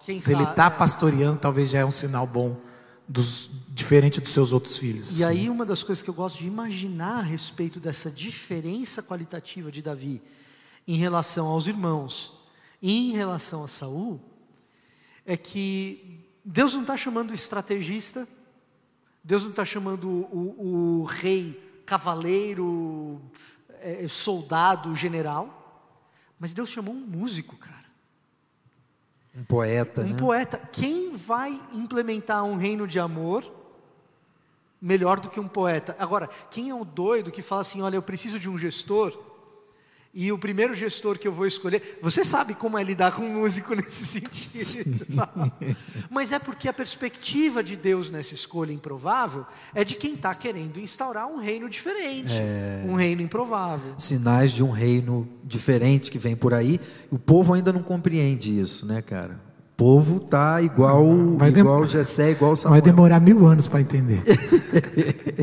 Quem 0.00 0.20
se 0.20 0.32
ele 0.32 0.42
sabe- 0.42 0.50
está 0.50 0.66
é. 0.66 0.70
pastoreando, 0.70 1.38
talvez 1.38 1.70
já 1.70 1.78
é 1.78 1.84
um 1.84 1.90
sinal 1.90 2.26
bom, 2.26 2.56
dos, 3.08 3.50
diferente 3.68 4.20
dos 4.20 4.32
seus 4.32 4.52
outros 4.52 4.76
filhos. 4.76 5.18
E 5.18 5.24
aí, 5.24 5.48
uma 5.48 5.64
das 5.64 5.82
coisas 5.82 6.02
que 6.02 6.10
eu 6.10 6.14
gosto 6.14 6.38
de 6.38 6.46
imaginar 6.46 7.20
a 7.20 7.22
respeito 7.22 7.80
dessa 7.80 8.10
diferença 8.10 9.02
qualitativa 9.02 9.70
de 9.72 9.80
Davi 9.80 10.20
em 10.86 10.96
relação 10.96 11.46
aos 11.46 11.66
irmãos 11.66 12.32
e 12.82 13.10
em 13.10 13.12
relação 13.12 13.64
a 13.64 13.68
Saul, 13.68 14.20
é 15.24 15.36
que 15.36 16.20
Deus 16.52 16.74
não 16.74 16.80
está 16.80 16.96
chamando 16.96 17.30
o 17.30 17.34
estrategista, 17.34 18.26
Deus 19.22 19.44
não 19.44 19.50
está 19.50 19.64
chamando 19.64 20.08
o, 20.08 21.00
o 21.00 21.04
rei 21.04 21.82
cavaleiro, 21.86 23.22
eh, 23.80 24.08
soldado, 24.08 24.96
general, 24.96 25.94
mas 26.40 26.52
Deus 26.52 26.68
chamou 26.68 26.92
um 26.92 27.06
músico, 27.06 27.56
cara. 27.56 27.84
Um 29.32 29.44
poeta, 29.44 30.00
Um 30.00 30.08
né? 30.08 30.16
poeta. 30.16 30.58
Quem 30.72 31.14
vai 31.14 31.52
implementar 31.72 32.42
um 32.42 32.56
reino 32.56 32.84
de 32.84 32.98
amor 32.98 33.48
melhor 34.82 35.20
do 35.20 35.30
que 35.30 35.38
um 35.38 35.46
poeta? 35.46 35.94
Agora, 36.00 36.28
quem 36.50 36.68
é 36.68 36.74
o 36.74 36.84
doido 36.84 37.30
que 37.30 37.42
fala 37.42 37.60
assim: 37.60 37.80
olha, 37.80 37.94
eu 37.94 38.02
preciso 38.02 38.40
de 38.40 38.50
um 38.50 38.58
gestor, 38.58 39.16
e 40.12 40.32
o 40.32 40.38
primeiro 40.38 40.74
gestor 40.74 41.18
que 41.18 41.28
eu 41.28 41.32
vou 41.32 41.46
escolher. 41.46 41.98
Você 42.02 42.24
sabe 42.24 42.54
como 42.54 42.76
é 42.76 42.82
lidar 42.82 43.12
com 43.12 43.22
um 43.22 43.40
músico 43.40 43.74
nesse 43.76 44.04
sentido. 44.06 45.06
Mas 46.10 46.32
é 46.32 46.38
porque 46.38 46.68
a 46.68 46.72
perspectiva 46.72 47.62
de 47.62 47.76
Deus 47.76 48.10
nessa 48.10 48.34
escolha 48.34 48.72
improvável 48.72 49.46
é 49.72 49.84
de 49.84 49.94
quem 49.94 50.14
está 50.14 50.34
querendo 50.34 50.80
instaurar 50.80 51.28
um 51.28 51.36
reino 51.38 51.68
diferente, 51.70 52.34
um 52.86 52.94
reino 52.94 53.22
improvável. 53.22 53.94
Sinais 53.98 54.50
de 54.52 54.64
um 54.64 54.70
reino 54.70 55.28
diferente 55.44 56.10
que 56.10 56.18
vem 56.18 56.34
por 56.34 56.52
aí. 56.54 56.80
O 57.10 57.18
povo 57.18 57.52
ainda 57.54 57.72
não 57.72 57.82
compreende 57.82 58.58
isso, 58.58 58.84
né, 58.86 59.00
cara? 59.02 59.38
O 59.74 59.76
povo 59.80 60.18
tá 60.20 60.60
igual, 60.60 61.06
Vai 61.38 61.50
dem- 61.52 61.60
igual 61.62 61.86
Jessé, 61.86 62.32
igual 62.32 62.50
Vai 62.50 62.56
Samuel. 62.62 62.82
demorar 62.82 63.20
mil 63.20 63.46
anos 63.46 63.66
para 63.68 63.80
entender. 63.80 64.20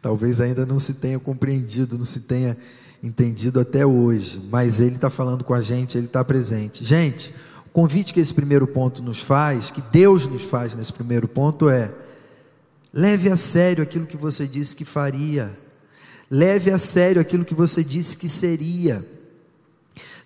Talvez 0.00 0.40
ainda 0.40 0.64
não 0.64 0.78
se 0.78 0.94
tenha 0.94 1.18
compreendido, 1.18 1.98
não 1.98 2.04
se 2.04 2.20
tenha 2.20 2.56
entendido 3.02 3.60
até 3.60 3.84
hoje, 3.84 4.40
mas 4.50 4.80
ele 4.80 4.96
está 4.96 5.10
falando 5.10 5.44
com 5.44 5.54
a 5.54 5.60
gente, 5.60 5.96
ele 5.96 6.06
está 6.06 6.24
presente. 6.24 6.84
Gente, 6.84 7.32
o 7.66 7.70
convite 7.70 8.12
que 8.12 8.20
esse 8.20 8.32
primeiro 8.32 8.66
ponto 8.66 9.02
nos 9.02 9.22
faz, 9.22 9.70
que 9.70 9.80
Deus 9.80 10.26
nos 10.26 10.42
faz 10.42 10.74
nesse 10.74 10.92
primeiro 10.92 11.28
ponto 11.28 11.68
é: 11.68 11.92
leve 12.92 13.30
a 13.30 13.36
sério 13.36 13.82
aquilo 13.82 14.06
que 14.06 14.16
você 14.16 14.46
disse 14.46 14.74
que 14.74 14.84
faria, 14.84 15.56
leve 16.30 16.70
a 16.70 16.78
sério 16.78 17.20
aquilo 17.20 17.44
que 17.44 17.54
você 17.54 17.84
disse 17.84 18.16
que 18.16 18.28
seria, 18.28 19.06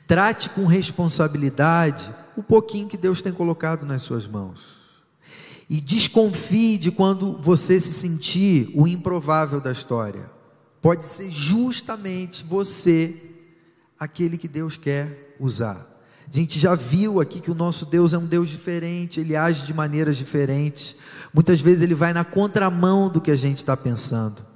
trate 0.07 0.51
com 0.51 0.67
responsabilidade 0.67 2.15
o 2.37 2.43
pouquinho 2.43 2.89
que 2.89 2.97
Deus 2.97 3.21
tem 3.21 3.33
colocado 3.33 3.85
nas 3.85 4.03
suas 4.03 4.27
mãos. 4.27 4.81
E 5.69 5.81
desconfie 5.81 6.79
de 6.79 6.91
quando 6.91 7.39
você 7.41 7.79
se 7.79 7.93
sentir 7.93 8.73
o 8.75 8.89
improvável 8.89 9.61
da 9.61 9.71
história. 9.71 10.40
Pode 10.81 11.05
ser 11.05 11.31
justamente 11.31 12.45
você 12.45 13.15
aquele 13.99 14.39
que 14.39 14.49
Deus 14.49 14.77
quer 14.77 15.37
usar. 15.39 15.87
A 16.27 16.35
gente 16.35 16.59
já 16.59 16.75
viu 16.75 17.21
aqui 17.21 17.41
que 17.41 17.51
o 17.51 17.55
nosso 17.55 17.85
Deus 17.85 18.15
é 18.15 18.19
um 18.19 18.25
Deus 18.25 18.49
diferente, 18.49 19.21
ele 19.21 19.35
age 19.35 19.67
de 19.67 19.75
maneiras 19.75 20.17
diferentes. 20.17 20.97
Muitas 21.35 21.61
vezes 21.61 21.83
ele 21.83 21.95
vai 21.95 22.13
na 22.13 22.25
contramão 22.25 23.11
do 23.11 23.21
que 23.21 23.31
a 23.31 23.37
gente 23.37 23.59
está 23.59 23.77
pensando. 23.77 24.47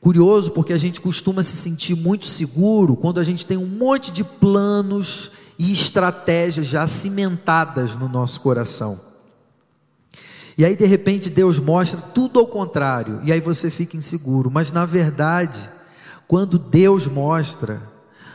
Curioso 0.00 0.50
porque 0.52 0.72
a 0.72 0.78
gente 0.78 1.00
costuma 1.00 1.42
se 1.42 1.56
sentir 1.56 1.94
muito 1.94 2.26
seguro 2.26 2.96
quando 2.96 3.20
a 3.20 3.24
gente 3.24 3.44
tem 3.44 3.56
um 3.56 3.66
monte 3.66 4.10
de 4.10 4.24
planos 4.24 5.30
e 5.58 5.72
estratégias 5.72 6.66
já 6.66 6.86
cimentadas 6.86 7.96
no 7.96 8.08
nosso 8.08 8.40
coração. 8.40 9.07
E 10.58 10.64
aí 10.64 10.74
de 10.74 10.84
repente 10.84 11.30
Deus 11.30 11.60
mostra 11.60 12.00
tudo 12.00 12.40
ao 12.40 12.46
contrário, 12.48 13.20
e 13.22 13.30
aí 13.30 13.40
você 13.40 13.70
fica 13.70 13.96
inseguro. 13.96 14.50
Mas 14.50 14.72
na 14.72 14.84
verdade, 14.84 15.70
quando 16.26 16.58
Deus 16.58 17.06
mostra, 17.06 17.80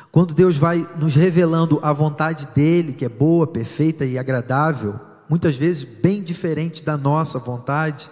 quando 0.09 0.33
Deus 0.33 0.55
vai 0.55 0.87
nos 0.97 1.15
revelando 1.15 1.79
a 1.83 1.91
vontade 1.91 2.47
dele, 2.55 2.93
que 2.93 3.03
é 3.03 3.09
boa, 3.09 3.45
perfeita 3.45 4.05
e 4.05 4.17
agradável, 4.17 4.97
muitas 5.27 5.57
vezes 5.57 5.83
bem 5.83 6.23
diferente 6.23 6.81
da 6.81 6.95
nossa 6.95 7.39
vontade, 7.39 8.09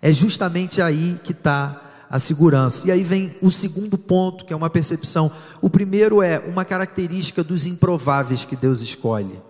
é 0.00 0.12
justamente 0.12 0.82
aí 0.82 1.20
que 1.22 1.30
está 1.30 2.06
a 2.10 2.18
segurança. 2.18 2.88
E 2.88 2.90
aí 2.90 3.04
vem 3.04 3.36
o 3.40 3.50
segundo 3.52 3.96
ponto, 3.96 4.44
que 4.44 4.52
é 4.52 4.56
uma 4.56 4.68
percepção. 4.68 5.30
O 5.60 5.70
primeiro 5.70 6.20
é 6.20 6.38
uma 6.40 6.64
característica 6.64 7.44
dos 7.44 7.64
improváveis 7.64 8.44
que 8.44 8.56
Deus 8.56 8.80
escolhe: 8.80 9.40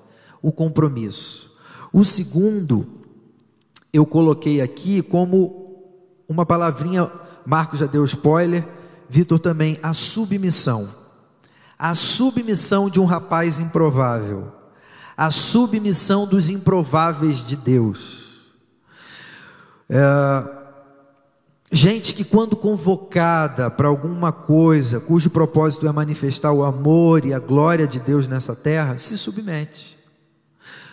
o 0.43 0.53
compromisso. 0.53 1.51
O 1.93 2.05
segundo, 2.05 3.02
eu 3.93 4.07
coloquei 4.07 4.61
aqui 4.61 5.03
como 5.03 5.63
uma 6.29 6.47
palavrinha, 6.47 7.11
Marcos 7.45 7.81
já 7.81 7.87
deu 7.87 8.05
spoiler, 8.05 8.67
Vitor 9.09 9.39
também, 9.39 9.79
a 9.83 9.93
submissão. 9.93 10.89
A 11.79 11.95
submissão 11.95 12.89
de 12.89 12.99
um 12.99 13.05
rapaz 13.05 13.59
improvável. 13.59 14.53
A 15.17 15.31
submissão 15.31 16.27
dos 16.27 16.49
improváveis 16.49 17.45
de 17.45 17.55
Deus. 17.55 18.31
É, 19.91 20.63
Gente 21.75 22.13
que, 22.13 22.23
quando 22.23 22.55
convocada 22.55 23.71
para 23.71 23.89
alguma 23.89 24.31
coisa, 24.31 25.01
cujo 25.01 25.31
propósito 25.31 25.89
é 25.89 25.93
manifestar 25.93 26.53
o 26.53 26.65
amor 26.65 27.25
e 27.25 27.33
a 27.33 27.39
glória 27.39 27.87
de 27.87 27.99
Deus 27.99 28.29
nessa 28.29 28.55
terra, 28.55 28.99
se 28.99 29.17
submete. 29.17 29.99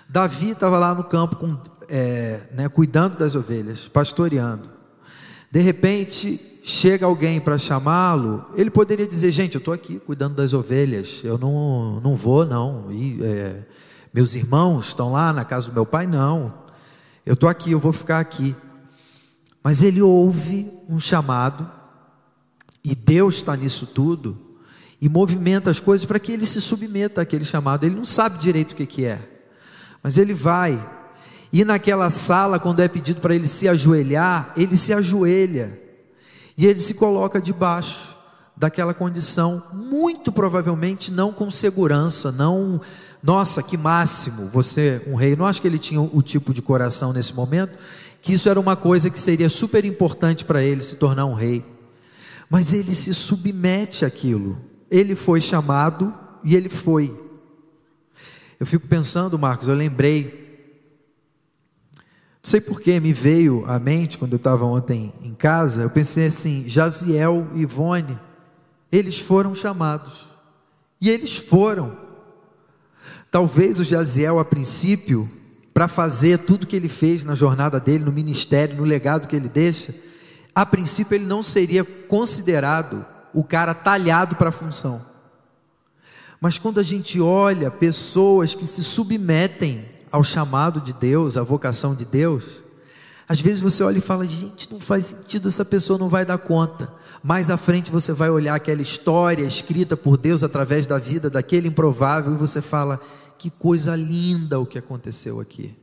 Davi 0.07 0.51
estava 0.51 0.79
lá 0.79 0.95
no 0.95 1.03
campo, 1.03 1.35
com, 1.35 1.57
é, 1.89 2.41
né, 2.51 2.69
cuidando 2.69 3.17
das 3.17 3.35
ovelhas, 3.35 3.87
pastoreando. 3.87 4.69
De 5.51 5.59
repente, 5.61 6.59
chega 6.63 7.05
alguém 7.05 7.39
para 7.39 7.57
chamá-lo. 7.57 8.45
Ele 8.55 8.69
poderia 8.69 9.07
dizer: 9.07 9.31
Gente, 9.31 9.55
eu 9.55 9.59
estou 9.59 9.73
aqui 9.73 9.99
cuidando 9.99 10.35
das 10.35 10.53
ovelhas, 10.53 11.21
eu 11.23 11.37
não, 11.37 11.99
não 11.99 12.15
vou, 12.15 12.45
não. 12.45 12.91
E, 12.91 13.19
é, 13.23 13.63
meus 14.13 14.35
irmãos 14.35 14.87
estão 14.87 15.11
lá 15.11 15.33
na 15.33 15.43
casa 15.43 15.67
do 15.67 15.73
meu 15.73 15.85
pai, 15.85 16.05
não. 16.05 16.53
Eu 17.25 17.33
estou 17.33 17.49
aqui, 17.49 17.71
eu 17.71 17.79
vou 17.79 17.93
ficar 17.93 18.19
aqui. 18.19 18.55
Mas 19.63 19.81
ele 19.81 20.01
ouve 20.01 20.71
um 20.87 20.99
chamado, 20.99 21.69
e 22.83 22.95
Deus 22.95 23.35
está 23.35 23.55
nisso 23.55 23.85
tudo, 23.85 24.37
e 25.01 25.09
movimenta 25.09 25.69
as 25.69 25.79
coisas 25.79 26.05
para 26.05 26.19
que 26.19 26.31
ele 26.31 26.47
se 26.47 26.61
submeta 26.61 27.21
àquele 27.21 27.43
chamado. 27.43 27.85
Ele 27.85 27.95
não 27.95 28.05
sabe 28.05 28.37
direito 28.39 28.71
o 28.71 28.75
que, 28.75 28.85
que 28.85 29.05
é, 29.05 29.19
mas 30.01 30.17
ele 30.17 30.33
vai. 30.33 30.79
E 31.51 31.65
naquela 31.65 32.09
sala, 32.09 32.59
quando 32.59 32.79
é 32.79 32.87
pedido 32.87 33.21
para 33.21 33.33
ele 33.33 33.47
se 33.47 33.67
ajoelhar, 33.67 34.53
ele 34.55 34.77
se 34.77 34.93
ajoelha, 34.93 35.79
e 36.57 36.65
ele 36.65 36.79
se 36.79 36.93
coloca 36.93 37.41
debaixo 37.41 38.15
daquela 38.55 38.93
condição, 38.93 39.63
muito 39.73 40.31
provavelmente 40.31 41.11
não 41.11 41.31
com 41.31 41.49
segurança, 41.49 42.31
não, 42.31 42.81
nossa, 43.23 43.63
que 43.63 43.77
máximo, 43.77 44.49
você, 44.49 45.01
um 45.07 45.15
rei. 45.15 45.35
Não 45.35 45.45
acho 45.45 45.61
que 45.61 45.67
ele 45.67 45.79
tinha 45.79 46.01
o 46.01 46.21
tipo 46.21 46.53
de 46.53 46.61
coração 46.61 47.13
nesse 47.13 47.33
momento 47.33 47.77
que 48.21 48.33
isso 48.33 48.49
era 48.49 48.59
uma 48.59 48.75
coisa 48.75 49.09
que 49.09 49.19
seria 49.19 49.49
super 49.49 49.85
importante 49.85 50.43
para 50.43 50.63
ele 50.63 50.83
se 50.83 50.95
tornar 50.95 51.25
um 51.25 51.33
rei. 51.33 51.63
Mas 52.49 52.73
ele 52.73 52.93
se 52.93 53.13
submete 53.13 54.03
àquilo. 54.03 54.57
Ele 54.89 55.15
foi 55.15 55.39
chamado 55.39 56.13
e 56.43 56.55
ele 56.55 56.69
foi. 56.69 57.17
Eu 58.59 58.65
fico 58.65 58.87
pensando, 58.87 59.37
Marcos, 59.37 59.67
eu 59.67 59.75
lembrei. 59.75 60.48
Sei 62.49 62.59
porquê, 62.59 62.99
me 62.99 63.13
veio 63.13 63.63
à 63.67 63.77
mente 63.77 64.17
quando 64.17 64.33
eu 64.33 64.37
estava 64.37 64.65
ontem 64.65 65.13
em 65.21 65.35
casa. 65.35 65.83
Eu 65.83 65.89
pensei 65.91 66.25
assim: 66.25 66.63
Jaziel 66.67 67.47
e 67.53 67.61
Ivone, 67.61 68.17
eles 68.91 69.19
foram 69.19 69.53
chamados. 69.53 70.27
E 70.99 71.11
eles 71.11 71.37
foram. 71.37 71.95
Talvez 73.29 73.79
o 73.79 73.83
Jaziel, 73.83 74.39
a 74.39 74.43
princípio, 74.43 75.29
para 75.71 75.87
fazer 75.87 76.39
tudo 76.39 76.65
que 76.65 76.75
ele 76.75 76.89
fez 76.89 77.23
na 77.23 77.35
jornada 77.35 77.79
dele, 77.79 78.03
no 78.03 78.11
ministério, 78.11 78.77
no 78.77 78.83
legado 78.83 79.27
que 79.27 79.35
ele 79.35 79.47
deixa, 79.47 79.93
a 80.55 80.65
princípio 80.65 81.13
ele 81.13 81.27
não 81.27 81.43
seria 81.43 81.83
considerado 81.83 83.05
o 83.31 83.43
cara 83.43 83.75
talhado 83.75 84.35
para 84.35 84.49
a 84.49 84.51
função. 84.51 85.05
Mas 86.41 86.57
quando 86.57 86.79
a 86.79 86.83
gente 86.83 87.21
olha 87.21 87.69
pessoas 87.69 88.55
que 88.55 88.65
se 88.65 88.83
submetem 88.83 89.98
ao 90.11 90.23
chamado 90.23 90.81
de 90.81 90.93
Deus, 90.93 91.37
à 91.37 91.43
vocação 91.43 91.95
de 91.95 92.05
Deus, 92.05 92.63
às 93.27 93.39
vezes 93.39 93.59
você 93.59 93.83
olha 93.83 93.99
e 93.99 94.01
fala, 94.01 94.25
gente, 94.25 94.71
não 94.71 94.79
faz 94.79 95.05
sentido, 95.05 95.47
essa 95.47 95.63
pessoa 95.63 95.99
não 95.99 96.09
vai 96.09 96.25
dar 96.25 96.39
conta. 96.39 96.91
Mais 97.21 97.51
à 97.51 97.57
frente 97.57 97.91
você 97.91 98.11
vai 98.11 98.29
olhar 98.29 98.55
aquela 98.55 98.81
história 98.81 99.45
escrita 99.45 99.95
por 99.95 100.17
Deus 100.17 100.43
através 100.43 100.87
da 100.87 100.97
vida 100.97 101.29
daquele 101.29 101.67
improvável 101.67 102.33
e 102.33 102.37
você 102.37 102.59
fala, 102.59 102.99
que 103.37 103.51
coisa 103.51 103.95
linda 103.95 104.59
o 104.59 104.65
que 104.65 104.79
aconteceu 104.79 105.39
aqui. 105.39 105.75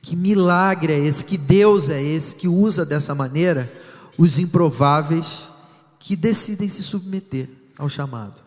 Que 0.00 0.16
milagre 0.16 0.92
é 0.92 0.98
esse, 0.98 1.24
que 1.24 1.36
Deus 1.36 1.90
é 1.90 2.02
esse 2.02 2.34
que 2.34 2.48
usa 2.48 2.86
dessa 2.86 3.14
maneira 3.14 3.70
os 4.16 4.38
improváveis 4.38 5.48
que 5.98 6.16
decidem 6.16 6.68
se 6.68 6.82
submeter 6.82 7.48
ao 7.78 7.88
chamado. 7.88 8.40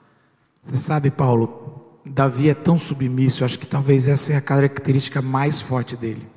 Você 0.63 0.77
sabe, 0.77 1.11
Paulo, 1.11 1.80
Davi 2.05 2.49
é 2.49 2.53
tão 2.53 2.77
submisso, 2.77 3.45
acho 3.45 3.59
que 3.59 3.67
talvez 3.67 4.07
essa 4.07 4.33
é 4.33 4.35
a 4.35 4.41
característica 4.41 5.21
mais 5.21 5.61
forte 5.61 5.95
dele 5.95 6.27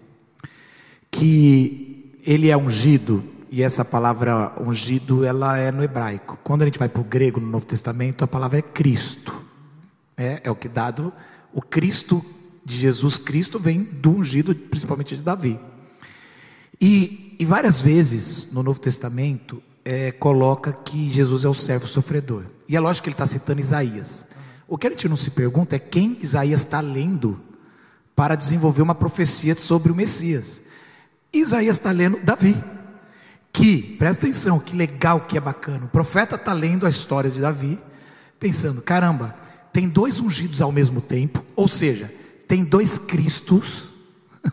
que 1.15 2.13
ele 2.27 2.51
é 2.51 2.57
ungido, 2.57 3.23
e 3.49 3.63
essa 3.63 3.85
palavra 3.85 4.53
ungido, 4.61 5.25
ela 5.25 5.57
é 5.57 5.71
no 5.71 5.85
hebraico. 5.85 6.37
Quando 6.43 6.63
a 6.63 6.65
gente 6.65 6.79
vai 6.79 6.89
para 6.89 7.01
o 7.01 7.05
grego 7.05 7.39
no 7.39 7.47
Novo 7.47 7.65
Testamento, 7.65 8.25
a 8.25 8.27
palavra 8.27 8.59
é 8.59 8.63
Cristo. 8.63 9.33
É, 10.17 10.41
é 10.43 10.51
o 10.51 10.57
que 10.57 10.69
dado, 10.69 11.13
o 11.53 11.63
Cristo 11.63 12.25
de 12.65 12.77
Jesus 12.77 13.17
Cristo 13.17 13.61
vem 13.61 13.85
do 13.85 14.11
ungido, 14.11 14.57
principalmente 14.57 15.15
de 15.15 15.23
Davi. 15.23 15.61
E, 16.81 17.37
e 17.39 17.45
várias 17.45 17.81
vezes 17.81 18.51
no 18.51 18.65
Novo 18.65 18.81
Testamento 18.81 19.63
é, 19.85 20.11
coloca 20.11 20.73
que 20.73 21.09
Jesus 21.11 21.45
é 21.45 21.49
o 21.49 21.55
servo 21.55 21.87
sofredor. 21.87 22.47
E 22.69 22.75
é 22.75 22.81
lógico 22.81 23.05
que 23.05 23.11
ele 23.11 23.15
está 23.15 23.27
citando 23.27 23.61
Isaías. 23.61 24.27
O 24.67 24.79
que 24.79 24.87
a 24.87 24.91
gente 24.91 25.09
não 25.09 25.17
se 25.17 25.31
pergunta 25.31 25.77
é 25.77 25.79
quem 25.79 26.19
Isaías 26.21 26.61
está 26.61 26.81
lendo 26.81 27.41
para 28.15 28.35
desenvolver 28.35 28.83
uma 28.83 28.95
profecia 28.95 29.57
sobre 29.57 29.91
o 29.93 29.95
Messias. 29.95 30.63
Isaías 31.33 31.77
está 31.77 31.91
lendo 31.91 32.21
Davi. 32.21 32.57
Que, 33.53 33.97
presta 33.99 34.27
atenção, 34.27 34.59
que 34.59 34.75
legal, 34.75 35.23
que 35.23 35.39
é 35.39 35.41
bacana. 35.41 35.85
O 35.85 35.89
profeta 35.89 36.35
está 36.35 36.53
lendo 36.53 36.87
a 36.87 36.91
história 36.91 37.31
de 37.31 37.41
Davi, 37.41 37.79
pensando: 38.39 38.83
caramba, 38.83 39.37
tem 39.73 39.89
dois 39.89 40.19
ungidos 40.19 40.61
ao 40.61 40.73
mesmo 40.73 41.01
tempo, 41.01 41.45
ou 41.55 41.69
seja, 41.69 42.13
tem 42.49 42.65
dois 42.65 42.99
Cristos. 42.99 43.89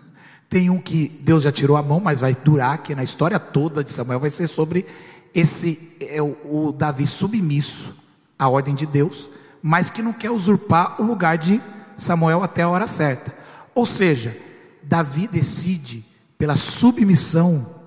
Tem 0.49 0.69
um 0.69 0.81
que 0.81 1.07
Deus 1.23 1.43
já 1.43 1.51
tirou 1.51 1.77
a 1.77 1.81
mão, 1.81 2.01
mas 2.01 2.19
vai 2.19 2.35
durar, 2.35 2.83
que 2.83 2.93
na 2.93 3.03
história 3.03 3.39
toda 3.39 3.85
de 3.85 3.91
Samuel 3.91 4.19
vai 4.19 4.29
ser 4.29 4.47
sobre 4.47 4.85
esse 5.33 5.95
é 5.99 6.21
o, 6.21 6.35
o 6.43 6.71
Davi 6.71 7.07
submisso 7.07 7.93
à 8.37 8.49
ordem 8.49 8.75
de 8.75 8.85
Deus, 8.85 9.29
mas 9.61 9.89
que 9.89 10.01
não 10.01 10.13
quer 10.13 10.31
usurpar 10.31 11.01
o 11.01 11.05
lugar 11.05 11.37
de 11.37 11.61
Samuel 11.95 12.43
até 12.43 12.63
a 12.63 12.69
hora 12.69 12.87
certa. 12.87 13.33
Ou 13.75 13.85
seja, 13.85 14.35
Davi 14.81 15.27
decide 15.27 16.03
pela 16.37 16.55
submissão, 16.55 17.81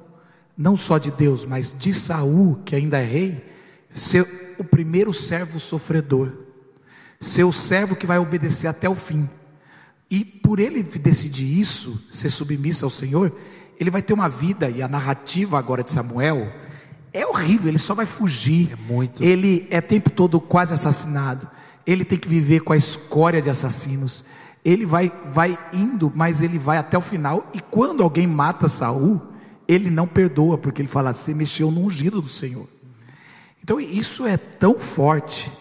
não 0.56 0.76
só 0.76 0.98
de 0.98 1.10
Deus, 1.10 1.44
mas 1.44 1.74
de 1.76 1.92
Saul, 1.92 2.60
que 2.64 2.76
ainda 2.76 2.98
é 2.98 3.04
rei, 3.04 3.44
ser 3.90 4.54
o 4.58 4.64
primeiro 4.64 5.12
servo 5.12 5.58
sofredor, 5.58 6.32
ser 7.18 7.44
o 7.44 7.52
servo 7.52 7.96
que 7.96 8.06
vai 8.06 8.18
obedecer 8.18 8.68
até 8.68 8.88
o 8.88 8.94
fim. 8.94 9.28
E 10.08 10.24
por 10.24 10.60
ele 10.60 10.82
decidir 10.82 11.58
isso, 11.58 12.04
ser 12.10 12.28
submisso 12.28 12.84
ao 12.84 12.90
Senhor, 12.90 13.32
ele 13.80 13.90
vai 13.90 14.02
ter 14.02 14.12
uma 14.12 14.28
vida, 14.28 14.70
e 14.70 14.80
a 14.80 14.88
narrativa 14.88 15.58
agora 15.58 15.82
de 15.82 15.90
Samuel 15.90 16.52
é 17.12 17.24
horrível, 17.26 17.68
ele 17.68 17.78
só 17.78 17.94
vai 17.94 18.06
fugir. 18.06 18.72
É 18.72 18.92
muito. 18.92 19.22
Ele 19.22 19.68
é 19.70 19.80
tempo 19.80 20.10
todo 20.10 20.40
quase 20.40 20.74
assassinado. 20.74 21.48
Ele 21.87 22.05
tem 22.05 22.18
que 22.18 22.28
viver 22.28 22.61
com 22.61 22.72
a 22.72 22.76
escória 22.76 23.43
de 23.43 23.51
assassinos 23.51 24.24
ele 24.64 24.87
vai, 24.87 25.12
vai 25.26 25.59
indo, 25.72 26.11
mas 26.14 26.41
ele 26.41 26.59
vai 26.59 26.78
até 26.78 26.97
o 26.97 27.03
final. 27.03 27.51
E 27.53 27.61
quando 27.61 28.03
alguém 28.03 28.26
mata 28.26 28.66
Saul, 28.66 29.20
ele 29.68 29.91
não 29.91 30.07
perdoa, 30.07 30.57
porque 30.57 30.80
ele 30.80 30.89
fala: 30.89 31.12
você 31.12 31.35
mexeu 31.35 31.70
no 31.70 31.85
ungido 31.85 32.22
do 32.22 32.28
Senhor. 32.28 32.66
Então 33.62 33.78
isso 33.78 34.26
é 34.26 34.37
tão 34.37 34.78
forte, 34.78 35.53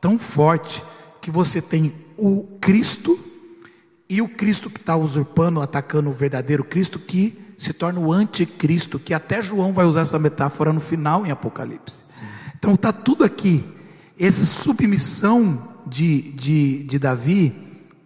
tão 0.00 0.18
forte, 0.18 0.82
que 1.20 1.30
você 1.30 1.62
tem 1.62 1.94
o 2.16 2.44
Cristo 2.60 3.18
e 4.08 4.20
o 4.20 4.28
Cristo 4.28 4.68
que 4.68 4.80
está 4.80 4.96
usurpando, 4.96 5.60
atacando 5.60 6.10
o 6.10 6.12
verdadeiro 6.12 6.64
Cristo, 6.64 6.98
que 6.98 7.38
se 7.56 7.72
torna 7.72 8.00
o 8.00 8.12
anticristo, 8.12 8.98
que 8.98 9.12
até 9.12 9.42
João 9.42 9.72
vai 9.72 9.84
usar 9.84 10.00
essa 10.00 10.18
metáfora 10.18 10.72
no 10.72 10.80
final 10.80 11.26
em 11.26 11.30
Apocalipse. 11.30 12.02
Sim. 12.08 12.24
Então 12.56 12.74
está 12.74 12.92
tudo 12.92 13.24
aqui. 13.24 13.64
Essa 14.18 14.44
submissão 14.44 15.68
de, 15.86 16.32
de, 16.32 16.82
de 16.84 16.98
Davi 16.98 17.54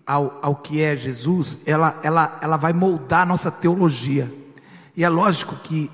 ao, 0.07 0.39
ao 0.43 0.57
que 0.57 0.83
é 0.83 0.95
Jesus, 0.95 1.59
ela, 1.65 1.99
ela, 2.03 2.39
ela 2.43 2.57
vai 2.57 2.73
moldar 2.73 3.23
a 3.23 3.27
nossa 3.27 3.51
teologia. 3.51 4.33
E 4.97 5.05
é 5.05 5.09
lógico 5.09 5.57
que 5.57 5.91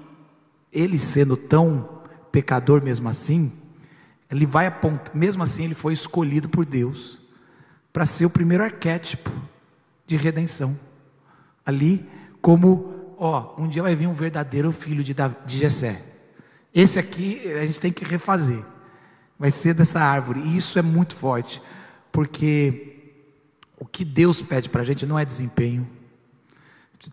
ele 0.73 0.99
sendo 0.99 1.37
tão 1.37 1.89
pecador 2.33 2.83
mesmo 2.83 3.09
assim, 3.09 3.53
ele 4.31 4.45
vai 4.45 4.67
apontar, 4.67 5.15
mesmo 5.15 5.43
assim 5.43 5.65
ele 5.65 5.75
foi 5.75 5.93
escolhido 5.93 6.49
por 6.49 6.67
Deus 6.67 7.19
para 7.93 8.05
ser 8.05 8.27
o 8.27 8.31
primeiro 8.31 8.63
arquétipo 8.63 9.31
de 10.07 10.17
redenção. 10.17 10.79
Ali, 11.65 12.07
como, 12.41 13.15
ó, 13.19 13.55
um 13.57 13.69
dia 13.69 13.83
vai 13.83 13.95
vir 13.95 14.07
um 14.07 14.13
verdadeiro 14.13 14.71
filho 14.73 15.03
de, 15.03 15.15
de 15.15 15.57
Jessé. 15.57 16.03
Esse 16.75 16.99
aqui 16.99 17.41
a 17.53 17.65
gente 17.65 17.81
tem 17.81 17.93
que 17.93 18.05
refazer. 18.05 18.65
Vai 19.39 19.51
ser 19.51 19.75
dessa 19.75 20.01
árvore. 20.01 20.41
E 20.41 20.57
isso 20.57 20.79
é 20.79 20.83
muito 20.83 21.15
forte, 21.15 21.63
porque 22.11 22.97
o 23.79 23.87
que 23.87 24.05
Deus 24.05 24.43
pede 24.43 24.69
para 24.69 24.83
a 24.83 24.85
gente 24.85 25.07
não 25.07 25.19
é 25.19 25.25
desempenho. 25.25 25.89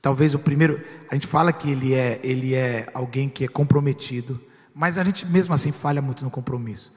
Talvez 0.02 0.34
o 0.34 0.40
primeiro, 0.40 0.82
a 1.10 1.14
gente 1.14 1.28
fala 1.28 1.54
que 1.54 1.70
ele 1.70 1.94
é, 1.94 2.20
ele 2.24 2.56
é 2.56 2.90
alguém 2.94 3.30
que 3.30 3.46
é 3.46 3.48
comprometido, 3.48 4.42
mas 4.74 4.98
a 4.98 5.04
gente 5.04 5.26
mesmo 5.26 5.54
assim 5.54 5.72
falha 5.72 6.02
muito 6.02 6.24
no 6.24 6.32
compromisso. 6.32 6.92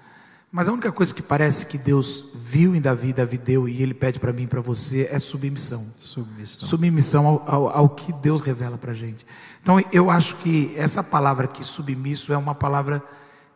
Mas 0.51 0.67
a 0.67 0.73
única 0.73 0.91
coisa 0.91 1.15
que 1.15 1.21
parece 1.21 1.67
que 1.67 1.77
Deus 1.77 2.25
viu 2.35 2.75
em 2.75 2.81
Davi, 2.81 3.13
Davi 3.13 3.37
deu 3.37 3.69
e 3.69 3.83
ele 3.83 3.93
pede 3.93 4.19
para 4.19 4.33
mim 4.33 4.45
e 4.45 4.47
para 4.47 4.63
você 4.63 5.07
é 5.11 5.19
submissão. 5.19 5.93
Submissão. 5.99 6.67
Submissão 6.67 7.27
ao, 7.27 7.45
ao, 7.47 7.69
ao 7.69 7.89
que 7.91 8.11
Deus 8.15 8.41
revela 8.41 8.79
para 8.79 8.93
a 8.93 8.95
gente. 8.95 9.27
Então 9.63 9.79
eu 9.93 10.11
acho 10.11 10.37
que 10.37 10.73
essa 10.75 11.05
palavra 11.05 11.45
aqui, 11.45 11.63
submisso, 11.63 12.33
é 12.33 12.37
uma 12.39 12.55
palavra 12.55 13.05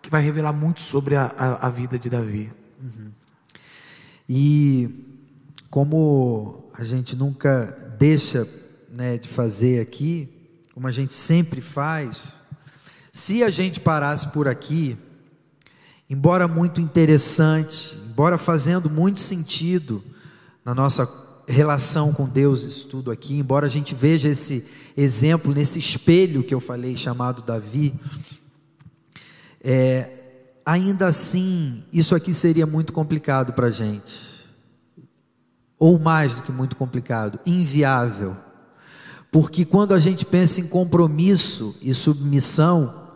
que 0.03 0.11
vai 0.11 0.21
revelar 0.21 0.53
muito 0.53 0.83
sobre 0.83 1.15
a, 1.15 1.27
a, 1.27 1.69
a 1.69 1.71
vida 1.71 1.99
de 1.99 2.11
Davi. 2.11 2.53
Uhum. 2.83 3.11
E 4.29 5.07
como 5.71 6.71
a 6.75 6.85
gente 6.85 7.15
nunca 7.15 7.95
deixa 7.99 8.47
né, 8.91 9.17
de 9.17 9.29
fazer 9.29 9.81
aqui, 9.81 10.29
como 10.75 10.89
a 10.89 10.91
gente 10.91 11.15
sempre 11.15 11.61
faz, 11.61 12.35
se 13.13 13.43
a 13.45 13.51
gente 13.51 13.79
parasse 13.79 14.29
por 14.29 14.49
aqui, 14.49 14.99
embora 16.11 16.49
muito 16.49 16.81
interessante, 16.81 17.97
embora 18.11 18.37
fazendo 18.37 18.91
muito 18.91 19.21
sentido 19.21 20.03
na 20.65 20.75
nossa 20.75 21.09
relação 21.47 22.13
com 22.13 22.29
Deus, 22.29 22.65
isso 22.65 22.89
tudo 22.89 23.11
aqui, 23.11 23.39
embora 23.39 23.67
a 23.67 23.71
gente 23.71 23.95
veja 23.95 24.29
esse 24.29 24.67
exemplo 24.97 25.55
nesse 25.55 25.79
espelho 25.79 26.43
que 26.43 26.55
eu 26.55 26.61
falei, 26.61 26.97
chamado 26.97 27.43
Davi, 27.43 27.95
é, 29.63 30.09
ainda 30.65 31.07
assim, 31.07 31.85
isso 31.93 32.15
aqui 32.15 32.35
seria 32.35 32.67
muito 32.67 32.93
complicado 32.93 33.53
para 33.53 33.69
a 33.69 33.71
gente 33.71 34.33
ou 35.83 35.99
mais 35.99 36.37
do 36.37 36.45
que 36.45 36.53
muito 36.53 36.77
complicado, 36.77 37.41
inviável. 37.45 38.37
Porque 39.33 39.65
quando 39.65 39.93
a 39.93 39.99
gente 39.99 40.25
pensa 40.25 40.61
em 40.61 40.69
compromisso 40.69 41.77
e 41.83 41.93
submissão, 41.93 43.09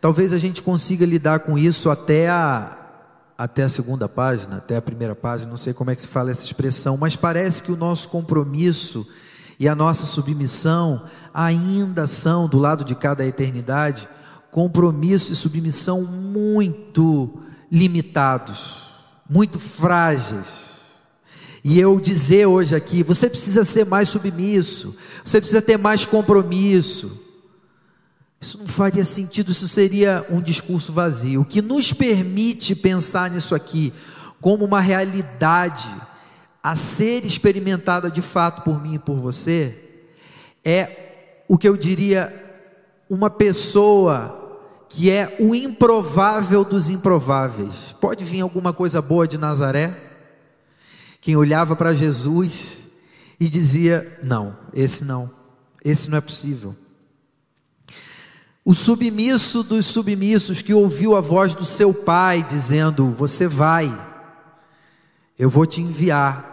talvez 0.00 0.32
a 0.32 0.38
gente 0.38 0.62
consiga 0.62 1.04
lidar 1.04 1.40
com 1.40 1.58
isso 1.58 1.90
até 1.90 2.30
a 2.30 2.78
até 3.36 3.64
a 3.64 3.68
segunda 3.68 4.08
página, 4.08 4.58
até 4.58 4.76
a 4.76 4.82
primeira 4.82 5.16
página, 5.16 5.50
não 5.50 5.56
sei 5.56 5.72
como 5.72 5.90
é 5.90 5.96
que 5.96 6.02
se 6.02 6.06
fala 6.06 6.30
essa 6.30 6.44
expressão, 6.44 6.96
mas 6.96 7.16
parece 7.16 7.60
que 7.60 7.72
o 7.72 7.76
nosso 7.76 8.08
compromisso 8.08 9.04
e 9.58 9.68
a 9.68 9.74
nossa 9.74 10.06
submissão 10.06 11.02
ainda 11.34 12.06
são 12.06 12.46
do 12.46 12.58
lado 12.58 12.84
de 12.84 12.94
cada 12.94 13.26
eternidade 13.26 14.08
compromisso 14.52 15.32
e 15.32 15.34
submissão 15.34 16.02
muito 16.04 17.40
limitados, 17.70 18.82
muito 19.28 19.58
frágeis. 19.58 20.72
E 21.64 21.80
eu 21.80 21.98
dizer 21.98 22.44
hoje 22.44 22.76
aqui, 22.76 23.02
você 23.02 23.30
precisa 23.30 23.64
ser 23.64 23.86
mais 23.86 24.10
submisso, 24.10 24.94
você 25.24 25.40
precisa 25.40 25.62
ter 25.62 25.78
mais 25.78 26.04
compromisso. 26.04 27.18
Isso 28.38 28.58
não 28.58 28.66
faria 28.66 29.06
sentido, 29.06 29.52
isso 29.52 29.66
seria 29.66 30.26
um 30.28 30.42
discurso 30.42 30.92
vazio. 30.92 31.40
O 31.40 31.44
que 31.46 31.62
nos 31.62 31.94
permite 31.94 32.74
pensar 32.74 33.30
nisso 33.30 33.54
aqui 33.54 33.90
como 34.38 34.66
uma 34.66 34.82
realidade 34.82 35.88
a 36.62 36.76
ser 36.76 37.24
experimentada 37.24 38.10
de 38.10 38.20
fato 38.20 38.62
por 38.62 38.82
mim 38.82 38.96
e 38.96 38.98
por 38.98 39.18
você, 39.18 39.78
é 40.62 41.44
o 41.48 41.56
que 41.56 41.66
eu 41.66 41.76
diria 41.76 42.38
uma 43.08 43.30
pessoa 43.30 44.41
que 44.92 45.10
é 45.10 45.36
o 45.40 45.54
improvável 45.54 46.64
dos 46.64 46.88
improváveis. 46.88 47.96
Pode 48.00 48.24
vir 48.24 48.42
alguma 48.42 48.72
coisa 48.72 49.02
boa 49.02 49.26
de 49.26 49.36
Nazaré? 49.36 50.12
quem 51.22 51.36
olhava 51.36 51.76
para 51.76 51.94
Jesus 51.94 52.82
e 53.40 53.48
dizia: 53.48 54.18
Não, 54.22 54.58
esse 54.74 55.04
não, 55.04 55.30
esse 55.82 56.10
não 56.10 56.18
é 56.18 56.20
possível. 56.20 56.76
O 58.64 58.74
submisso 58.74 59.62
dos 59.62 59.86
submissos 59.86 60.60
que 60.60 60.74
ouviu 60.74 61.16
a 61.16 61.20
voz 61.20 61.54
do 61.54 61.64
seu 61.64 61.94
pai 61.94 62.42
dizendo: 62.42 63.12
Você 63.12 63.46
vai, 63.46 63.88
eu 65.38 65.48
vou 65.48 65.64
te 65.64 65.80
enviar. 65.80 66.50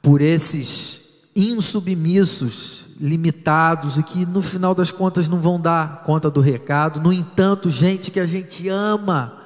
Por 0.00 0.22
esses 0.22 1.26
insubmissos, 1.34 2.87
limitados, 3.00 3.96
e 3.96 4.02
que 4.02 4.26
no 4.26 4.42
final 4.42 4.74
das 4.74 4.90
contas 4.90 5.28
não 5.28 5.40
vão 5.40 5.60
dar 5.60 6.02
conta 6.02 6.30
do 6.30 6.40
recado. 6.40 7.00
No 7.00 7.12
entanto, 7.12 7.70
gente 7.70 8.10
que 8.10 8.20
a 8.20 8.26
gente 8.26 8.68
ama 8.68 9.38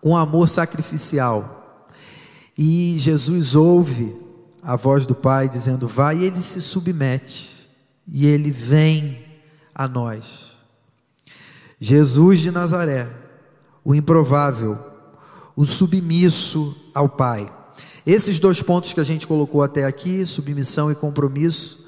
com 0.00 0.16
amor 0.16 0.48
sacrificial. 0.48 1.86
E 2.56 2.96
Jesus 2.98 3.54
ouve 3.54 4.16
a 4.62 4.76
voz 4.76 5.06
do 5.06 5.14
Pai 5.14 5.48
dizendo: 5.48 5.88
Vai, 5.88 6.18
e 6.18 6.24
ele 6.24 6.40
se 6.40 6.60
submete, 6.60 7.68
e 8.06 8.26
ele 8.26 8.50
vem 8.50 9.24
a 9.74 9.88
nós. 9.88 10.50
Jesus 11.78 12.40
de 12.40 12.50
Nazaré, 12.50 13.08
o 13.82 13.94
improvável, 13.94 14.78
o 15.56 15.64
submisso 15.64 16.76
ao 16.94 17.08
Pai. 17.08 17.50
Esses 18.04 18.38
dois 18.38 18.60
pontos 18.60 18.92
que 18.92 19.00
a 19.00 19.04
gente 19.04 19.26
colocou 19.26 19.62
até 19.62 19.84
aqui, 19.84 20.26
submissão 20.26 20.90
e 20.90 20.94
compromisso, 20.94 21.79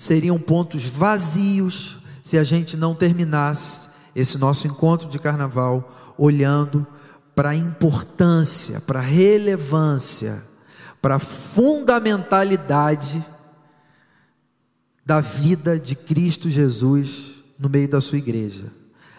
seriam 0.00 0.38
pontos 0.38 0.86
vazios 0.86 1.98
se 2.22 2.38
a 2.38 2.42
gente 2.42 2.74
não 2.74 2.94
terminasse 2.94 3.90
esse 4.16 4.38
nosso 4.38 4.66
encontro 4.66 5.10
de 5.10 5.18
carnaval 5.18 6.14
olhando 6.16 6.86
para 7.34 7.50
a 7.50 7.54
importância, 7.54 8.80
para 8.80 9.00
a 9.00 9.02
relevância, 9.02 10.42
para 11.02 11.16
a 11.16 11.18
fundamentalidade 11.18 13.22
da 15.04 15.20
vida 15.20 15.78
de 15.78 15.94
Cristo 15.94 16.48
Jesus 16.48 17.44
no 17.58 17.68
meio 17.68 17.90
da 17.90 18.00
sua 18.00 18.16
igreja. 18.16 18.72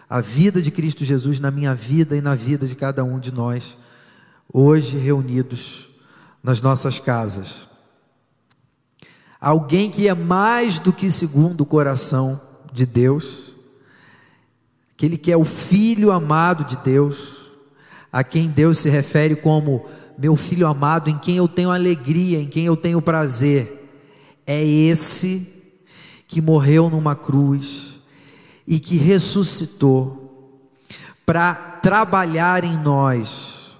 A 0.10 0.20
vida 0.20 0.64
de 0.64 0.72
Cristo 0.72 1.06
Jesus 1.06 1.40
na 1.40 1.52
minha 1.52 1.76
vida 1.76 2.18
e 2.18 2.22
na 2.22 2.34
vida 2.34 2.66
de 2.66 2.76
cada 2.76 3.04
um 3.04 3.20
de 3.20 3.32
nós, 3.32 3.78
hoje 4.52 4.98
reunidos 4.98 5.88
nas 6.42 6.60
nossas 6.60 7.00
casas. 7.00 7.70
Alguém 9.42 9.90
que 9.90 10.08
é 10.08 10.14
mais 10.14 10.78
do 10.78 10.94
que 10.94 11.10
segundo 11.10 11.62
o 11.62 11.66
coração 11.66 12.40
de 12.72 12.86
Deus, 12.86 13.56
aquele 14.94 15.18
que 15.18 15.32
é 15.32 15.36
o 15.36 15.44
filho 15.44 16.12
amado 16.12 16.64
de 16.64 16.78
Deus, 16.78 17.38
a 18.14 18.24
quem 18.24 18.48
Deus 18.48 18.78
se 18.78 18.88
refere 18.88 19.36
como 19.36 19.84
meu 20.16 20.36
filho 20.36 20.68
amado, 20.68 21.10
em 21.10 21.18
quem 21.18 21.38
eu 21.38 21.48
tenho 21.48 21.72
alegria, 21.72 22.40
em 22.40 22.46
quem 22.46 22.66
eu 22.66 22.78
tenho 22.78 23.02
prazer, 23.02 23.90
é 24.46 24.64
esse 24.64 25.52
que 26.28 26.40
morreu 26.40 26.88
numa 26.88 27.16
cruz 27.16 28.00
e 28.68 28.80
que 28.80 28.96
ressuscitou 28.96 30.70
para 31.26 31.56
trabalhar 31.56 32.64
em 32.64 32.78
nós 32.78 33.72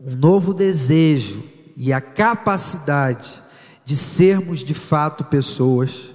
um 0.00 0.16
novo 0.16 0.54
desejo 0.54 1.42
e 1.76 1.92
a 1.92 2.00
capacidade 2.00 3.42
de 3.90 3.96
sermos 3.96 4.62
de 4.62 4.72
fato 4.72 5.24
pessoas 5.24 6.14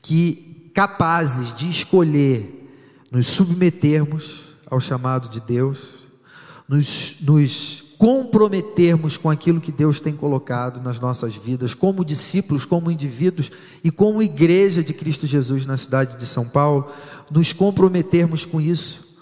que 0.00 0.70
capazes 0.74 1.54
de 1.54 1.68
escolher 1.68 2.72
nos 3.10 3.26
submetermos 3.26 4.56
ao 4.64 4.80
chamado 4.80 5.28
de 5.28 5.38
Deus, 5.38 5.80
nos, 6.66 7.16
nos 7.20 7.84
comprometermos 7.98 9.18
com 9.18 9.28
aquilo 9.28 9.60
que 9.60 9.70
Deus 9.70 10.00
tem 10.00 10.16
colocado 10.16 10.80
nas 10.80 10.98
nossas 10.98 11.36
vidas, 11.36 11.74
como 11.74 12.06
discípulos, 12.06 12.64
como 12.64 12.90
indivíduos 12.90 13.50
e 13.84 13.90
como 13.90 14.22
igreja 14.22 14.82
de 14.82 14.94
Cristo 14.94 15.26
Jesus 15.26 15.66
na 15.66 15.76
cidade 15.76 16.16
de 16.16 16.24
São 16.24 16.48
Paulo, 16.48 16.90
nos 17.30 17.52
comprometermos 17.52 18.46
com 18.46 18.58
isso 18.58 19.14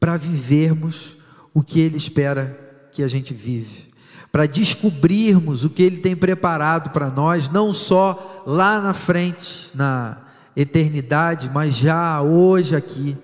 para 0.00 0.16
vivermos 0.16 1.16
o 1.54 1.62
que 1.62 1.78
Ele 1.78 1.98
espera 1.98 2.88
que 2.90 3.00
a 3.00 3.06
gente 3.06 3.32
vive 3.32 3.93
para 4.34 4.46
descobrirmos 4.46 5.62
o 5.62 5.70
que 5.70 5.80
Ele 5.80 5.98
tem 5.98 6.16
preparado 6.16 6.90
para 6.90 7.08
nós, 7.08 7.48
não 7.48 7.72
só 7.72 8.42
lá 8.44 8.80
na 8.80 8.92
frente, 8.92 9.70
na 9.72 10.16
eternidade, 10.56 11.48
mas 11.54 11.76
já 11.76 12.20
hoje 12.20 12.74
aqui, 12.74 13.16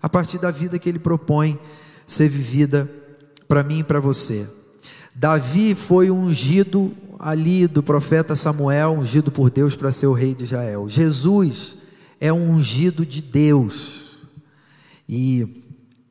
a 0.00 0.08
partir 0.08 0.38
da 0.38 0.50
vida 0.50 0.78
que 0.78 0.88
Ele 0.88 0.98
propõe 0.98 1.58
ser 2.06 2.30
vivida 2.30 2.90
para 3.46 3.62
mim 3.62 3.80
e 3.80 3.84
para 3.84 4.00
você. 4.00 4.46
Davi 5.14 5.74
foi 5.74 6.10
ungido 6.10 6.94
ali 7.18 7.66
do 7.66 7.82
profeta 7.82 8.34
Samuel, 8.34 8.92
ungido 8.92 9.30
por 9.30 9.50
Deus 9.50 9.76
para 9.76 9.92
ser 9.92 10.06
o 10.06 10.14
rei 10.14 10.34
de 10.34 10.44
Israel. 10.44 10.88
Jesus 10.88 11.76
é 12.18 12.32
um 12.32 12.52
ungido 12.52 13.04
de 13.04 13.20
Deus. 13.20 14.16
E 15.06 15.62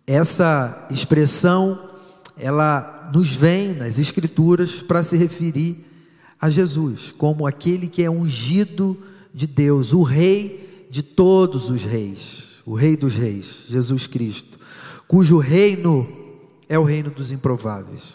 essa 0.06 0.88
expressão 0.91 1.89
ela 2.38 3.03
nos 3.14 3.36
vem 3.36 3.76
nas 3.76 3.99
Escrituras 3.99 4.82
para 4.82 5.03
se 5.03 5.16
referir 5.16 5.86
a 6.41 6.49
Jesus 6.49 7.11
como 7.16 7.45
aquele 7.45 7.88
que 7.88 8.01
é 8.01 8.09
ungido 8.09 8.97
de 9.32 9.45
Deus, 9.45 9.93
o 9.93 10.01
Rei 10.01 10.88
de 10.89 11.03
todos 11.03 11.70
os 11.70 11.84
reis, 11.84 12.55
o 12.66 12.74
Rei 12.74 12.97
dos 12.97 13.14
reis, 13.14 13.66
Jesus 13.68 14.07
Cristo, 14.07 14.59
cujo 15.07 15.38
reino 15.38 16.07
é 16.68 16.78
o 16.80 16.84
reino 16.84 17.11
dos 17.11 17.32
improváveis. 17.32 18.14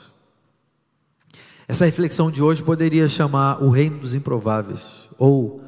Essa 1.69 1.85
reflexão 1.85 2.29
de 2.29 2.43
hoje 2.43 2.65
poderia 2.65 3.07
chamar 3.07 3.63
o 3.63 3.71
reino 3.71 3.99
dos 3.99 4.17
improváveis, 4.17 4.83
ou 5.17 5.63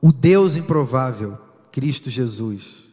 o 0.00 0.12
Deus 0.12 0.54
improvável, 0.54 1.36
Cristo 1.72 2.10
Jesus 2.10 2.87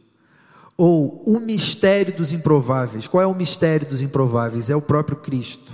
ou 0.78 1.24
o 1.26 1.40
mistério 1.40 2.16
dos 2.16 2.32
improváveis. 2.32 3.08
Qual 3.08 3.22
é 3.22 3.28
o 3.28 3.34
mistério 3.34 3.88
dos 3.88 4.02
improváveis? 4.02 4.70
É 4.70 4.76
o 4.76 4.82
próprio 4.82 5.18
Cristo 5.18 5.74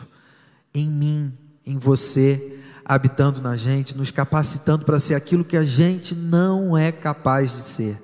em 0.74 0.90
mim, 0.90 1.34
em 1.66 1.78
você, 1.78 2.60
habitando 2.86 3.42
na 3.42 3.56
gente, 3.56 3.96
nos 3.96 4.12
capacitando 4.12 4.86
para 4.86 5.00
ser 5.00 5.16
aquilo 5.16 5.44
que 5.44 5.58
a 5.58 5.64
gente 5.64 6.16
não 6.16 6.78
é 6.78 6.92
capaz 6.92 7.52
de 7.52 7.62
ser. 7.62 8.02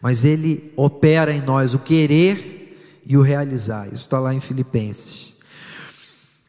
Mas 0.00 0.24
Ele 0.24 0.72
opera 0.76 1.32
em 1.32 1.40
nós 1.40 1.74
o 1.74 1.78
querer 1.78 3.00
e 3.04 3.16
o 3.16 3.22
realizar. 3.22 3.86
Isso 3.86 3.96
está 3.96 4.18
lá 4.18 4.34
em 4.34 4.40
Filipenses. 4.40 5.34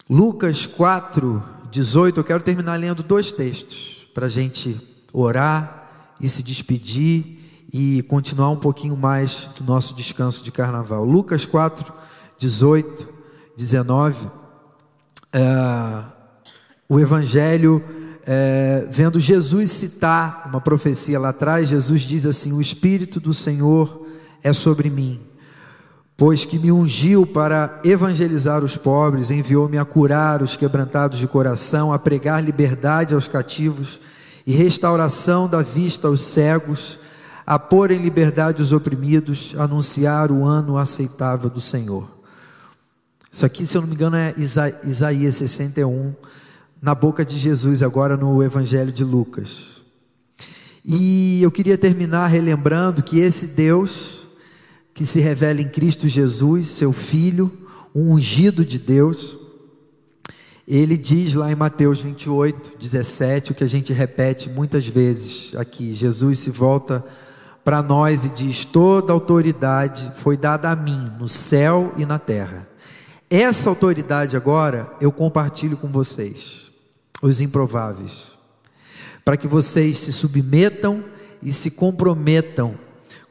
Lucas 0.09 0.65
4, 0.65 1.43
18. 1.71 2.19
Eu 2.19 2.23
quero 2.23 2.43
terminar 2.43 2.75
lendo 2.75 3.03
dois 3.03 3.31
textos 3.31 4.07
para 4.13 4.25
a 4.27 4.29
gente 4.29 4.79
orar 5.11 6.15
e 6.19 6.27
se 6.27 6.41
despedir 6.43 7.36
e 7.71 8.01
continuar 8.03 8.49
um 8.49 8.57
pouquinho 8.57 8.95
mais 8.95 9.49
do 9.57 9.63
nosso 9.63 9.93
descanso 9.93 10.43
de 10.43 10.51
carnaval. 10.51 11.03
Lucas 11.03 11.45
4, 11.45 11.93
18, 12.37 13.07
19. 13.57 14.27
É, 15.33 16.03
o 16.87 16.99
Evangelho, 16.99 17.83
é, 18.25 18.87
vendo 18.89 19.19
Jesus 19.19 19.71
citar 19.71 20.43
uma 20.47 20.61
profecia 20.61 21.19
lá 21.19 21.29
atrás, 21.29 21.67
Jesus 21.67 22.01
diz 22.01 22.25
assim: 22.25 22.53
O 22.53 22.61
Espírito 22.61 23.19
do 23.19 23.33
Senhor 23.33 24.07
é 24.41 24.53
sobre 24.53 24.89
mim, 24.89 25.19
pois 26.15 26.45
que 26.45 26.57
me 26.57 26.71
ungiu 26.71 27.27
para 27.27 27.81
evangelizar 27.83 28.63
os 28.63 28.77
pobres, 28.77 29.29
enviou-me 29.29 29.77
a 29.77 29.83
curar 29.83 30.41
os 30.41 30.55
quebrantados 30.55 31.19
de 31.19 31.27
coração, 31.27 31.91
a 31.91 31.99
pregar 31.99 32.41
liberdade 32.41 33.13
aos 33.13 33.27
cativos 33.27 33.99
e 34.45 34.53
restauração 34.53 35.49
da 35.49 35.61
vista 35.61 36.07
aos 36.07 36.21
cegos 36.21 36.97
a 37.47 37.57
pôr 37.57 37.91
em 37.91 38.01
liberdade 38.01 38.61
os 38.61 38.73
oprimidos, 38.73 39.55
anunciar 39.57 40.33
o 40.33 40.43
ano 40.43 40.77
aceitável 40.77 41.49
do 41.49 41.61
Senhor. 41.61 42.05
Isso 43.31 43.45
aqui, 43.45 43.65
se 43.65 43.77
eu 43.77 43.81
não 43.81 43.87
me 43.87 43.95
engano, 43.95 44.17
é 44.17 44.35
Isaías 44.83 45.35
61, 45.35 46.13
na 46.81 46.93
boca 46.93 47.23
de 47.23 47.37
Jesus, 47.37 47.81
agora 47.81 48.17
no 48.17 48.43
Evangelho 48.43 48.91
de 48.91 49.01
Lucas. 49.01 49.81
E 50.83 51.41
eu 51.41 51.49
queria 51.49 51.77
terminar 51.77 52.27
relembrando 52.27 53.01
que 53.01 53.19
esse 53.19 53.47
Deus, 53.47 54.27
que 54.93 55.05
se 55.05 55.21
revela 55.21 55.61
em 55.61 55.69
Cristo 55.69 56.05
Jesus, 56.09 56.67
seu 56.67 56.91
Filho, 56.91 57.49
um 57.95 58.11
ungido 58.11 58.65
de 58.65 58.77
Deus, 58.77 59.39
ele 60.67 60.97
diz 60.97 61.33
lá 61.33 61.49
em 61.49 61.55
Mateus 61.55 62.01
28, 62.01 62.73
17, 62.77 63.53
o 63.53 63.55
que 63.55 63.63
a 63.63 63.69
gente 63.69 63.93
repete 63.93 64.49
muitas 64.49 64.85
vezes 64.85 65.55
aqui: 65.55 65.93
Jesus 65.93 66.39
se 66.39 66.49
volta 66.49 67.05
para 67.67 67.83
nós 67.83 68.23
e 68.23 68.29
diz: 68.29 68.63
toda 68.63 69.11
autoridade 69.11 70.09
foi 70.15 70.37
dada 70.37 70.71
a 70.71 70.75
mim, 70.75 71.03
no 71.19 71.27
céu 71.27 71.93
e 71.97 72.05
na 72.05 72.17
terra. 72.17 72.65
Essa 73.29 73.67
autoridade 73.67 74.37
agora 74.37 74.89
eu 75.01 75.11
compartilho 75.11 75.75
com 75.75 75.89
vocês, 75.89 76.71
os 77.21 77.41
improváveis, 77.41 78.27
para 79.25 79.35
que 79.35 79.49
vocês 79.49 79.99
se 79.99 80.13
submetam 80.13 81.03
e 81.43 81.51
se 81.51 81.69
comprometam 81.69 82.75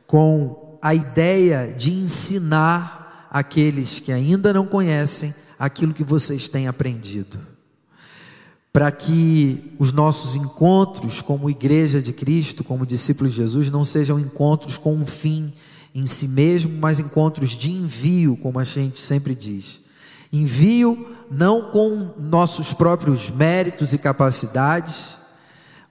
com 0.06 0.78
a 0.82 0.94
ideia 0.94 1.72
de 1.72 1.94
ensinar 1.94 3.26
aqueles 3.30 4.00
que 4.00 4.12
ainda 4.12 4.52
não 4.52 4.66
conhecem 4.66 5.34
aquilo 5.58 5.94
que 5.94 6.04
vocês 6.04 6.46
têm 6.46 6.68
aprendido 6.68 7.55
para 8.76 8.92
que 8.92 9.72
os 9.78 9.90
nossos 9.90 10.34
encontros 10.34 11.22
como 11.22 11.48
igreja 11.48 12.02
de 12.02 12.12
Cristo, 12.12 12.62
como 12.62 12.84
discípulos 12.84 13.32
de 13.32 13.40
Jesus, 13.40 13.70
não 13.70 13.86
sejam 13.86 14.20
encontros 14.20 14.76
com 14.76 14.94
um 14.94 15.06
fim 15.06 15.46
em 15.94 16.04
si 16.04 16.28
mesmo, 16.28 16.76
mas 16.78 17.00
encontros 17.00 17.52
de 17.52 17.72
envio, 17.72 18.36
como 18.36 18.58
a 18.58 18.64
gente 18.64 18.98
sempre 19.00 19.34
diz. 19.34 19.80
Envio 20.30 21.08
não 21.30 21.70
com 21.70 22.10
nossos 22.18 22.74
próprios 22.74 23.30
méritos 23.30 23.94
e 23.94 23.98
capacidades, 23.98 25.16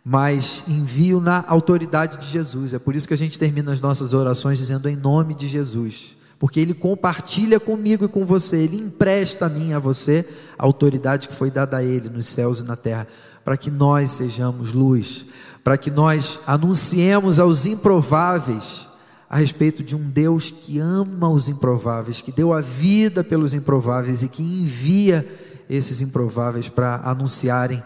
mas 0.06 0.64
envio 0.68 1.20
na 1.20 1.44
autoridade 1.48 2.20
de 2.20 2.28
Jesus. 2.28 2.72
É 2.72 2.78
por 2.78 2.96
isso 2.96 3.08
que 3.08 3.16
a 3.16 3.18
gente 3.18 3.40
termina 3.40 3.74
as 3.74 3.82
nossas 3.82 4.14
orações 4.14 4.60
dizendo 4.60 4.88
em 4.88 4.96
nome 4.96 5.34
de 5.34 5.48
Jesus 5.48 6.16
porque 6.38 6.60
Ele 6.60 6.74
compartilha 6.74 7.60
comigo 7.60 8.06
e 8.06 8.10
com 8.10 8.26
você, 8.26 8.58
Ele 8.58 8.78
empresta 8.78 9.46
a 9.46 9.50
mim 9.50 9.70
e 9.70 9.74
a 9.74 9.80
você 9.80 10.26
a 10.58 10.66
autoridade 10.66 11.28
que 11.28 11.36
foi 11.36 11.50
dada 11.50 11.78
a 11.78 11.84
Ele 11.84 12.10
nos 12.10 12.28
céus 12.28 12.60
e 12.60 12.64
na 12.64 12.76
terra, 12.76 13.08
para 13.44 13.58
que 13.58 13.72
nós 13.72 14.12
sejamos 14.12 14.74
luz, 14.74 15.26
para 15.64 15.78
que 15.78 15.90
nós 15.90 16.40
anunciemos 16.46 17.40
aos 17.40 17.66
improváveis 17.66 18.88
a 19.30 19.38
respeito 19.38 19.84
de 19.84 19.96
um 19.96 20.10
Deus 20.10 20.52
que 20.52 20.80
ama 20.80 21.30
os 21.30 21.50
improváveis, 21.50 22.22
que 22.22 22.32
deu 22.32 22.54
a 22.54 22.62
vida 22.62 23.24
pelos 23.24 23.54
improváveis 23.54 24.24
e 24.24 24.28
que 24.28 24.44
envia 24.44 25.28
esses 25.70 26.02
improváveis 26.02 26.70
para 26.70 27.02
anunciarem 27.04 27.84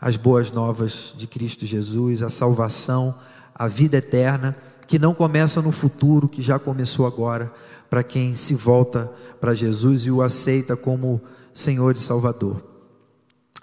as 0.00 0.16
boas 0.16 0.50
novas 0.50 1.14
de 1.16 1.26
Cristo 1.26 1.66
Jesus, 1.66 2.22
a 2.22 2.30
salvação, 2.30 3.14
a 3.54 3.68
vida 3.68 3.98
eterna, 3.98 4.56
que 4.90 4.98
não 4.98 5.14
começa 5.14 5.62
no 5.62 5.70
futuro, 5.70 6.28
que 6.28 6.42
já 6.42 6.58
começou 6.58 7.06
agora 7.06 7.52
para 7.88 8.02
quem 8.02 8.34
se 8.34 8.56
volta 8.56 9.08
para 9.40 9.54
Jesus 9.54 10.04
e 10.04 10.10
o 10.10 10.20
aceita 10.20 10.76
como 10.76 11.20
Senhor 11.54 11.94
e 11.94 12.00
Salvador. 12.00 12.60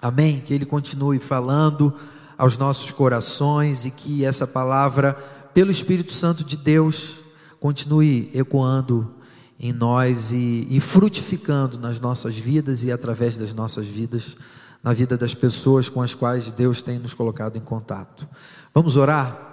Amém? 0.00 0.40
Que 0.40 0.54
Ele 0.54 0.64
continue 0.64 1.18
falando 1.18 1.92
aos 2.38 2.56
nossos 2.56 2.90
corações 2.92 3.84
e 3.84 3.90
que 3.90 4.24
essa 4.24 4.46
palavra, 4.46 5.12
pelo 5.52 5.70
Espírito 5.70 6.14
Santo 6.14 6.42
de 6.42 6.56
Deus, 6.56 7.20
continue 7.60 8.30
ecoando 8.32 9.12
em 9.60 9.70
nós 9.70 10.32
e, 10.32 10.66
e 10.70 10.80
frutificando 10.80 11.78
nas 11.78 12.00
nossas 12.00 12.38
vidas 12.38 12.82
e 12.84 12.90
através 12.90 13.36
das 13.36 13.52
nossas 13.52 13.86
vidas, 13.86 14.34
na 14.82 14.94
vida 14.94 15.14
das 15.14 15.34
pessoas 15.34 15.90
com 15.90 16.00
as 16.00 16.14
quais 16.14 16.50
Deus 16.50 16.80
tem 16.80 16.98
nos 16.98 17.12
colocado 17.12 17.58
em 17.58 17.60
contato. 17.60 18.26
Vamos 18.72 18.96
orar? 18.96 19.47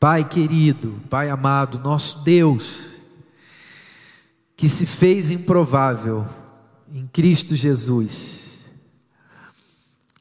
Pai 0.00 0.26
querido, 0.26 0.98
Pai 1.10 1.28
amado, 1.28 1.78
nosso 1.78 2.24
Deus, 2.24 2.86
que 4.56 4.66
se 4.66 4.86
fez 4.86 5.30
improvável 5.30 6.26
em 6.90 7.06
Cristo 7.06 7.54
Jesus. 7.54 8.58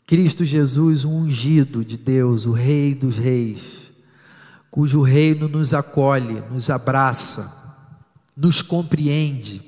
Cristo 0.06 0.44
Jesus, 0.44 1.06
o 1.06 1.10
ungido 1.10 1.86
de 1.86 1.96
Deus, 1.96 2.46
o 2.46 2.52
Rei 2.52 2.94
dos 2.94 3.18
Reis, 3.18 3.90
cujo 4.70 5.02
reino 5.02 5.48
nos 5.48 5.74
acolhe, 5.74 6.42
nos 6.52 6.70
abraça, 6.70 7.82
nos 8.36 8.62
compreende 8.62 9.62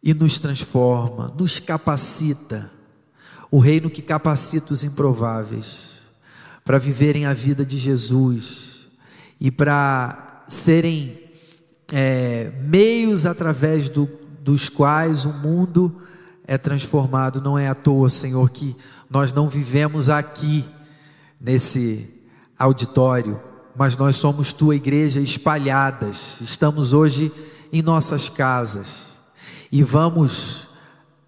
e 0.00 0.14
nos 0.14 0.38
transforma, 0.38 1.26
nos 1.36 1.58
capacita. 1.58 2.70
O 3.50 3.58
reino 3.58 3.90
que 3.90 4.00
capacita 4.00 4.72
os 4.72 4.84
improváveis 4.84 5.87
para 6.68 6.76
viverem 6.76 7.24
a 7.24 7.32
vida 7.32 7.64
de 7.64 7.78
Jesus 7.78 8.90
e 9.40 9.50
para 9.50 10.44
serem 10.48 11.18
é, 11.90 12.52
meios 12.60 13.24
através 13.24 13.88
do, 13.88 14.06
dos 14.42 14.68
quais 14.68 15.24
o 15.24 15.32
mundo 15.32 16.02
é 16.46 16.58
transformado. 16.58 17.40
Não 17.40 17.58
é 17.58 17.68
à 17.68 17.74
toa, 17.74 18.10
Senhor, 18.10 18.50
que 18.50 18.76
nós 19.08 19.32
não 19.32 19.48
vivemos 19.48 20.10
aqui 20.10 20.62
nesse 21.40 22.22
auditório, 22.58 23.40
mas 23.74 23.96
nós 23.96 24.16
somos 24.16 24.52
tua 24.52 24.76
igreja 24.76 25.20
espalhadas. 25.20 26.36
Estamos 26.42 26.92
hoje 26.92 27.32
em 27.72 27.80
nossas 27.80 28.28
casas 28.28 29.18
e 29.72 29.82
vamos 29.82 30.68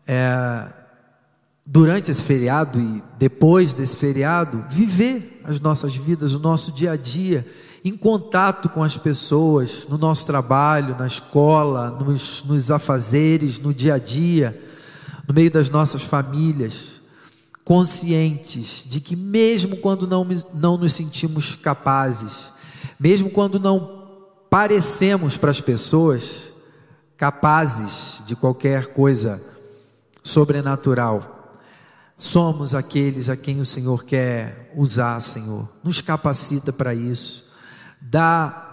é, 0.06 0.70
durante 1.64 2.10
esse 2.10 2.22
feriado 2.22 2.80
e 2.80 3.02
depois 3.18 3.74
desse 3.74 3.96
feriado 3.96 4.64
viver 4.68 5.40
as 5.44 5.60
nossas 5.60 5.94
vidas, 5.94 6.34
o 6.34 6.38
nosso 6.38 6.72
dia 6.72 6.92
a 6.92 6.96
dia 6.96 7.46
em 7.84 7.96
contato 7.96 8.68
com 8.68 8.82
as 8.82 8.96
pessoas, 8.98 9.86
no 9.88 9.96
nosso 9.96 10.26
trabalho, 10.26 10.96
na 10.98 11.06
escola, 11.06 11.90
nos, 11.90 12.44
nos 12.44 12.70
afazeres, 12.70 13.58
no 13.58 13.72
dia 13.72 13.94
a 13.94 13.98
dia, 13.98 14.60
no 15.26 15.32
meio 15.32 15.50
das 15.50 15.70
nossas 15.70 16.02
famílias, 16.02 17.00
conscientes 17.64 18.84
de 18.86 19.00
que, 19.00 19.16
mesmo 19.16 19.76
quando 19.76 20.06
não, 20.06 20.26
não 20.52 20.76
nos 20.76 20.92
sentimos 20.92 21.54
capazes, 21.56 22.52
mesmo 22.98 23.30
quando 23.30 23.58
não 23.58 24.00
parecemos 24.50 25.36
para 25.36 25.50
as 25.50 25.60
pessoas 25.60 26.52
capazes 27.16 28.22
de 28.26 28.36
qualquer 28.36 28.92
coisa 28.92 29.42
sobrenatural, 30.22 31.39
somos 32.22 32.74
aqueles 32.74 33.28
a 33.28 33.36
quem 33.36 33.60
o 33.60 33.64
Senhor 33.64 34.04
quer 34.04 34.72
usar, 34.76 35.18
Senhor. 35.20 35.68
Nos 35.82 36.00
capacita 36.00 36.72
para 36.72 36.94
isso 36.94 37.50
dá 38.00 38.66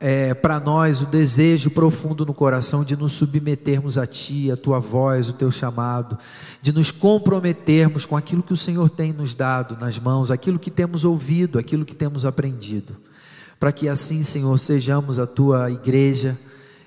é, 0.00 0.34
para 0.34 0.58
nós 0.58 1.00
o 1.00 1.06
desejo 1.06 1.70
profundo 1.70 2.26
no 2.26 2.34
coração 2.34 2.84
de 2.84 2.96
nos 2.96 3.12
submetermos 3.12 3.96
a 3.96 4.06
Ti, 4.06 4.50
a 4.50 4.56
Tua 4.56 4.78
voz, 4.78 5.28
o 5.28 5.32
Teu 5.32 5.50
chamado, 5.50 6.18
de 6.60 6.72
nos 6.72 6.90
comprometermos 6.90 8.04
com 8.04 8.16
aquilo 8.16 8.42
que 8.42 8.52
o 8.52 8.56
Senhor 8.56 8.90
tem 8.90 9.12
nos 9.12 9.34
dado 9.34 9.76
nas 9.80 9.98
mãos, 9.98 10.30
aquilo 10.30 10.58
que 10.58 10.70
temos 10.70 11.04
ouvido, 11.04 11.58
aquilo 11.58 11.84
que 11.84 11.94
temos 11.94 12.24
aprendido, 12.24 12.96
para 13.58 13.72
que 13.72 13.88
assim, 13.88 14.22
Senhor, 14.22 14.58
sejamos 14.58 15.18
a 15.18 15.26
Tua 15.26 15.70
igreja 15.70 16.38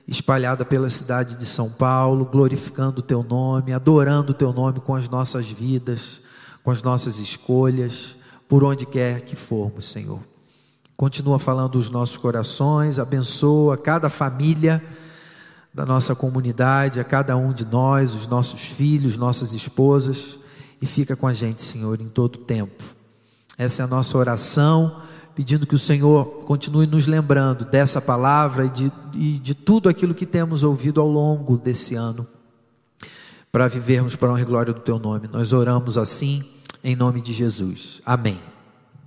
espalhada 0.07 0.63
pela 0.63 0.89
cidade 0.89 1.35
de 1.35 1.45
São 1.45 1.69
Paulo, 1.69 2.25
glorificando 2.25 2.99
o 2.99 3.03
Teu 3.03 3.21
nome, 3.21 3.73
adorando 3.73 4.31
o 4.31 4.35
Teu 4.35 4.53
nome 4.53 4.79
com 4.79 4.95
as 4.95 5.09
nossas 5.09 5.47
vidas, 5.49 6.21
com 6.63 6.71
as 6.71 6.81
nossas 6.81 7.19
escolhas, 7.19 8.15
por 8.47 8.63
onde 8.63 8.85
quer 8.85 9.21
que 9.21 9.35
formos, 9.35 9.85
Senhor. 9.85 10.19
Continua 10.95 11.37
falando 11.37 11.75
os 11.75 11.89
nossos 11.89 12.17
corações, 12.17 12.97
abençoa 12.97 13.77
cada 13.77 14.09
família 14.09 14.83
da 15.73 15.85
nossa 15.85 16.15
comunidade, 16.15 16.99
a 16.99 17.03
cada 17.03 17.37
um 17.37 17.53
de 17.53 17.65
nós, 17.65 18.13
os 18.13 18.25
nossos 18.25 18.61
filhos, 18.61 19.15
nossas 19.15 19.53
esposas, 19.53 20.39
e 20.81 20.87
fica 20.87 21.15
com 21.15 21.27
a 21.27 21.33
gente, 21.33 21.61
Senhor, 21.61 22.01
em 22.01 22.07
todo 22.07 22.39
tempo. 22.39 22.83
Essa 23.57 23.83
é 23.83 23.85
a 23.85 23.87
nossa 23.87 24.17
oração, 24.17 25.01
pedindo 25.37 25.67
que 25.67 25.75
o 25.75 25.79
Senhor 25.79 26.25
continue 26.45 26.87
nos 26.87 27.05
lembrando 27.05 27.63
dessa 27.63 28.01
palavra 28.01 28.65
e 28.65 28.69
de, 28.71 28.91
e 29.13 29.37
de 29.37 29.53
tudo 29.53 29.87
aquilo 29.87 30.15
que 30.15 30.25
temos 30.25 30.63
ouvido 30.63 30.99
ao 30.99 31.07
longo 31.07 31.59
desse 31.59 31.93
ano, 31.93 32.25
para 33.51 33.67
vivermos 33.67 34.15
para 34.15 34.29
a 34.29 34.31
honra 34.31 34.41
e 34.41 34.45
glória 34.45 34.73
do 34.73 34.79
Teu 34.79 34.97
nome. 34.97 35.29
Nós 35.31 35.53
oramos 35.53 35.95
assim, 35.95 36.43
em 36.83 36.95
nome 36.95 37.21
de 37.21 37.33
Jesus. 37.33 38.01
Amém. 38.03 38.56